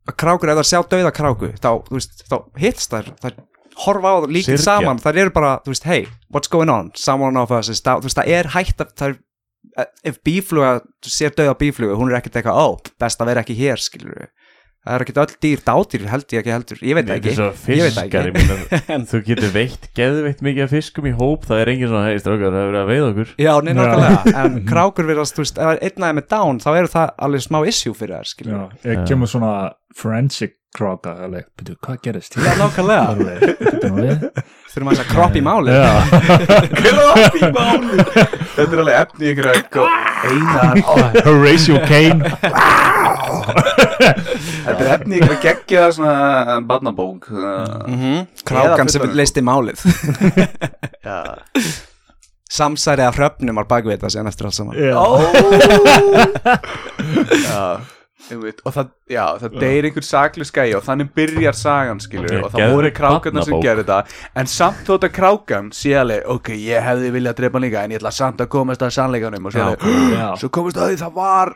[0.09, 3.39] að krákur, ef það sjá dauða kráku þá, þú veist, þá hitst þær þær
[3.79, 4.65] horfa á það líka Syrgja.
[4.65, 5.01] saman.
[5.03, 6.89] Þær eru bara, þú veist, hey, what's going on?
[6.99, 9.15] Someone of us is down, þú veist, það er hægt að þær,
[10.09, 10.71] ef bífluga
[11.05, 12.67] sér dauða bífluga, hún er ekkert eitthvað ó,
[12.99, 14.31] best að vera ekki hér, skilur við
[14.85, 16.79] það er ekkert öll dýr, dádýr held ég ekki heldur.
[16.85, 17.33] Ég veit það ekki,
[17.75, 18.33] ég veit það ekki.
[18.37, 22.21] meina, þú getur veitt geðveitt mikið af fiskum í hóp, það er engin svona, hei,
[22.23, 23.33] strákar, það er verið að veiða okkur.
[23.43, 26.93] Já, nei, nákvæmlega, en krákur virðast, þú veist, ef einn aðeins með down, þá eru
[26.95, 28.63] það alveg smá issue fyrir þær, skilur Já,
[28.93, 29.51] ég kemur svona
[29.99, 32.37] forensic kráka alveg, byrju, hvað gerist?
[32.37, 33.05] Já, nákvæmlega,
[34.69, 35.97] þurfum að kropp í máli Já,
[36.77, 39.33] Kropp í máli Þetta er alveg efni
[40.29, 40.77] einar
[41.25, 42.21] Horatio Kane
[43.19, 46.15] Þetta er efni í einhverja geggjaða svona
[46.69, 49.19] barnabók mm Krákan sem fullorðin.
[49.19, 49.79] leisti málið.
[52.49, 54.73] Samsæri af hröfnum bakvið þetta síðan eftir allt saman.
[54.81, 54.97] Já,
[57.45, 57.77] Já
[58.33, 58.61] einmitt.
[58.65, 62.51] og það, já, það deyr einhver saklus gæi og þannig byrjar sagan skilur Ok, og
[62.53, 64.25] það voru geðveik krákarnar sem gerði þetta.
[64.41, 67.95] En samt þótt að krákan sé alveg ok, ég hefði viljað drepa hann líka en
[67.95, 71.53] ég ætla samt að komast að sannleikanum og svo komast að því það var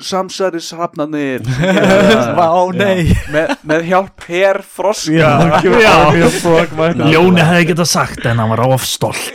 [0.00, 1.44] samsæris hrafnarnir
[2.38, 3.12] Vá, nei.
[3.32, 5.96] Með, með hjálp her frosk Já, já.
[7.08, 9.32] Ljóni hefði getað sagt en hann var ofstolt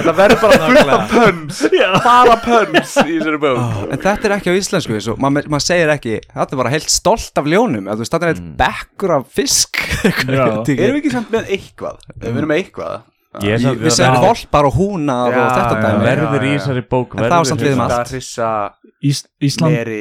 [0.00, 1.60] þetta verður bara fullt af pönns.
[2.04, 3.78] Bara pönns í þessari bók.
[3.90, 7.40] En þetta er ekki á íslensku Maður ma segir ekki, þetta er bara heilt stolt
[7.40, 9.80] af ljónum þetta er heilt bekkur af fisk.
[10.04, 12.04] Erum við ekki samt með eitthvað?
[12.16, 13.00] Við erum með eitthvað
[13.44, 16.00] Ég er samt Við segjum volpar og húnar og þetta dæmi.
[16.06, 18.80] verður í þessari bók En það var samt við um verður allt.
[19.00, 19.92] Ís, Ísland,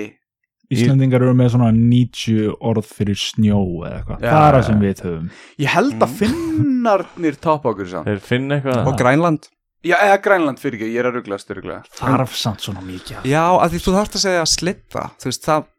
[0.70, 4.26] Íslandingar eru með svona 90 orð fyrir snjó eða eitthvað.
[4.26, 5.30] Það er það sem við höfum.
[5.62, 8.10] Ég held að finnarnir topa okkur samt.
[8.10, 8.84] Þeir finna eitthvað.
[8.90, 9.50] Og Grænland.
[9.86, 13.46] Já, eða Grænland fyrir ekki, ég er að rugglast rugglast Þarf samt svona mikið Já,
[13.48, 15.70] að því þú þarfst að segja slitta Þú veist, það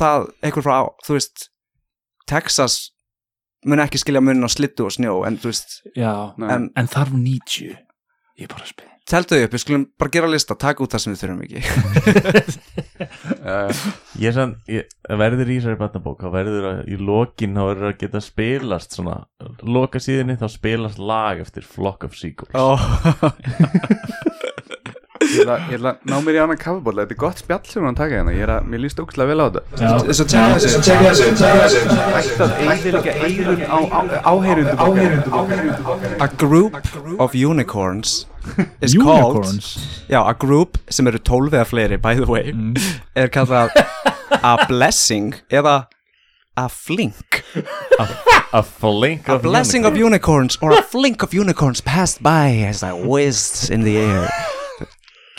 [0.00, 0.74] Það, einhver frá,
[1.06, 1.44] þú veist
[2.30, 2.74] Texas
[3.68, 7.12] mun ekki skilja munin á slittu og snjó En þú veist, Já, en en þarf
[7.16, 7.74] 90
[8.40, 10.94] Ég er bara að spila teltu þau upp, við skulum bara gera lista Taka út
[10.94, 11.60] það sem við þurfum ekki.
[13.40, 13.70] Uh,
[14.20, 17.94] Ég sann, ég, verður í þessari barnabók þá verður að í lokin þá verður að
[18.02, 19.14] geta spilast svona,
[19.64, 22.52] loka síðinni þá spilast lag eftir Flock of Seagulls.
[22.52, 22.84] Oh.
[25.30, 28.18] ég, ætla, að ná mér í annan kaffibólla þetta er gott spjall sem hann taka
[28.18, 28.34] hérna.
[28.34, 29.62] Ég er að, mér líst ógæslega vel á þetta.
[29.80, 31.80] Já, Svo tjekka þessu
[32.20, 33.78] ætti að eiginlega eirun á,
[34.30, 34.78] áheyrundum
[36.20, 36.76] A group
[37.18, 38.26] of unicorns
[38.80, 39.72] is called Unicorns?
[40.08, 42.54] Já, a group sem eru 12 eða fleiri by the way
[43.14, 43.74] er kallað
[44.40, 45.84] a blessing eða
[46.56, 47.44] a flink.
[48.52, 52.82] A flink A of blessing of unicorns or a flink of unicorns passed by as
[52.82, 54.28] I whizzed in the air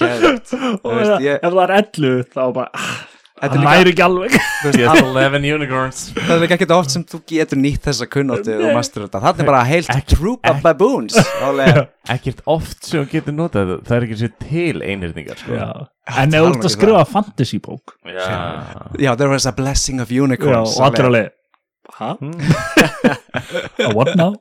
[0.01, 0.53] Geðvægt
[1.37, 2.99] Ef það er 11 þá bara ah,
[3.41, 4.33] Þetta Það næri ekki alveg.
[4.61, 6.01] Þú veist, Yes, 11 unicorns.
[6.13, 9.21] Það er líka ekkert oft sem þú getur nýtt þessa kunnáttu og mastur þetta.
[9.23, 11.17] Það er bara heilt troop of baboons
[12.13, 13.87] Ekkert oft sem þú getur notað þetta.
[13.89, 15.57] Það er ekki sér til einhyrningar sko.
[16.21, 19.15] En ef þú ert að skrifa fantasy bók Já.
[19.17, 21.37] There was a blessing of unicorns og allir alveg
[21.97, 22.15] Hæ?
[23.97, 24.35] What now?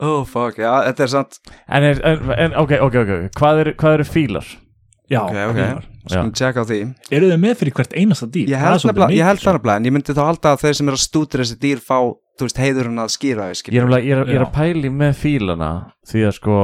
[0.00, 1.38] Oh fuck, já, þetta er sant
[1.68, 4.46] En, er, en, en ok, ok, ok Hvað eru hvað eru fílar?
[5.10, 5.74] Já, Ok, ok, Já.
[6.14, 6.78] skulum tjekka á því
[7.12, 8.46] eru þið með fyrir hvert einasta dýr?
[8.48, 10.22] Ég Það er held svolítið nefnilega, ég held mikið, það nefnilega En ég myndi þá
[10.30, 11.98] halda að þeir sem eru að stútur þessi dýr fá,
[12.40, 13.88] þú veist, heiðurinn að skýra þau Ég er, skilur.
[13.90, 15.70] alveg- ég, er, ég er að pæli með fílana
[16.08, 16.56] Því að sko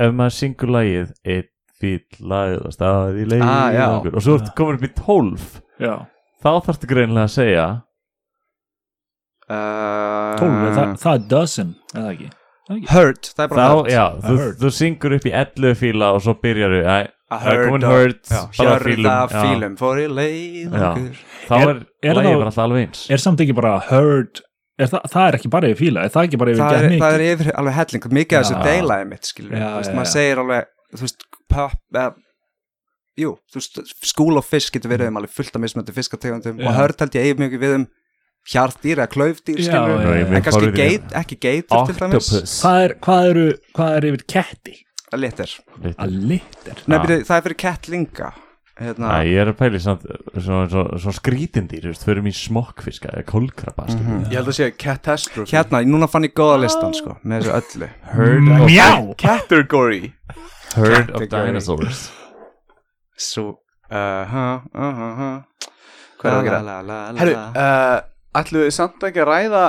[0.00, 2.00] Ef maður syngur lagið Eitt fíl
[2.32, 3.86] lagið að staði leið Ah, já.
[4.10, 5.46] Og svo ertu komin upp í 12
[5.84, 5.94] Já,
[6.40, 7.68] Þá þarftu greinlega að segja
[9.50, 12.30] uh, 12, það, það er dozen eða ekki?
[12.90, 13.88] Hurt, það er bara hurt.
[13.90, 14.58] já, þú, hurt.
[14.60, 16.98] þú syngur upp í 11 fíla Og svo byrjar þú A
[17.30, 19.74] Það er komin og- hurt bara fílum.
[21.50, 23.02] Þá Er- er, er þá- bara alltaf alveg eins.
[23.10, 24.40] Er samt ekki bara heard
[24.80, 26.88] er það, það er ekki bara yfir fíla, er það ekki bara yfir það, er,
[26.90, 27.04] mikið?
[27.04, 30.10] það er yfir alveg helling Mikið af þessu deilaði mitt, skilur Já, Þú veist, maður
[30.14, 30.64] segir alveg,
[30.94, 32.14] þú veist, pop eða,
[33.20, 36.60] Jú, þú veist, school of fish getur verið um alveg fullt af mismöndu fiskategundum.
[36.64, 37.86] Og hört held ég eigið mjög við um
[38.48, 39.08] hjartdýr eða
[39.60, 40.26] já.
[40.26, 42.30] En kannski geit, ekki geitur til dæmis.
[42.60, 44.76] Hvað er, hvað eru, hvað er yfir ketti?
[45.18, 45.50] Litter.
[45.98, 46.78] Að litter?
[46.86, 47.02] Nei, Já.
[47.02, 48.28] byrju, það er fyrir kettlinga
[48.80, 50.04] hérna, Æ, ég er að pæli samt
[50.38, 54.22] svo, svo, svo skrítindir, þú veist, förum í smokkfiska eða kólkrabba mm Mhm.
[54.30, 57.88] Ég held að segja catastrophe hérna, núna fann ég góða listan sko, með þessu öllu.
[58.14, 60.12] Heard of, Mjá Category.
[60.76, 62.10] Heard of dinosaurs.
[63.16, 63.58] Svo,
[63.90, 65.42] uh, huh, uh, huh, huh
[66.20, 66.60] Hvað er að gera?
[67.18, 67.34] Herru,
[68.32, 68.42] la.
[68.42, 69.64] ætlum við samt ekki að ræða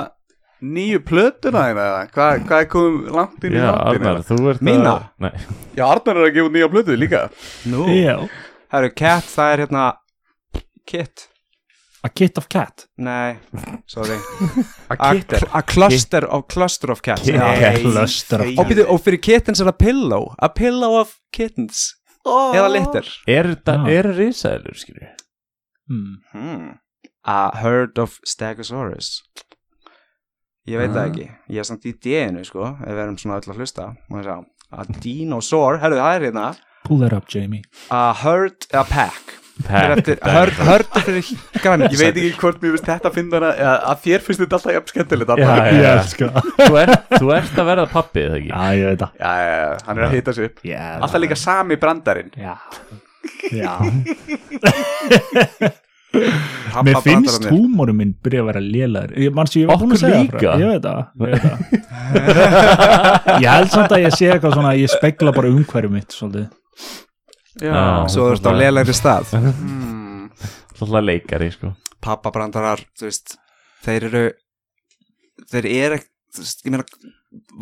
[0.62, 2.04] nýju plötuna hérna eða?
[2.14, 4.94] Hvað hvað er komum langt inn í Já, þáttinn Arnar, þú ert Mína?
[4.94, 5.32] að Nei,
[5.74, 7.24] Já, Arnar er að gefa út nýja plötu líka.
[7.72, 8.16] Nú, Já.
[8.72, 9.88] Herru, cat, það er hérna
[10.86, 11.28] Kit,
[12.02, 12.88] A kit of cat?
[12.98, 13.36] Nei,
[13.86, 14.16] sorry.
[14.90, 17.28] A, kitter cl- a cluster of cluster of cats.
[17.30, 20.26] Og, byrju, og fyrir kittens er það pillow.
[20.42, 21.92] A pillow of kittens.
[22.26, 23.06] Eða litter.
[23.30, 23.94] Er þetta, Já.
[23.98, 25.12] er risaðilur, skilju
[25.90, 26.72] hmm.
[27.24, 29.22] A herd of stegosaurus.
[30.68, 31.08] Ég veit það Ah.
[31.10, 31.28] ekki.
[31.50, 33.96] Ég er samt í D-inu sko ef við erum svona öll að hlusta.
[34.22, 34.44] Sjá.
[34.72, 36.56] a dinosaur, herru það er hérna.
[36.84, 37.62] Pull that up Jamie.
[37.90, 39.38] A herd, a pack.
[39.68, 41.26] Herd fyrir
[41.60, 44.72] græn Ég veit ekki hvort mér finnst þetta að finna að þér finnst þetta alltaf
[44.72, 45.66] jafn skemmtilegt Já, Arnar.
[45.68, 45.92] já, já.
[46.00, 48.48] elska Þú ert, þú ert að verða pappi, eða ekki?
[48.48, 49.12] Já, ég veit það.
[49.20, 50.64] Já, já, já, hann er að hita sig upp.
[50.64, 52.32] Já, Alltaf líka sami brandarinn.
[52.32, 52.56] Já.
[53.52, 53.76] Já
[56.12, 60.00] Mér finnst húmórum minn byrja að vera lélæður Ég manns ég var búin að Okkur
[60.02, 60.38] segja líka?
[60.38, 61.00] frá- Ég veit það,
[63.42, 66.48] ég held samt að ég sé eitthvað svona Ég spegla bara umhverju mitt svolítið.
[67.62, 68.08] Já.
[68.10, 69.32] svo þú ert á lélegri stað.
[69.62, 70.28] Hmm.
[70.78, 71.68] Svolítið leikari, sko.
[72.02, 72.80] Pappabrandarar,
[73.84, 74.22] þeir eru
[75.52, 76.08] þeir eru ekki,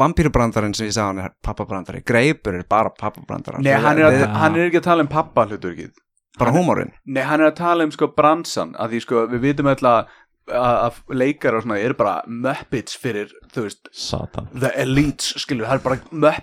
[0.01, 3.61] vampýrubrandarinn sem ég sagði hann er pappabrandari greipur er bara pappabrandarar.
[3.65, 5.91] Nei, hann er, að, hann er ekki að tala um pappa hluturkið
[6.39, 9.67] bara húmórin Nei, hann er að tala um sko bransan að því sko við vitum
[9.73, 10.07] alltaf
[10.51, 14.49] að, að leikar og svona eru bara muppets fyrir, þú veist, Satan.
[14.55, 15.85] the elites skilur, það er
[16.21, 16.35] bara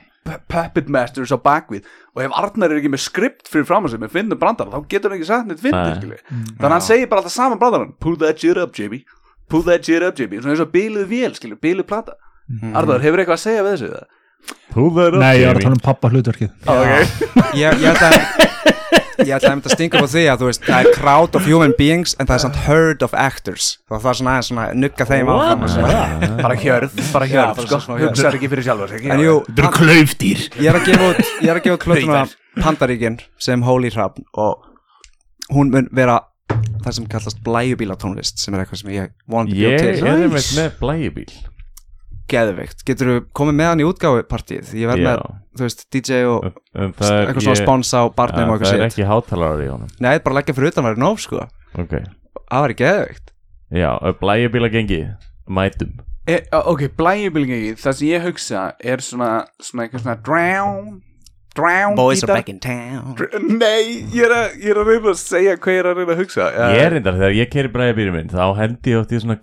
[0.51, 1.85] puppet masters á bakvið.
[2.15, 4.79] Og ef Arnar er ekki með skript fyrir fram að sig með finnum brandar þá
[4.91, 5.99] getur hann ekki sagt neitt fyndið Nei.
[6.01, 7.93] skilur þannig að hann segir bara alltaf saman brandarann.
[8.03, 9.05] Pull that shit up Jamie,
[9.51, 12.17] pull that shit up Jamie svona eins og bíluð vél skilur, bíluð plata.
[12.75, 13.91] Arnar, hefur eitthvað að segja við þessu?
[13.91, 14.05] eða?
[14.75, 17.23] Pull that up, Nei, ég var að tala um pappa hlutverkið Ok,
[17.59, 18.11] ég, ég ætla
[19.25, 21.73] ég ætla að stinga upp á því að þú veist það er crowd of human
[21.77, 23.69] beings en það er samt herd of actors.
[23.89, 27.97] Þá það er svona aðeins svona að nugga þeim áfram bara hjörð, bara hjörð sko,
[28.03, 30.45] hugsaður ekki fyrir sjálfur en jú, Þetta eru klaufdýr.
[30.61, 32.23] Ég er að gefa út ég er að gefa út plötuna
[32.61, 34.63] Pandaríkin sem Holy Hrafn og
[35.53, 36.19] hún mun vera
[36.85, 40.07] það sem kallast blæjubílatónlist sem er eitthvað sem ég vonandi bjóð Ég til.
[40.07, 41.31] er einmitt með blæjubíl
[42.31, 45.07] geðveikt, getur þú komið með hann í útgáfupartíð ég verð Já.
[45.07, 45.23] með,
[45.57, 48.67] þú veist, DJ og það er eitthvað svona spons á barnum Já, og Það er
[48.67, 49.93] eitthvað sétt ekki hátalara í honum.
[50.03, 51.45] Nei, bara leggja fyrir utan væri nóg sko.
[51.77, 51.95] Ok.
[52.47, 53.33] Það væri geðveikt.
[53.77, 53.89] Já,
[54.21, 55.01] blæjubíla gengi
[55.47, 55.91] Mætum.
[56.27, 60.89] E, ok, blæjubilgengi, það sem ég hugsa er svona, svona eitthvað svona drown,
[61.55, 62.43] drown gítar.
[62.51, 63.15] in town.
[63.15, 66.01] Dr- Nei, ég er, að, ég er að reyna að segja hvað ég er að
[66.01, 69.15] reyna að hugsa Ég er reyndar, þegar ég keiri bræðabýri minn þá hendi ég oft
[69.15, 69.39] í svona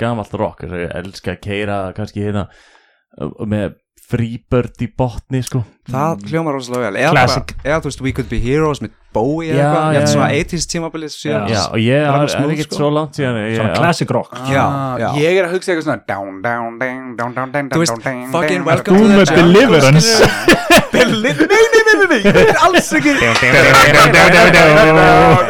[3.47, 7.55] með Freebird í botni sko það hljómar rosalega vel eða, Classic.
[7.55, 10.01] bara, eða þú veist, We Could Be Heroes með Bowie eða Já, eitthvað, ég já,
[10.01, 10.43] held svona já.
[10.45, 12.81] 80s tímabilið Já, og ég er, smooth, er ekkert sko.
[12.83, 15.09] svo langt Svona classic rock Ah, já.
[15.23, 18.05] Ég er að hugsa eitthvað svona down, down, down, down, down, down, Þú veist, down,
[18.05, 20.75] down, fucking down, welcome to the jungle.
[20.95, 23.23] Deli- Nei, nei, nei, nei, nei, ég er alls ekki Ég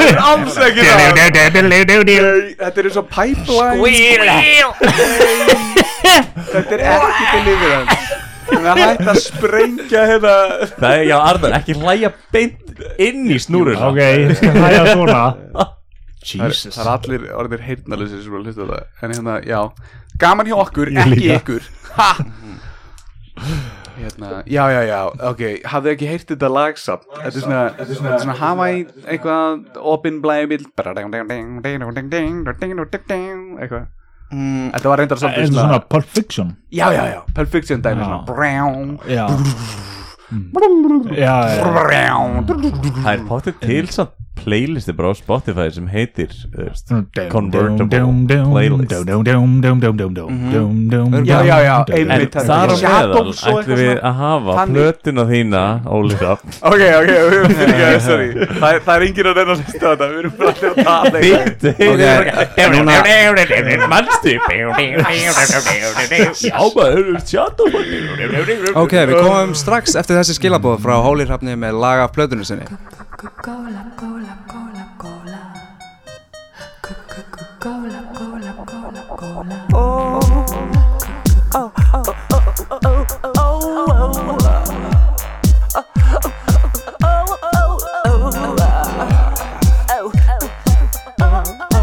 [0.09, 0.99] er alls ekki það
[1.69, 1.81] Nei,
[2.59, 3.79] Þetta er eins og pipeline
[6.53, 7.99] Þetta er ekki deliverance
[8.45, 10.35] Það er hægt að sprengja hérna
[10.75, 15.23] Það er, já, Arnar, ekki hlæja beint inn í snúruna Ok, ég skal hæja svona
[16.41, 19.61] er- það er allir orðir heyrnalysir sem er að hlusta á það En hérna, já
[20.23, 21.63] Gaman hjá okkur, ekki ykkur
[21.99, 22.11] Ha
[23.95, 27.93] Hérna, já, já, já, ok Hafðu ekki heyrt þetta lag samt Þetta er svona, þetta
[27.95, 30.65] er svona, svona hafa í eitthvað Opin blæbill
[33.61, 33.87] Eitthvað.
[34.35, 36.49] Mm, Þetta var reyndar svolítið þetta svona Pulp Fiction?
[36.75, 38.09] Já, já, já, Pulp Fiction dæmi Já.
[38.09, 38.25] svona.
[38.27, 39.27] Brown Já
[41.15, 41.63] Já, já.
[43.05, 46.29] Það er potið til samt playlisti bara á Spotify sem heitir
[47.33, 48.01] Convertible
[48.51, 48.93] Playlist
[51.25, 55.63] Já, já, já, En þar á meðal ætlum við að hafa plötuna þína
[56.25, 57.11] Rapp Ok, ok,
[58.55, 61.19] Það er- er enginn að reyna að hlusta þetta Við erum bara allir að tala.
[63.95, 64.33] Manstu
[66.45, 67.67] Já maður Shadow
[68.83, 72.67] ok, við komum strax eftir þessi skilabóð frá Holy Hrafni með laga af plötunni sinni
[73.17, 75.53] Coca-Cola, cola, cola, cola.
[76.83, 79.67] Coca-Cola, cola, cola, cola.
[79.73, 80.21] Oh,
[81.55, 84.65] oh, oh, oh, oh, oh, oh, oh.
[87.03, 88.33] Oh, oh, oh,
[91.21, 91.74] oh, oh.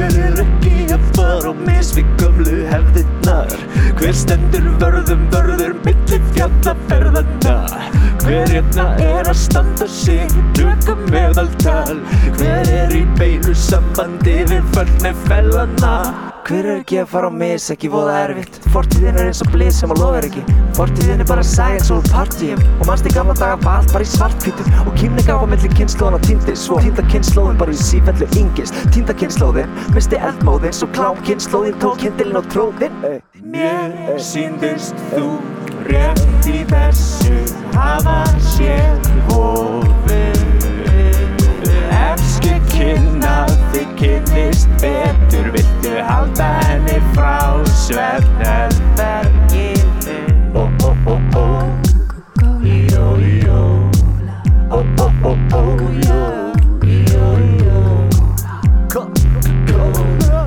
[0.00, 3.50] Hver er ekki að fara á mis við gömlu hefðinnar?
[3.98, 7.58] Hver stendur vörðum vörður millir fjallaferðana?
[8.24, 10.24] Hver hérna er að standa sig
[10.56, 12.00] dröka meðaltal?
[12.40, 16.29] Hver er í beinu sambandi við fölgni fellana?
[16.46, 18.56] Hver er ekki að fara á mis, ekki voða erfitt.
[18.74, 20.42] Fortíðin er eins og blíð sem að logar ekki.
[20.78, 22.62] Fortíðin er bara og úr partíum.
[22.80, 25.70] Og mannst í gamla daga var allt bara í svartkvítum Og kynni gaf á milli
[25.76, 26.80] kynnslóðana týndi svo.
[26.82, 28.74] Týnda kynnslóðin bara í sífellu yngist.
[28.94, 33.00] Týnda kynnslóðin, misti eldmóðin Svo klám kynnslóðin tók kyndilin á tróðin
[33.40, 35.26] Mér síndist þú
[35.88, 37.36] rétt í þessu.
[37.76, 38.22] Hafa
[38.52, 40.40] séð hófið
[42.00, 43.44] Efski kynna
[43.74, 45.52] þig kynnist betur
[45.90, 50.18] Viltu halda henni frá svefnherberginu?
[50.54, 50.56] Ó,
[50.86, 51.36] ó, ó, ó.
[52.90, 53.90] Jó, jó
[54.70, 55.62] Ó, ó, ó, ó,
[56.06, 56.52] jó
[56.86, 57.80] Jó, jó
[58.88, 60.40] Coca-Cola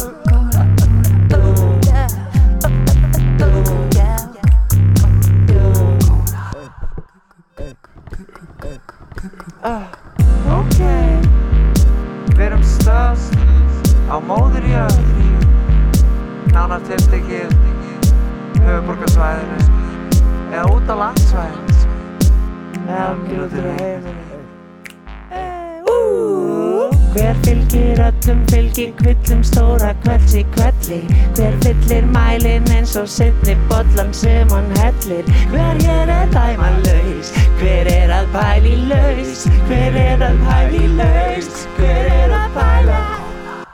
[28.74, 31.02] fylgir kvillum stóra kvelds í kvelli.
[31.38, 35.24] Hver fyllir mælin eins og setni bollan sem hann hellir?
[35.52, 39.46] Hver er dæmanlaus Hver er að pæli laus?
[39.70, 41.68] Hver er að pæli laus?
[41.78, 43.03] Hver er að pæla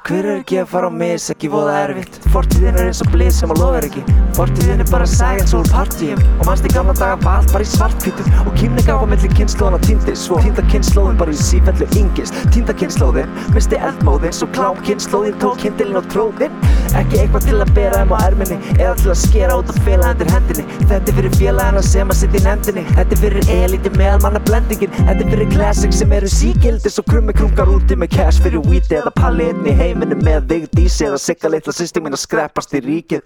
[0.10, 2.16] Hver er ekki að fara á mis, ekki voða erfitt.
[2.34, 4.02] Fortíðin er eins og blíð sem að logar ekki.
[4.34, 6.24] Fortíðin er bara eins og úr partíum.
[6.40, 9.30] Og mannst í gamla daga var allt bara í svartkvítum Og kynni gaf á milli
[9.38, 10.40] kynnslóðana týndi svo.
[10.42, 12.42] Týnda kynnslóðin bara í sífellu yngist.
[12.50, 16.58] Týnda kynnslóðin, misti eldmóðin Svo klám kynnslóðin tók kyndilin á tróðin
[16.98, 20.14] Ekki eitthvað til að bera þeim á erminni Eða til að skera út og fela
[20.14, 20.66] undir hendinni.
[20.90, 22.86] Þetta er fyrir félagana sem að sitja í nefndinni.
[22.96, 27.06] Þetta er fyrir eliti meðal manna blendingin Þetta er fyrir classic sem eru síkildi Svo
[27.10, 31.22] krummi krungar úti með cash fyrir weed Eða palli inn í heiminu með vigdísi Eða
[31.22, 33.24] sigga litla sýsting mín að skreppast í ríkið.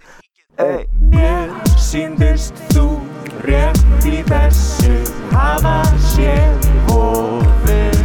[0.62, 1.50] Ey, mér
[1.82, 2.86] síndist þú
[3.48, 5.00] rétt í þessu.
[5.34, 5.80] Hafa
[6.12, 8.04] séð hófið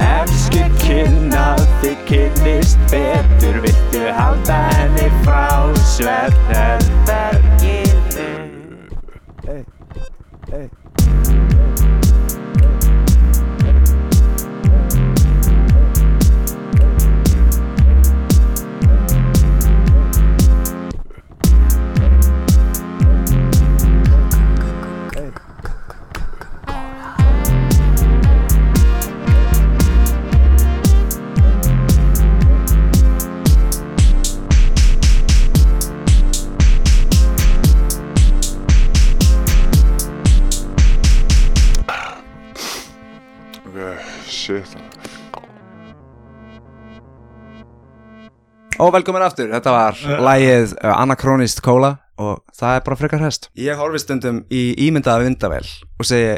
[0.00, 1.50] Efski kynna
[1.82, 3.60] þig kynnist betur
[4.04, 8.28] Viltu halda henni frá svefnherberginu.
[9.38, 9.48] Ok,
[44.44, 44.78] shit
[48.82, 53.46] Og velkomin aftur, þetta var lægið uh, Anachronist Cola og það er bara frekar hest
[53.58, 55.68] Ég horfi stundum í ímyndaða vindavel
[55.98, 56.34] og segi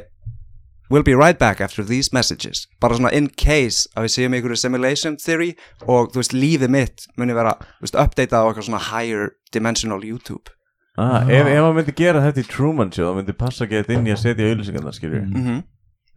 [0.89, 2.69] We'll be right back after these messages.
[2.81, 7.07] Bara svona in case að við séum einhverju simulation theory og þú veist lífið mitt
[7.19, 10.55] muni vera, þú veist, updateað á eitthvað svona higher dimensional YouTube.
[10.97, 13.93] Ah, ef, ef maður myndi gera þetta í Truman Show þá myndi passa að geta
[13.97, 15.59] inn í að setja auðlýsingarna skilju mm -hmm.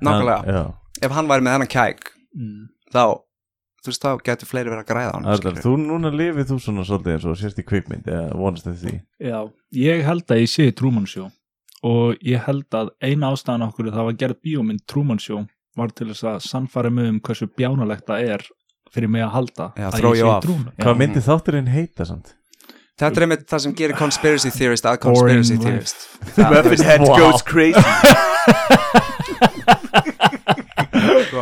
[0.05, 0.61] Nákvæmlega, Já.
[1.01, 2.67] Ef hann væri með hennan kæk Mm.
[2.93, 3.17] þá,
[3.81, 6.57] þú veist, þá getur fleiri verið að græða á hann Arnar, þú núna lifið þú
[6.61, 8.93] svona svolítið eins og sérst í kvikmynd eða vonast þetta því?
[9.25, 9.39] Já,
[9.73, 10.67] ég held að ég sé
[11.09, 11.31] Show.
[11.89, 15.41] Og ég held að eina ástæðan okkur það var gerð bíómynd Truman Show
[15.75, 18.41] var til þess að sannfæra mig um hversu bjánalegt það er
[18.93, 20.73] fyrir mig að halda Já, að throw ég sé Truman.
[20.77, 22.35] Hvað myndi þátturinn heita samt?
[22.99, 25.97] Þetta er einmitt það sem gerir conspiracy theorist að conspiracy theorist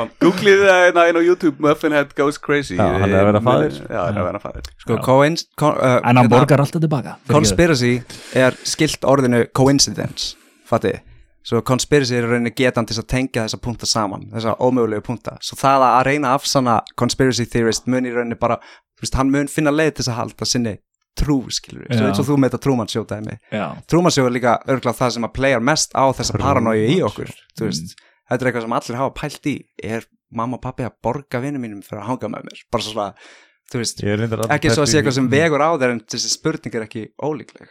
[0.06, 2.78] Crazy Googlið það hérna inn á YouTube Muffin Head goes crazy.
[2.78, 3.78] Já, hann er að vera faðir.
[3.84, 4.70] Já, hann er að vera faðir.
[4.84, 7.94] Sko, coinc uh, En hann hérna, borgar alltaf tilbaka Conspiracy
[8.38, 10.36] er skilt orðinu coincidence
[10.70, 11.00] Fatið
[11.48, 15.38] Svo conspiracy er í rauninni getan til að tengja þessa punta saman Þessa ómögulegu punta.
[15.40, 18.60] Svo það að reyna að afsanna conspiracy theorist mun í rauninni bara
[18.98, 20.76] Þú veist, hann mun finna leið til þess að halda sinni
[21.18, 23.38] trú, skilur við Svo eins og þú með þetta Truman Show dæmi.
[23.54, 26.98] Já, Truman Show er líka örglað það sem að playar mest á þessa paranói í
[27.06, 27.96] okkur Þú veist,
[28.30, 29.56] þetta er eitthvað sem allir hafa pælt í.
[29.84, 32.64] Er mamma og pappi að borga vinnum mínum fyrir að hanga með mér?
[32.72, 33.14] Bara svo svona,
[33.72, 36.88] þú veist ekki svo að sé eitthvað sem vegur á þeir en þessi spurning er
[36.88, 37.70] ekki ólíkleg.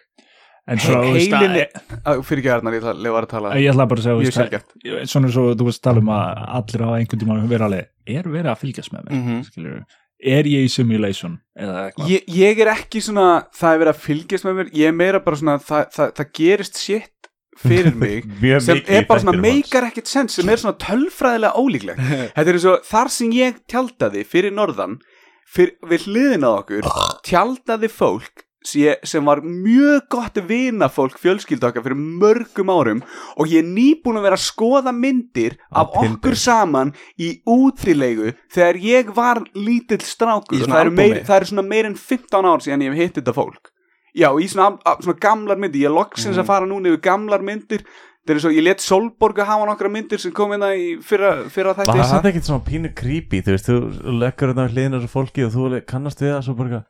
[0.66, 1.68] En svo þú veist, Heilin
[2.02, 3.50] að- Fyrir ekki Arnar, ég ætla að lefa að tala.
[3.54, 7.20] Ég ætla bara að segja Svona svo þú veist tala um að allir hafa einhvern
[7.22, 9.44] tímann verið alveg Er verið að fylgjast með mér Mhm.
[9.46, 9.84] skilur,
[10.26, 12.08] er ég í simulation eða eitthvað?
[12.08, 14.70] Ég, ég er ekki svona það er verið að fylgjast með mér.
[14.74, 17.25] Ég er meira bara svona það, það, það gerist shit
[17.62, 18.24] fyrir mig
[18.64, 22.00] sem er bara svona meikar ekkert sens sem er svona tölfræðilega ólíklegt.
[22.36, 24.98] Þetta er eins og þar sem ég tjaldaði fyrir norðan
[25.46, 26.90] fyr, við hliðin á okkur
[27.26, 33.02] tjaldaði fólk sem var mjög gott vina fólk fjölskyldu okkar fyrir mörgum árum
[33.36, 38.80] og ég er nýbúin að vera að skoða myndir af okkur saman í útilegu þegar
[38.82, 40.66] ég var lítill strákur.
[40.66, 43.70] Það eru, meir en 15 ár síðan ég hef hitt þetta fólk
[44.16, 44.72] já, í svona,
[45.04, 45.82] svona gamlar myndir.
[45.84, 46.42] Ég er loksins Mhm.
[46.42, 47.84] að fara núna yfir gamlar myndir.
[48.26, 51.44] Það er svo, ég let Solborg að hafa nokkra myndir sem kom hérna í fyrra,
[51.48, 55.12] fyrra Var það ekkert svona pínu creepy Þú veist, þú leggur þetta við hliðina þessu
[55.12, 56.86] fólki og þú kannast við það eitthvað,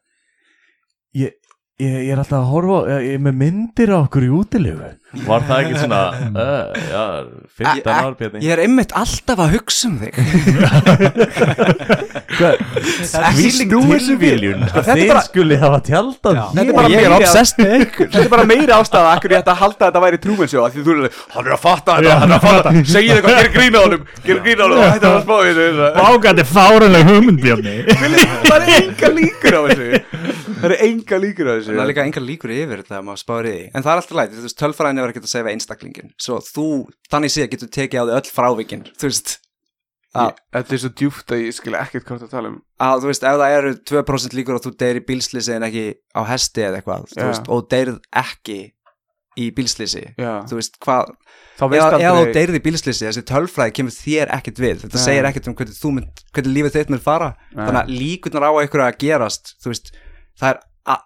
[1.20, 1.34] ég,
[1.82, 4.30] ég, ég er alltaf að horfa á- ég, ég er með myndir á okkur í
[4.40, 4.92] útilegu
[5.26, 7.02] Var það ekki svona uh, Já,
[7.56, 8.40] 15 ár bjarni?
[8.44, 10.12] Ég er einmitt alltaf að hugsa um þig.
[12.36, 14.64] Því tilviljun.
[14.66, 17.16] að Þetta er þið bara- skuli hafa tjaldað Þetta er bara ég er meiri að-
[17.22, 18.06] obsessed með ykkur.
[18.12, 20.80] Þetta er bara meiri ástæða Akkur ég ætti að halda að þetta væri trúmensjó Því
[20.84, 23.52] þú er alveg, hann er að fatta þetta Hann er að fatta, segið eitthvað, gerir
[23.56, 25.86] grín á honum Gerir grín á honum og hættir að spá í þessu.
[25.96, 27.74] Vágat er fáranlega hugmyndbjörni
[28.46, 29.88] Það er enga líkur á þessu
[30.66, 31.72] Það er enga líkur á þessu.
[31.72, 33.64] Það er líka engar líkur yfir þetta maður spáir í því.
[33.72, 36.66] En það er alltaf lægt, þú veist, tölfræðin er ekki að segja einstaklingin Svo þú,
[37.12, 39.36] þannig sé getur tekið á því öll frávíkin Þú veist.
[40.16, 42.60] Að, Ég- Þetta er svo djúft að ég skilja ekkert hvað það tala um.
[42.80, 45.84] Að þú veist, ef það eru 2% líkur að þú deyri bílslýsi en ekki
[46.16, 48.58] á hesti eða eitthvað þú veist, og deyrið ekki
[49.36, 51.10] í bílslýsi þú veist, hvað,
[51.60, 54.80] eða, þú deyrið í bílslýsi þessi tölfræði kemur þér ekkert við.
[54.86, 55.04] Þetta Nei.
[55.04, 57.28] segir ekkert um hvernig, hvernig lífið þitt mun fara.
[57.52, 57.66] Nei.
[57.66, 59.92] þannig að líkurnar á einhverju að gerast þú veist,
[60.40, 60.96] það er a,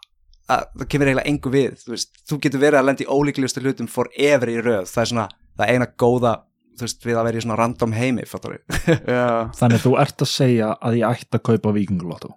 [0.50, 3.62] a, það kemur eiginlega engu við þú, veist, þú getur verið að lenda í ólíklegustu
[3.64, 5.26] hlutum forever í röð, það er svona
[5.60, 6.34] það eina góða,
[6.80, 8.62] þú veist, við að vera í svona random heimi, fattar við
[9.06, 9.24] Já.
[9.60, 12.34] Þannig að þú ert að segja að ég ætti að kaupa vikingulotto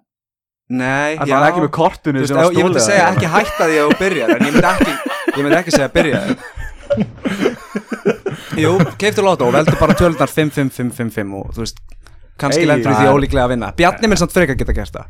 [0.74, 1.14] Nei,
[2.48, 4.94] ef- ég myndi segja ekki hætta því að þú byrjar en ég myndi ekki,
[5.34, 6.22] ég myndi ekki segja byrja
[8.62, 11.80] Jú, keiftu lóta og veldu bara tölunar 5, 5, 5, 5, 5 og þú veist
[12.40, 13.72] kannski lendur í því það er- ólíklega að vinna.
[13.78, 15.06] Bjarni minn samt frekar geta gert það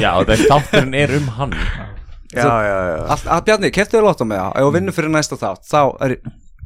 [0.00, 1.54] Já, þetta þátturinn er um hann.
[2.30, 2.98] Já, já, já.
[3.10, 4.52] Allt, að Bjarni, keiftu lóta með það.
[4.60, 6.16] Ef þú vinnur fyrir næsta þátt, þá er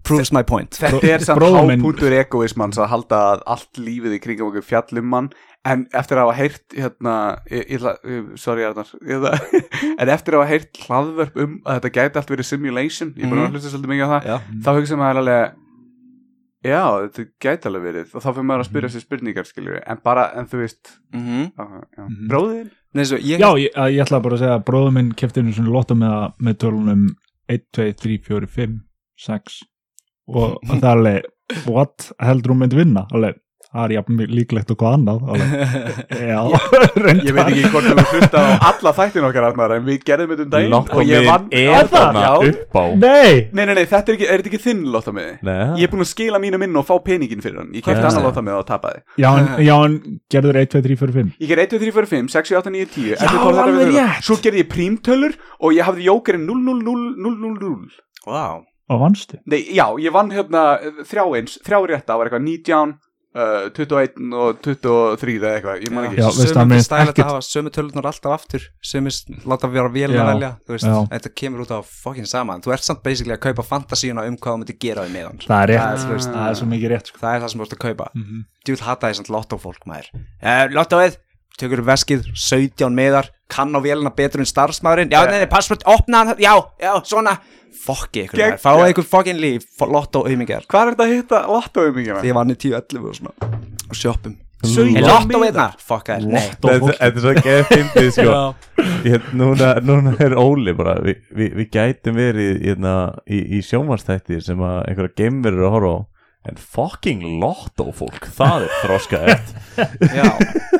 [0.04, 0.76] proves my point.
[0.76, 5.30] Þetta er samt hápunktur egoismans að halda að allt lífið í kringum okkur fjallum mann.
[5.64, 7.14] En eftir að hafa heyrt hérna,
[7.48, 8.84] ég, ætla- sorry Arnar
[10.02, 13.30] en eftir að hafa heyrt hlaðvörp um að þetta gæti allt verið simulation ég er
[13.30, 13.46] búin Mhm.
[13.48, 15.54] að hlusta svolítið mikið á það þá hugsa maður alveg
[16.64, 18.14] já, þetta gæti alveg verið.
[18.14, 21.20] Og þá fyrir maður að spyrja sér spurningar skiljur en bara, en þú veist mm
[21.20, 21.52] -hmm.
[21.58, 22.02] já.
[22.04, 22.26] Mhm.
[22.30, 25.40] bróðin Nei, svo, ég, Já, ég, ég ætla bara að segja að bróður minn kefti
[25.40, 27.16] einu svona lotta með, með tölunum
[27.50, 28.76] 1, 2, 3, 4, 5,
[29.18, 29.62] 6
[30.28, 31.22] og það er alveg
[31.66, 32.12] what?
[32.22, 33.06] Heldur hún myndi vinna?
[33.10, 33.40] Alveg,
[33.74, 35.54] það er jafn líklegt og hvað annað alveg,
[36.32, 36.40] já,
[37.26, 40.46] ég veit ekki hvort þú hlusta á alla þættin okkar Arnar en við gerðum þetta
[40.46, 42.32] um daginn og ég vann Lottómiðin er þarna Já.
[42.50, 42.84] upp á.
[42.94, 45.34] Nei, Nei, nei, nei, þetta er ekki, er þetta ekki þinn lotamiði?
[45.46, 47.72] Nei, Ég er búin að skila mínu minn og fá peningin fyrir hann.
[47.74, 49.02] Ég Hvað annar lotamiði og tapaði.
[49.20, 49.30] Já,
[49.68, 49.96] já, en
[50.32, 52.60] gerður 1, 2, 3, 4, 5 Ég ger 1, 2, 3, 4, 5, 6, 7,
[52.62, 53.32] 8, 9, 10 Já,
[53.64, 54.26] alveg rétt.
[54.26, 58.62] Svo gerði ég prímtölur og ég hafði jókerinn 0, 0, 0, 0, 0, 0 wow.
[58.90, 59.40] og vannstu?
[59.50, 60.64] Nei, já, ég vann hérna
[61.04, 62.96] þrjá eins, þrjá rétta var eitthvað 19,
[63.34, 66.20] uh, 21 og 23 eða eitthvað Ég man ekki.
[66.22, 66.28] Já,
[66.64, 69.12] minnst stæla ekkert- þetta hafa sömu tölunar alltaf aftur Sumir
[69.44, 73.02] láta vera vélina Já, velja veist, þetta kemur út á fokkin saman Þú ert samt
[73.02, 76.04] basically að kaupa fantasíuna um hvað þú myndir gera við meðan Það er rétt, Það
[76.04, 77.18] er, veist, það er svo mikið rétt sko.
[77.24, 78.10] Það er það sem þú ert að kaupa.
[78.14, 78.44] Mm -hmm.
[78.64, 80.06] Djúl hata því samt lottófólk maður.
[80.40, 81.16] Uh, Lottóið,
[81.58, 85.12] tökur veskið 17 meðar, kann á vélina betur en starfsmaðurinn.
[85.12, 87.38] Já, nei, nei, passvort, opna hann Já, já, svona.
[87.84, 88.28] Fokki
[88.62, 92.36] fáið ykkur fokkin líf Lottó auðmingar Hvað er þetta að hitta lottóið mikið Því ég
[92.38, 93.48] vann í 10-11 og svona.
[93.90, 94.36] Og sjoppum.
[94.64, 95.74] Sautján Er lottóið miðar.
[95.74, 95.84] þarna?
[95.90, 98.38] Fokka þér, nei Þetta þetta er svo geð fyndið sko
[99.04, 102.94] ég, núna, núna er Óli bara við, við, við gætum verið hérna,
[103.28, 105.98] í, í sjónvarstætti sem að einhverja geimverur eru að horfa á
[106.44, 109.60] en fucking lotto fólk það er þroska eftir
[110.18, 110.26] Já,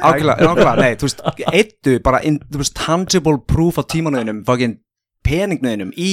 [0.01, 4.77] ákveðlega, ákveðlega, nei, þú veist, eittu bara, in, þú veist, tangible proof á tímanöðinum, fokkin
[5.25, 6.11] peningnöðinum í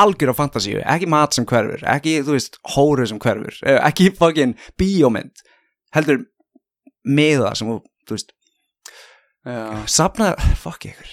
[0.00, 4.10] algjör á fantasíu, ekki mat sem hverfur, ekki, þú veist, hóru sem hverfur, eh, ekki
[4.18, 5.44] fokkin bíómynd,
[5.94, 6.24] heldur
[7.06, 7.70] miða sem,
[8.06, 8.34] þú veist,
[9.40, 11.12] Já, safna, fokk ykkur.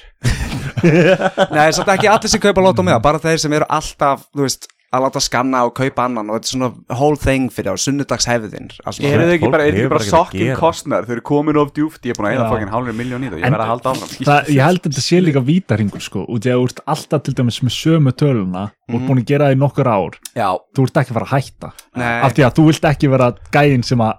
[1.55, 4.67] nei, samt ekki allir sem kaupa lóta miða, bara þeir sem eru alltaf, þú veist,
[4.95, 8.69] að láta skanna og kaupa annan og þetta er svona whole thing fyrir á sunnudagshefðin.
[8.87, 11.73] er þetta ekki bara, er þetta hefur ekki bara sokkin kostnar Þau eru komin of
[11.75, 12.45] djúft, ég er búin að Já.
[12.53, 14.25] fokkin hálfur miljón í það Ég En- verð að halda áfram.
[14.29, 17.59] það, ég held að þetta sé líka vítaringur sko, að þú ert alltaf til dæmis
[17.67, 20.13] með sömu töluna og ert búin að gera það í nokkur ár.
[20.35, 21.71] Já, þú ert ekki að fara að hætta.
[21.97, 22.21] Nei.
[22.23, 24.13] af því að þú vilt ekki vera gæinn sem að,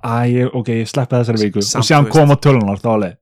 [0.53, 1.63] ok, ég sleppa þessari viku.
[1.65, 2.13] Samt, og þú veist.
[2.13, 3.17] koma töluna þá alveg,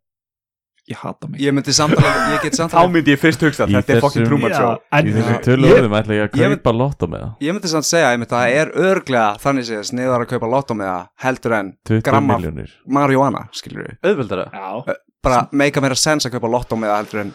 [0.90, 1.40] ég hata mig.
[1.42, 5.14] Ég myndi samtala, ég get Þá myndi ég fyrst hugsa Þetta er fokkin en Í
[5.16, 5.40] þessum Já.
[5.42, 7.32] tölu Ég- orðum ætla ég að kaupa lotto með það.
[7.46, 10.74] Ég myndi samt segja, ég myndi, það er örglega þannig séð sniðar að kaupa lotto
[10.78, 12.38] með það heldur en 20 gramma
[12.86, 14.46] marihuana, skilur við Auðveldara.
[14.52, 14.94] Já.
[15.26, 17.34] bara meika meira sens að kaupa lotto með það heldur en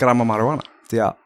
[0.00, 1.18] gramma marihuana því að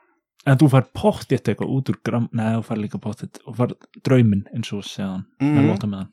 [0.46, 3.74] en þú fær pottið eitthvað út úr gram nei, þú fær líka pottið þú fær
[4.06, 6.12] drauminn eins og segðan með mm, lóta með hann.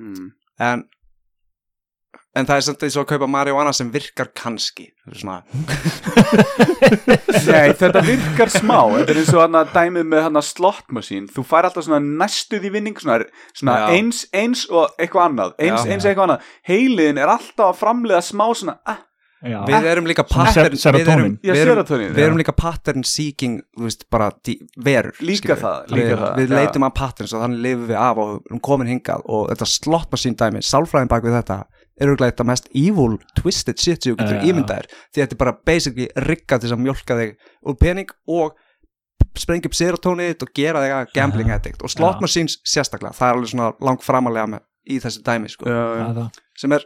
[0.00, 0.30] Mm.
[0.68, 0.84] en
[2.34, 4.88] en það er samt eins og að kaupa marihuana sem virkar kannski.
[5.06, 5.20] Er
[7.44, 8.78] Nei, þetta virkar smá.
[8.98, 11.30] Þetta er eins og hann að dæmið með hann að slot machine.
[11.30, 13.20] Þú fær alltaf svona næstuð í vinning Svona,
[13.54, 15.56] svona eins, eins og eitthvað annað.
[15.60, 15.90] Eins, Já.
[15.94, 16.52] eins og eitthvað annað.
[16.70, 19.02] Heiliðin er alltaf að framleiða smá svona ah,
[19.44, 19.58] Já.
[19.68, 21.34] við erum líka pattern ser- við erum.
[21.44, 21.84] Já, við erum,
[22.16, 26.38] við erum líka pattern seeking þú veist, bara dí, verur Líka það, líka við, það,
[26.40, 26.56] við já.
[26.62, 29.26] leitum að patterns og þannig lifum við af og erum komin hingað.
[29.28, 31.58] Og þetta slott machine dæmi, sálfræðin bak við þetta
[31.94, 34.46] er auðvitað þetta mest evil twisted shit sem þú getur Já.
[34.50, 38.58] ímyndaðir því þetta er bara basically rigga til að mjólka þig úr pening og
[39.38, 41.82] sprengja upp serotónið og gera þig að gambling addict.
[41.82, 46.20] Og slot machines sérstaklega, það er alveg svona lang framalega í þessu dæmi sko, það.
[46.60, 46.84] sem er,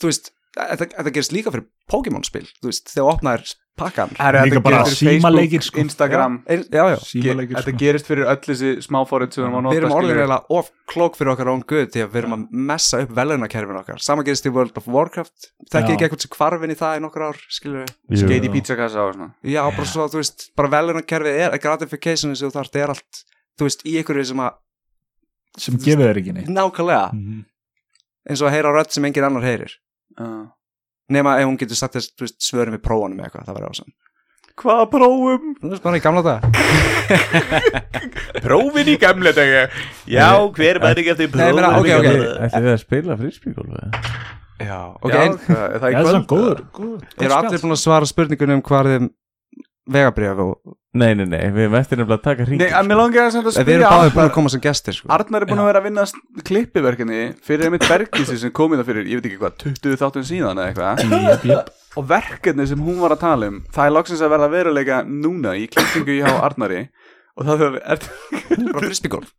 [0.00, 4.10] þú veist þetta, þetta gerist líka fyrir Pokémon spil þú veist, þegar þú opnaðir pakkan
[4.42, 5.78] Líka bara símaleikir, sko.
[5.78, 6.96] Instagram já, já, já.
[7.06, 7.78] Símaleikir, Þetta sko.
[7.78, 10.24] gerist fyrir öll þessi smáfórið sem við erum að nota við erum orðin skilurðu.
[10.24, 13.78] eiginlega of klók fyrir okkar own good því að við erum að messa upp velunakerfin
[13.84, 15.94] okkar sama gerist í World of Warcraft þekkið Já.
[15.94, 17.38] ekki eitthvað sem kvarfin í það í nokkur ár.
[17.54, 22.58] Skeiti pizzakassa og svona já bara svo þú veist bara velunakerfið er gratification sem þú
[22.58, 23.22] þarft er allt
[23.58, 24.58] þú veist í einhverju sem að
[25.58, 27.44] sem gefur þér ekki neitt nákvæmlega Mhm.
[28.28, 29.78] eins og að heyra rödd sem engin annar heyrir
[30.18, 30.28] Já.
[31.14, 33.74] nema ef hún getur sagt þess þú veist, svörum við prófunum eða eitthvað það verður
[33.74, 33.96] ásam
[34.58, 35.50] Hvaða prófum?
[35.62, 36.40] þú veist bara í gamla dag
[38.44, 39.62] Prófin í gamla daga?
[40.10, 42.08] Já, hver var ekki eftir Nei, ég meina, ok, ok.
[42.48, 43.84] Ætli þið að spila fríspíkólfi
[44.58, 44.78] já.
[44.98, 46.08] Ok, Já, það, er er kvöld.
[46.08, 49.08] svona góður, góður eru allir búin að svara spurningunum hvað er þeim
[49.94, 50.52] vegabrjöf og
[50.98, 53.34] Nei, nei, nei, við erum eftir nefnilega að taka Nei, hringir að mér langar að
[53.36, 55.10] við erum spyrja báðið búin að koma sem gestir sko.
[55.14, 56.06] Arnar er búin að vera að vinna
[56.48, 60.26] klippiverkinni fyrir einmitt Bergísi sem kom í það fyrir, ég veit ekki hvað, 20 þáttun
[60.28, 61.70] síðan eða eitthvað.
[61.98, 65.54] Og verkefni sem hún var að tala um það er loksins að verða veruleika núna
[65.58, 66.84] í klippingu hjá Arnari.
[67.38, 68.04] Og það er, er
[68.74, 69.32] bara frisbygólf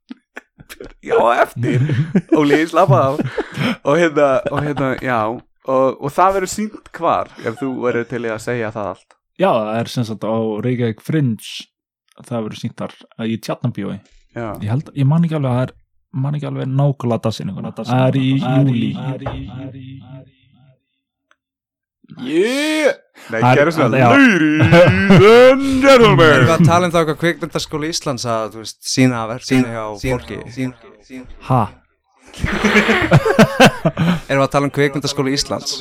[1.03, 1.85] já, eftir.
[2.37, 3.09] Óli, slappa á
[3.83, 5.19] og hérna, og hérna, já.
[5.69, 9.18] Og, og það verður sínt hvar ef þú verður til í að segja það allt
[9.39, 10.35] já, það er sem sagt á
[10.65, 11.67] Reykjavík Fringe.
[12.19, 13.97] Það verður sýnt þar að í tjarnabíói
[14.35, 15.75] já, ég held, ég man ekki alveg að það er
[16.19, 18.89] man ekki alveg nákvæmlega dassininguna það er í júli
[22.19, 22.93] yeah
[23.29, 24.07] Nei, Það er- gerðu svona já.
[24.09, 26.21] Ladies and gentlemen.
[26.23, 29.87] Erum við að tala um það hvað kvikmyndaskóli Íslands að þú veist, sína verkefni á
[29.99, 30.37] fólki.
[31.49, 31.59] ha,
[34.29, 35.75] Erum við að tala um kvikmyndaskóli Íslands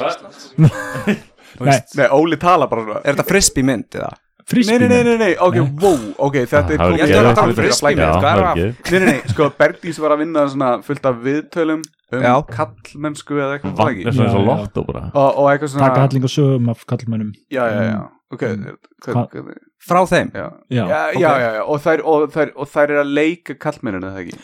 [1.60, 4.10] nei, Nei, Óli tala bara svona Er þetta frisbee mynd eða?
[4.48, 5.72] Nei, nei, nei, nei, nei, ok, Nei.
[5.82, 8.44] wow, ok, þetta er komið Ég ætla að tala um frisbee Já, mynd, hvað er
[8.46, 12.32] það Nei, nei, nei, sko, Bergdís var að vinna svona fullt af viðtölum um Já.
[12.48, 16.24] kallmennsku eða eitthvað það er svona og lotto bara og, og eitthvað svona taka helling
[16.24, 17.98] og sögum af kallmönnum Já, já, já,
[18.32, 18.64] ok Mm.
[19.04, 19.58] hvað- Hvað- hvað-
[19.88, 20.30] Frá þeim?
[20.34, 21.20] Já, já, já, ok.
[21.20, 24.38] já, já, já, og þær, og, þær, og þær er að leika kallmennina það ekki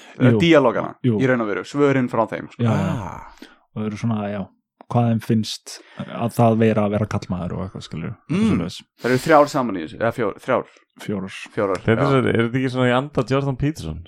[1.02, 1.16] Jú.
[1.18, 2.62] í raun og veru, svörin frá þeim sko.
[2.62, 2.92] já, já.
[2.92, 3.48] Ah.
[3.74, 4.44] og þau eru svona, já
[4.92, 8.64] hvað þeim finnst að það vera að vera kallmaður og eitthvað skilur Mm.
[9.00, 10.74] Það eru þrjár saman í þessu, eða fjór, þrjár,
[11.04, 14.02] fjórar fjórar er, er þetta ekki svona í anda Jordan Peterson?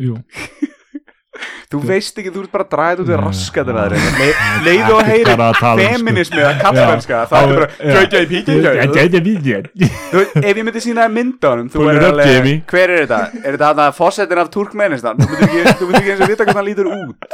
[0.00, 0.20] Jú.
[1.70, 3.20] Þú veist ekki, þú ert bara að draga þetta út í Nei.
[3.22, 5.70] raskatir að þeir Leiðu að heyri um, sko.
[5.78, 8.56] feminismi eða kallmennska Það er bara, kjökja í píkja
[9.54, 9.68] er
[10.40, 13.20] ef ég myndi sína það mynd á honum Þú up, alveg, hver er þetta?
[13.38, 15.22] Er þetta þarna fósettin af Turkmenistan?
[15.22, 17.28] Þú myndir ekki, þú myndir ekki eins og vita hvernig hann lítur út.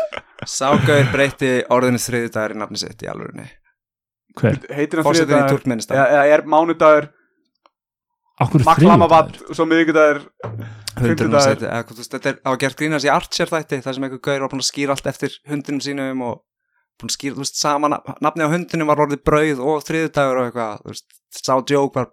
[0.47, 3.11] Ságauður breyti orðinu þriðudagur í nafni sitt í
[4.37, 4.61] hver?
[4.77, 5.17] Heitir hann
[5.97, 7.09] Eða eða er mánudagur,
[8.45, 10.27] Akkur maklamavad Svo miðvikudagur
[10.97, 14.21] Hundurinn þú veist, Þetta er á að gert grínast í Archer þætti þar sem einhver
[14.25, 16.39] gaur var búin að skýra allt eftir hundinum sínum og
[17.01, 20.41] búin að skýra, þú veist, sama nafn- nafni á hundinum var orðið brauð og þriðudagur
[20.41, 21.07] og eitthvað, þú veist,
[21.37, 22.09] sá joke var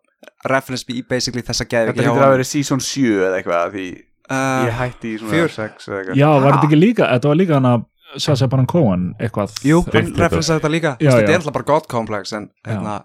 [0.51, 4.65] reference í basically þessa geði Þetta heitir að vera season 7 eða eitthvað Því uh,
[4.67, 5.53] ég hætti í svona fjör.
[5.55, 6.19] 6 eða eitthvað.
[6.19, 7.85] Já, var þetta ekki líka, þetta var líka hann að
[8.23, 10.23] Sasha Baron Cohen eitthvað Jú, hann Dictator.
[10.27, 10.91] referenceaði þetta líka.
[10.99, 12.97] Þetta er alltaf bara God complex en hérna,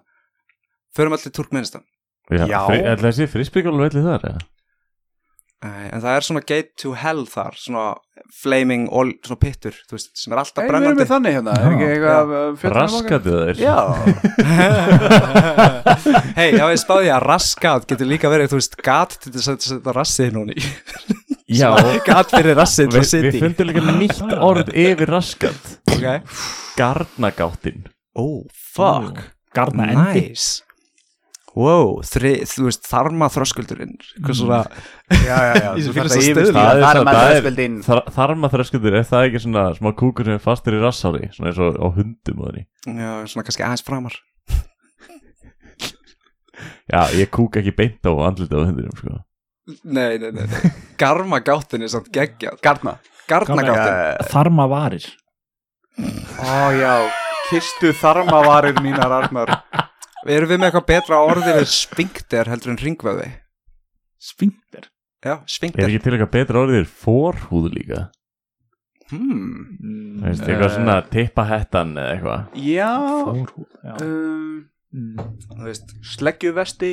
[0.99, 1.87] förum allir Turkmenistan
[2.29, 2.61] Já, Já.
[2.69, 4.47] fri- ætli það sé fríspíkólfi velli þar eða?
[5.59, 7.87] En það er svona gate to hell þar svona
[8.43, 11.03] flaming oil, svona pittur þú veist, sem er alltaf Nei, við erum brennandi.
[11.03, 13.19] við þannig hérna Er ekki eitthvað uh, fjöllum okkar?
[13.19, 13.75] Raskatu þeir Já.
[16.39, 19.59] Hei, já ég spáði að raskat getur líka verið, þú veist, gat til þess að
[19.67, 20.55] setja rassið núni
[21.59, 21.71] Já,
[22.09, 25.71] gat fyrir rassið til við, að setja við í fundum líka nýtt orð yfir raskat.
[25.97, 26.07] Ok,
[26.79, 27.87] Garnagáttin.
[28.15, 29.17] Oh, fuck.
[29.57, 30.61] Garna endi Nice
[31.59, 34.61] Wow, þri, þú veist, þarma þröskuldurinn Hvað svona
[35.11, 36.39] Já, já, já Ég Þú finn þarft svo að stuðla.
[36.39, 39.23] yfirskýra Það er Það er svo- með það er- þröskuldinn Þar, Þarma þröskuldur, er það
[39.29, 42.47] ekki svona smá kúkur sem er fastur í rassári Svona eins og á hundum og
[42.53, 42.67] þannig
[43.03, 44.15] Já, svona kannski aðeins framar.
[46.89, 49.19] Já, ég kúk ekki beint á andlita á hundinum sko.
[49.85, 50.71] Nei, nei, nei, nei.
[50.99, 52.57] Garma gáttin er samt geggjað.
[52.65, 52.95] Garna.
[53.29, 54.29] Garna Já, gáttin já, já.
[54.33, 55.05] þarma varir
[56.41, 56.95] Ó já.
[57.51, 59.53] Kistu þarmavarir mínar Arnar
[60.27, 63.29] Erum við með eitthvað betra orði við spingter heldur en ringvöði?
[64.19, 64.89] spingter
[65.23, 68.01] Já, Er spingter ekki til eitthvað betra orðið fórhúð líka?
[69.09, 69.79] Hmm.
[70.19, 72.41] Þú veist, eitthvað svona tippahettan eða eitthvað?
[72.67, 73.95] Já fórhúð já.
[74.03, 74.59] um,
[75.49, 76.91] Þú veist Sleggjuvesti.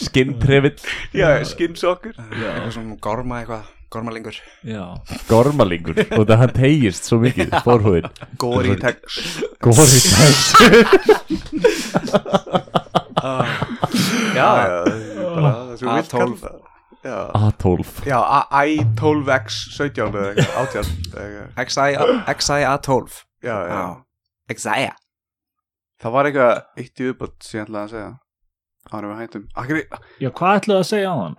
[0.00, 0.78] Skinntrefill.
[1.16, 2.14] Já, skinnsokkur.
[2.16, 4.36] Eitthvað svona gorma eitthvað Gormalingur.
[4.62, 4.84] Já.
[5.28, 8.06] Gormalingur Og það hann tegist svo mikið Fórhúðin
[8.38, 9.18] Góri tex
[9.58, 10.40] Góri tæs
[14.34, 16.18] Já, já bara það sem þú vilt A12.
[16.20, 16.58] kalla það.
[17.00, 22.24] Já, A12 já A- I12X 17 eða eitthvað, 18 eða eitthvað.
[22.36, 23.82] XIA12 Já, já.
[24.54, 24.94] XIA
[26.00, 28.10] Það var eitthvað eitt í uppbútt sem ég ætlaði að segja.
[28.90, 29.42] Árum við hættum.
[29.60, 29.80] Akkur,
[30.24, 31.34] já, hvað ætlaðu að segja á hann?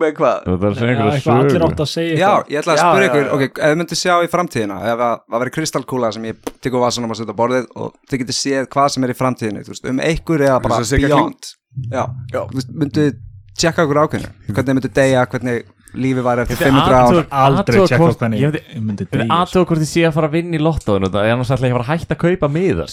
[0.00, 0.40] Með hvað?
[0.46, 2.80] Það er að segja Já, einhverja eitthvað allir átt að segja Já, ég ætla að
[2.82, 3.28] spyrja ykkur.
[3.36, 6.84] Ok, ef þið myndir sjá í framtíðina Ef að, það væri kristalkúla sem ég tekur
[6.84, 9.72] vasunum að setja á borðið og þið getur séð hvað sem er í framtíðinu þú
[9.74, 11.52] veist, um einhver eða bara beyond.
[11.92, 12.04] Já,
[12.34, 12.42] Já.
[12.72, 13.08] myndu
[13.56, 15.64] tjekka okkur ákveðinu hvernig þið myndu deyja, hvernig
[15.96, 17.28] lífi væri eftir Þetta er 500 ár?
[17.46, 20.12] aldrei tjekka hvort- hvernig Ég myndi- ég myndi Þetta er aðtöða hvort ég sé að
[20.12, 22.20] fara að vinna í lottóinu Það er annars ætla ég að fara að hætta að
[22.20, 22.84] kaupa miða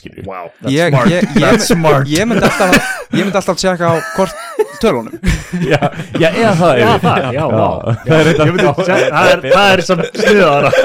[4.83, 5.13] tölunum.
[5.71, 5.79] Já,
[6.17, 7.67] já, eða það Já, það, já, vá.
[8.07, 10.71] Það er Ég myndi, þetta það er, það er sem sniðara.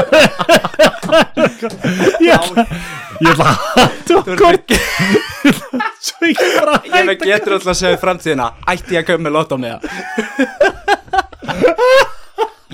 [2.29, 2.41] Ég
[3.19, 4.75] ég ætla að hvort
[5.99, 9.25] svo ég bara ég með getur alltaf að segja í framtíðina ætti ég að kaupa
[9.25, 9.77] með lotto með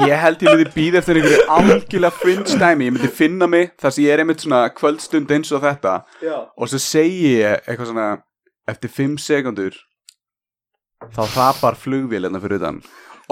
[0.05, 3.95] Ég held ég myndi býða eftir einhverju algjörlega fringe dæmi Ég myndi finna mig þar
[3.95, 5.93] sem ég er einmitt svona kvöldstund eins og þetta.
[6.25, 6.37] Já.
[6.59, 8.09] Og svo segi ég eitthvað svona
[8.69, 9.77] Eftir 5 sekundur
[11.15, 12.79] Þá hrapar flugvél hérna fyrir utan.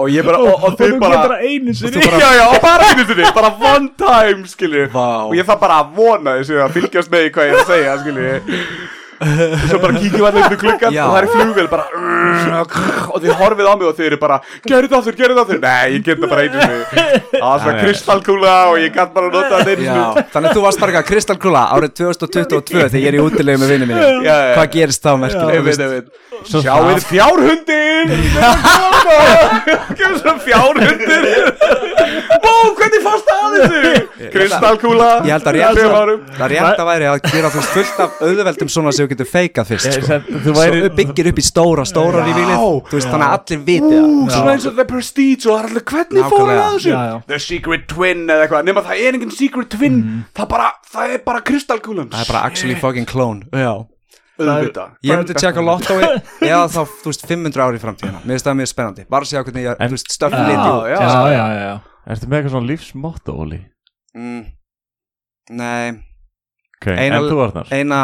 [0.01, 2.43] Og ég bara, og, og og þau þú bara getur að einu sinni Já, já,
[2.49, 5.05] og bara einu sinni, bara one time, skilju Vá.
[5.27, 7.69] Og ég þarf bara að vona þessu að fylgjast með í hvað ég er að
[7.69, 9.02] segja, skilju Og
[9.69, 11.85] svo bara kíkjum allir út í klukkan og það er flugvél bara
[13.13, 15.59] Og þið horfið á mig og þið eru bara Gerðu það aftur, gerðu það aftur.
[15.63, 16.57] Nei, ég get það bara einu
[17.33, 19.85] Það var svona kristalkúla og ég gætt bara að nota það einu
[20.33, 24.33] þannig að þú varst bara kristalkúla árið 2022 þegar ég er í útilegu með Já,
[24.33, 24.53] já.
[24.57, 25.61] Hvað gerist þá merkilega?
[25.93, 26.07] Veit
[26.43, 28.09] Sjáuð fjárhundin
[29.97, 31.27] Kemur svo fjárhundir
[32.43, 33.91] Ó, hvernig fannst það að þessu?
[34.33, 35.55] Kristalkúla Ég held að
[36.53, 40.17] rétt, að væri að gera þú fullt af auðveldum svona sem getur feikað fyrst sko.
[40.43, 42.59] þú væri- Svo byggir upp í stóra, stóra í vilið
[42.89, 44.11] Þú veist þannig að allir viti það.
[44.33, 46.67] Svona eins og The Prestige og það er allir hvernig fóru Nákvæmlega.
[46.67, 47.23] að þessu.
[47.33, 49.97] The Secret Twin eða eitthvað nema það er engin Secret Twin
[50.35, 53.43] það, bara, það er bara kristalkúlan Það er bara actually fucking clone.
[53.53, 53.85] Já
[54.43, 56.01] Ég myndi tjekka lottói
[56.41, 58.21] eða þá, þú veist, 500 ári í framtíðina.
[58.25, 59.03] Mér finnst það mjög spennandi.
[59.13, 61.75] Bara að sjá hvernig ég, þú veist, stöfn liti já.
[62.09, 63.59] Ertu með eitthvað svona lífsmotto, Óli?
[64.17, 64.41] mm,
[65.53, 65.91] Nei,
[66.83, 67.69] Ok, Eina- en þú Arnar?
[67.71, 67.99] eina,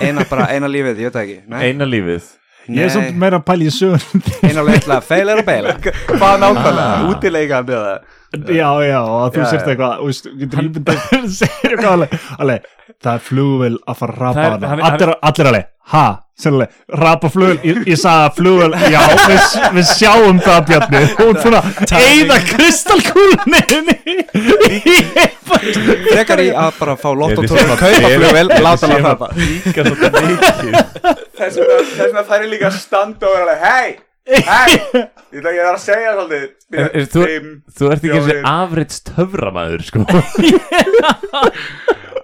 [0.00, 1.36] eina bara, eina lífið, ég veit ekki.
[1.50, 2.22] Nei, Eina lífið.
[2.70, 6.36] Ég er samt meira að pæla í sögun eina leitla, feil er að beila hvað
[6.44, 7.96] nákvæmlega, útileikan eða
[8.32, 9.72] já, já, og þú já.
[9.74, 10.98] eitthvað þú veist, getur ímyndað
[11.40, 12.60] segir eitthvað alveg, alveg
[13.02, 15.66] það er flugvél að fara að Það er- rapa hann hana er- allir, allir alveg,
[15.92, 16.04] ha,
[16.42, 19.40] sérlega rapa flugvél, ég, ég sagði að flugvél já, við,
[19.76, 21.02] við sjáum það Bjarni.
[21.18, 21.60] Hún svona,
[22.00, 23.60] eða kristalkúlunni
[25.52, 29.04] Frekar í að bara fá Ég er og kaupa ég er- flugvel, ég láta hann
[29.04, 29.84] það svona mikið.
[31.38, 31.60] Þess
[31.98, 33.92] vegna þær er líka að standa og vera alveg hei,
[34.26, 34.74] hei
[35.32, 36.44] ég ætla ekki að segja svolítið.
[36.72, 38.44] Er- er þú- Fimm, Þú ert ekki þessi fjórir.
[38.52, 40.04] afrits töframæður, sko.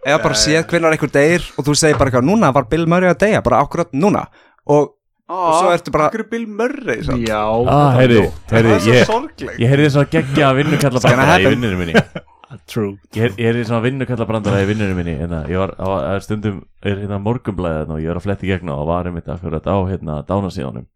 [0.08, 3.10] Eða bara séð hvernig einhver deyr og þú segir bara eitthvað, núna var Bill Murray
[3.12, 4.22] að deyja, bara akkurat núna.
[4.68, 4.94] Og
[5.28, 7.26] og svo ertu bara- Akkur er Bill Murray samt?
[7.28, 7.36] já,
[7.68, 11.42] Ah, heyrðu, Það er svo ég sorgleg Ég heyrði svona geggja vinnukalla gonna brandara í
[11.44, 11.52] happen.
[11.58, 11.94] vinnunum minni.
[12.72, 12.94] True.
[13.12, 16.22] Ég heyrði- ég heyrði svona vinnukalla brandara í vinnunum minni en ég var á á-
[16.24, 19.76] stundum er hérna morgunblæðið og ég var að fletti gegna og var einmitt akkurat á
[19.90, 20.86] hérna dánasíðanum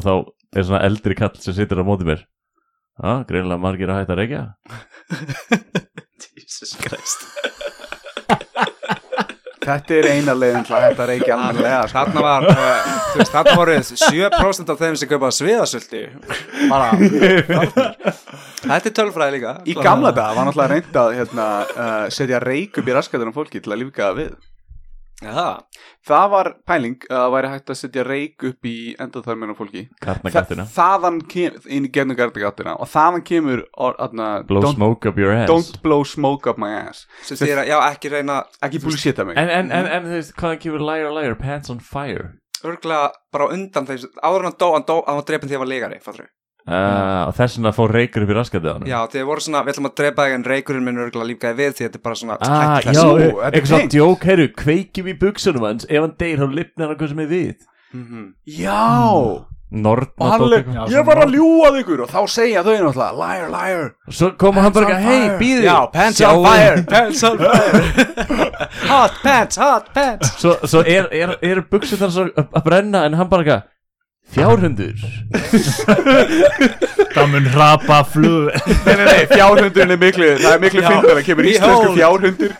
[0.00, 0.12] og þá
[0.56, 2.24] er svona eldri kall sem situr á móti mér.
[3.00, 4.42] Já, greinilega margir að hætta að reykja.
[6.40, 7.28] Jesus Christ.
[9.60, 11.80] Þetta er eina leiðin til að þetta er ekki almennilega.
[11.86, 12.00] Sko.
[12.00, 16.00] Þarna var, uh, þú veist, þarna voru 7% af þeim sem kaupa sviðasöldi
[16.70, 16.88] bara
[18.70, 19.52] Þetta er tölfræði líka.
[19.68, 23.60] Í gamla dag var náttúrulega reynd að hérna, uh, setja reik upp í raskatunum fólki
[23.62, 24.32] til að lífgaða við
[25.20, 25.60] Já,
[26.08, 28.74] Það var pæling að það væri hægt að setja reik upp í
[29.04, 29.82] endaþarminu fólki.
[30.00, 30.14] Þa,
[30.72, 35.20] Þaðan kemur, inn í gennum gardagattina og þaðan kemur or, atna, Blow don't, smoke up
[35.20, 35.50] your ass.
[35.50, 37.04] don't blow smoke up my ass.
[37.28, 39.36] Sem þýr að, já, ekki reyna Ekki bullshita mig.
[39.36, 42.32] En, en, en, en þú veist, hvaðan kemur liar, liar, pants on fire?
[42.64, 45.66] Örglega bara undan þeim áður hann dó, hann dó, hann var drepin því að hann
[45.68, 46.28] var legari fattur
[46.66, 49.62] uh, Og þess vegna fór reykur upp í raskatið á hann Já, þeir voru svona,
[49.66, 52.20] við ætlum að drepa þig en reykurinn minn örglega lífgæði við því þetta er bara
[52.22, 56.42] svona Ah, já, er eitthvað svona djók, heyrðu, kveikjum í buksunum hans Ef hann deyr,
[56.42, 57.56] þá lifnar hann hvað sem er við.
[57.94, 58.26] Mhm.
[58.46, 59.46] Já!
[59.70, 60.88] Nortna Og hann dót leik, eitthvað.
[60.90, 63.84] ég var að ljúa þig og þá segja þau náttúrulega liar, liar.
[64.10, 67.38] Svo koma hann bara on eitthvað, hei, fire." býðu Já, pants on fire, pants on
[67.38, 67.82] fire.
[68.90, 70.32] Hot pants, hot pants.
[70.42, 73.68] Svo, svo er, er, er buksunar svo að að brenna En hann bara eitthvað
[74.30, 74.94] Fjárhundur.
[77.14, 78.50] Það mun hrapa flug.
[78.86, 80.90] Nei, nei, nei, fjárhundurinn er miklu Það er miklu Já.
[80.92, 82.52] fyndar að kemur íslensku fjárhundur.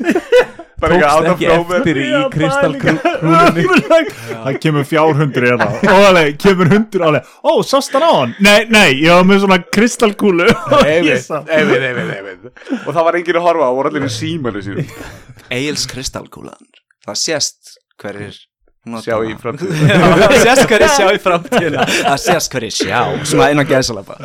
[0.81, 3.65] Bara of ekki nowhere eftir í kristalkrúlunni
[4.31, 5.69] Það kemur fjárhundur hérna.
[5.85, 7.31] Og alveg, kemur hundur alveg.
[7.45, 8.33] Ó, sást hann á hann?
[8.43, 10.49] Nei, nei, ég var með svona kristalkúlu
[12.81, 14.89] Og það var enginn að horfa á, voru allir í símanu sínum
[15.51, 16.65] Egil's kristallkúlan.
[17.07, 18.35] Það sést hverjir
[19.05, 19.40] Sjá í hana.
[19.43, 21.85] framtíð Já, Það sést hverjir sjá í framtíðina.
[21.90, 23.01] Það sést hverjir sjá.
[23.28, 24.16] Svona innan gæðsalapa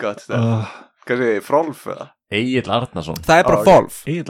[0.00, 2.06] Gott Hvað segir þið, Frolf eða?
[2.30, 3.16] Egil Arnason.
[3.26, 3.66] Það er bara ok.
[3.66, 4.28] Volf Egil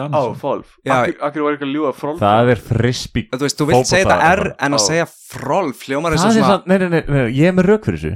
[0.89, 0.95] Já.
[1.27, 2.23] Akkur var ekki að ljúa Frolf?
[2.23, 6.15] Það er frisbee Þú veist, þú vilt segja þetta R Fótbolta- en að segja Það
[6.17, 8.15] og er svona nei, nei, nei, nei, ég er með rauk fyrir þessu.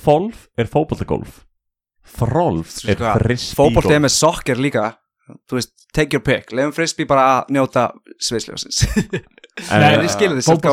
[0.00, 1.42] Folf er fótboltagolf.
[2.16, 4.86] Frolf er frisbee Fótbolt er með sokker líka.
[5.50, 6.48] Þú veist, take your pick.
[6.56, 7.90] Leifum frisbee bara að njóta
[8.24, 8.80] sviðsljósins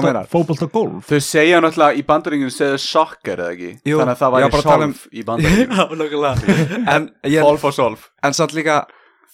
[0.05, 0.27] Meinar.
[0.31, 3.71] Fótbolta golf Þau segja náttúrulega í bandaríkinu segja soccer eða ekki?
[3.87, 5.23] Jú, Þannig að það væri bara tala um- solf í
[7.27, 8.77] ég, Solf og solf en samt líka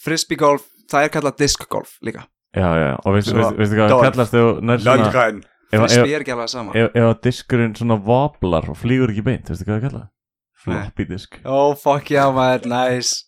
[0.04, 2.26] frisbee golf, það er kallað disc golf líka.
[2.54, 6.74] Já, já, og veistu, hvað kallast ef, Frisbee er ekki alveg sama.
[6.78, 10.10] ef, ef að diskurinn svona voblar og flýgur ekki beint, veistu hvað það kallað?
[10.64, 13.26] Floppy disk Oh fuck já maður, nice.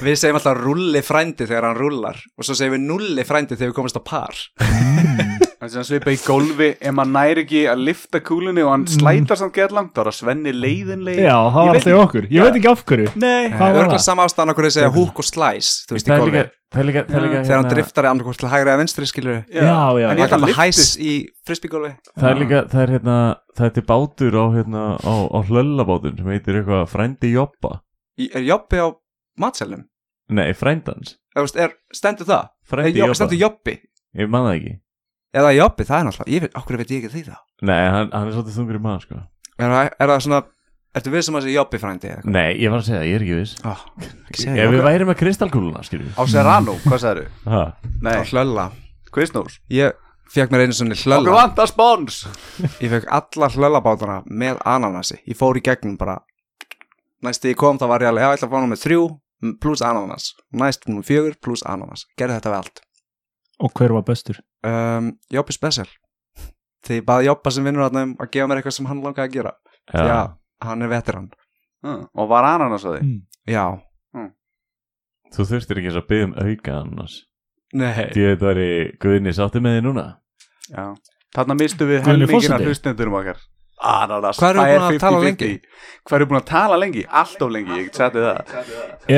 [0.00, 3.74] Við segjum alltaf rulli frændi þegar hann rullar Og svo segjum við nulli frændi þegar
[3.74, 8.20] við komumst á par Það sem svipa í gólfi Ef maður næri ekki að lifta
[8.22, 11.72] kúlunni Og hann slætar samt gett langt Þá er að svenni leiðinleið Já, það var
[11.80, 12.28] alltaf í okkur.
[12.30, 13.08] Ég veit ekki af hverju.
[13.18, 13.48] Nei.
[13.50, 14.04] Hvað var Örgulega það?
[14.06, 16.38] sama ástæðan okkur að segja húk og slæs Þú veist í Það er golfi.
[16.38, 18.70] líka, það er líka, það er líka Þegar hann hérna- driftar í annarkvort til hægri
[18.70, 19.66] eða vinstri skilur Já,
[19.98, 21.12] já, En Það ég er kann alltaf hæs í
[21.48, 23.18] frisbeegolfi Það er líka, það er hérna
[23.58, 27.80] Það er til bátur á hérna á, á hlöllabátun sem heitir eitthvað frændi jobba.
[28.18, 28.86] Er jobbi á
[29.42, 29.82] matselnum?
[30.30, 31.16] Nei, frændans.
[31.34, 32.44] Er, stendur það?
[32.46, 33.16] Er, Frændi jobb, jobba.
[33.18, 33.74] stendur jobbi?
[34.18, 34.74] Ég man það ekki
[35.36, 38.08] Eða jobbi, það er náttúrulega Ég veit, okkur veit ég ekki því það Nei, hann,
[38.14, 39.18] hann er svolítið þungur í maður sko.
[39.58, 40.42] Er, það- er það svona
[40.98, 42.08] Ertu við sem að segja jobbi frændi?
[42.08, 42.32] eða eitthvað?
[42.32, 43.54] Nei, ég var að segja, ég er ekki viss.
[44.40, 47.28] Segja Ef við væri með kristalkúluna, skilju Á Serrano, hvað sagður?
[47.44, 47.60] Ha,
[48.00, 48.64] Nei, Á hlölla.
[49.12, 49.92] Quiznos Ég
[50.32, 52.22] fekk mér einu svona Okkur hlölla vantar spons.
[52.80, 55.20] Ég fekk alla hlöllabátana með ananasi.
[55.28, 56.18] Ég fór í gegnum bara
[57.22, 59.04] Næst ég kom það var ég alveg Já, ég ætla að fá nummer þrjú
[59.44, 60.32] m, Plus ananas.
[60.56, 62.06] Næst nummer fjögur plus ananas.
[62.18, 62.82] Gerði þetta við allt.
[63.60, 64.40] Og hver var bestur?
[64.66, 65.88] Um, Jobbi special
[66.86, 69.26] Því ég baði Jobba sem vinnur þarna um að gefa mér eitthvað sem hann langaði
[69.26, 69.50] að gera.
[69.90, 70.04] Já.
[70.08, 70.18] Já,
[70.62, 71.24] hann er veteran.
[71.82, 73.00] Ah, Og var ananas á því?
[73.02, 73.18] Mm.
[73.50, 73.64] Já.
[75.34, 77.16] Þú þurftir ekki eins að byggja um auka annars.
[77.76, 77.90] Nei.
[78.14, 78.70] Því að þetta var í
[79.02, 80.04] Guðni sátti með því núna?
[80.70, 80.84] Já.
[81.36, 83.42] Þarna mistu við helmingina hlustendurum okkar
[83.78, 84.58] Ananas Hvað
[85.00, 85.24] tala 50-50.
[85.24, 85.60] lengi?
[86.08, 87.04] Hvað við búin að tala lengi?
[87.22, 88.38] Allt of lengi, ég þið það.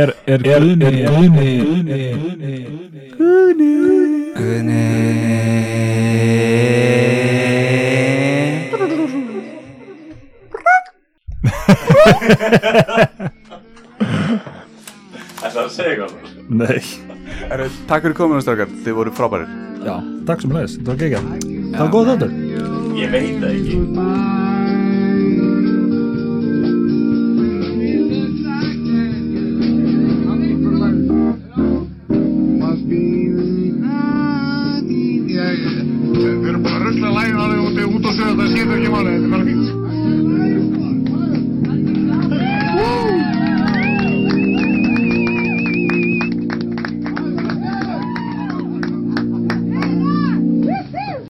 [0.01, 0.91] Er, er Guðni
[3.16, 3.70] Guðni
[4.37, 4.81] Guðni
[15.41, 16.11] Það er að segja hvað
[16.51, 16.81] Nei.
[17.51, 19.53] Heru, Takk fyrir kominu strákar, þið voru frábærir.
[19.87, 19.95] Já,
[20.28, 21.28] takk sem leðis, þetta var geggjað.
[21.70, 22.32] Það var góð þáttur.
[23.01, 23.77] Ég veit það ekki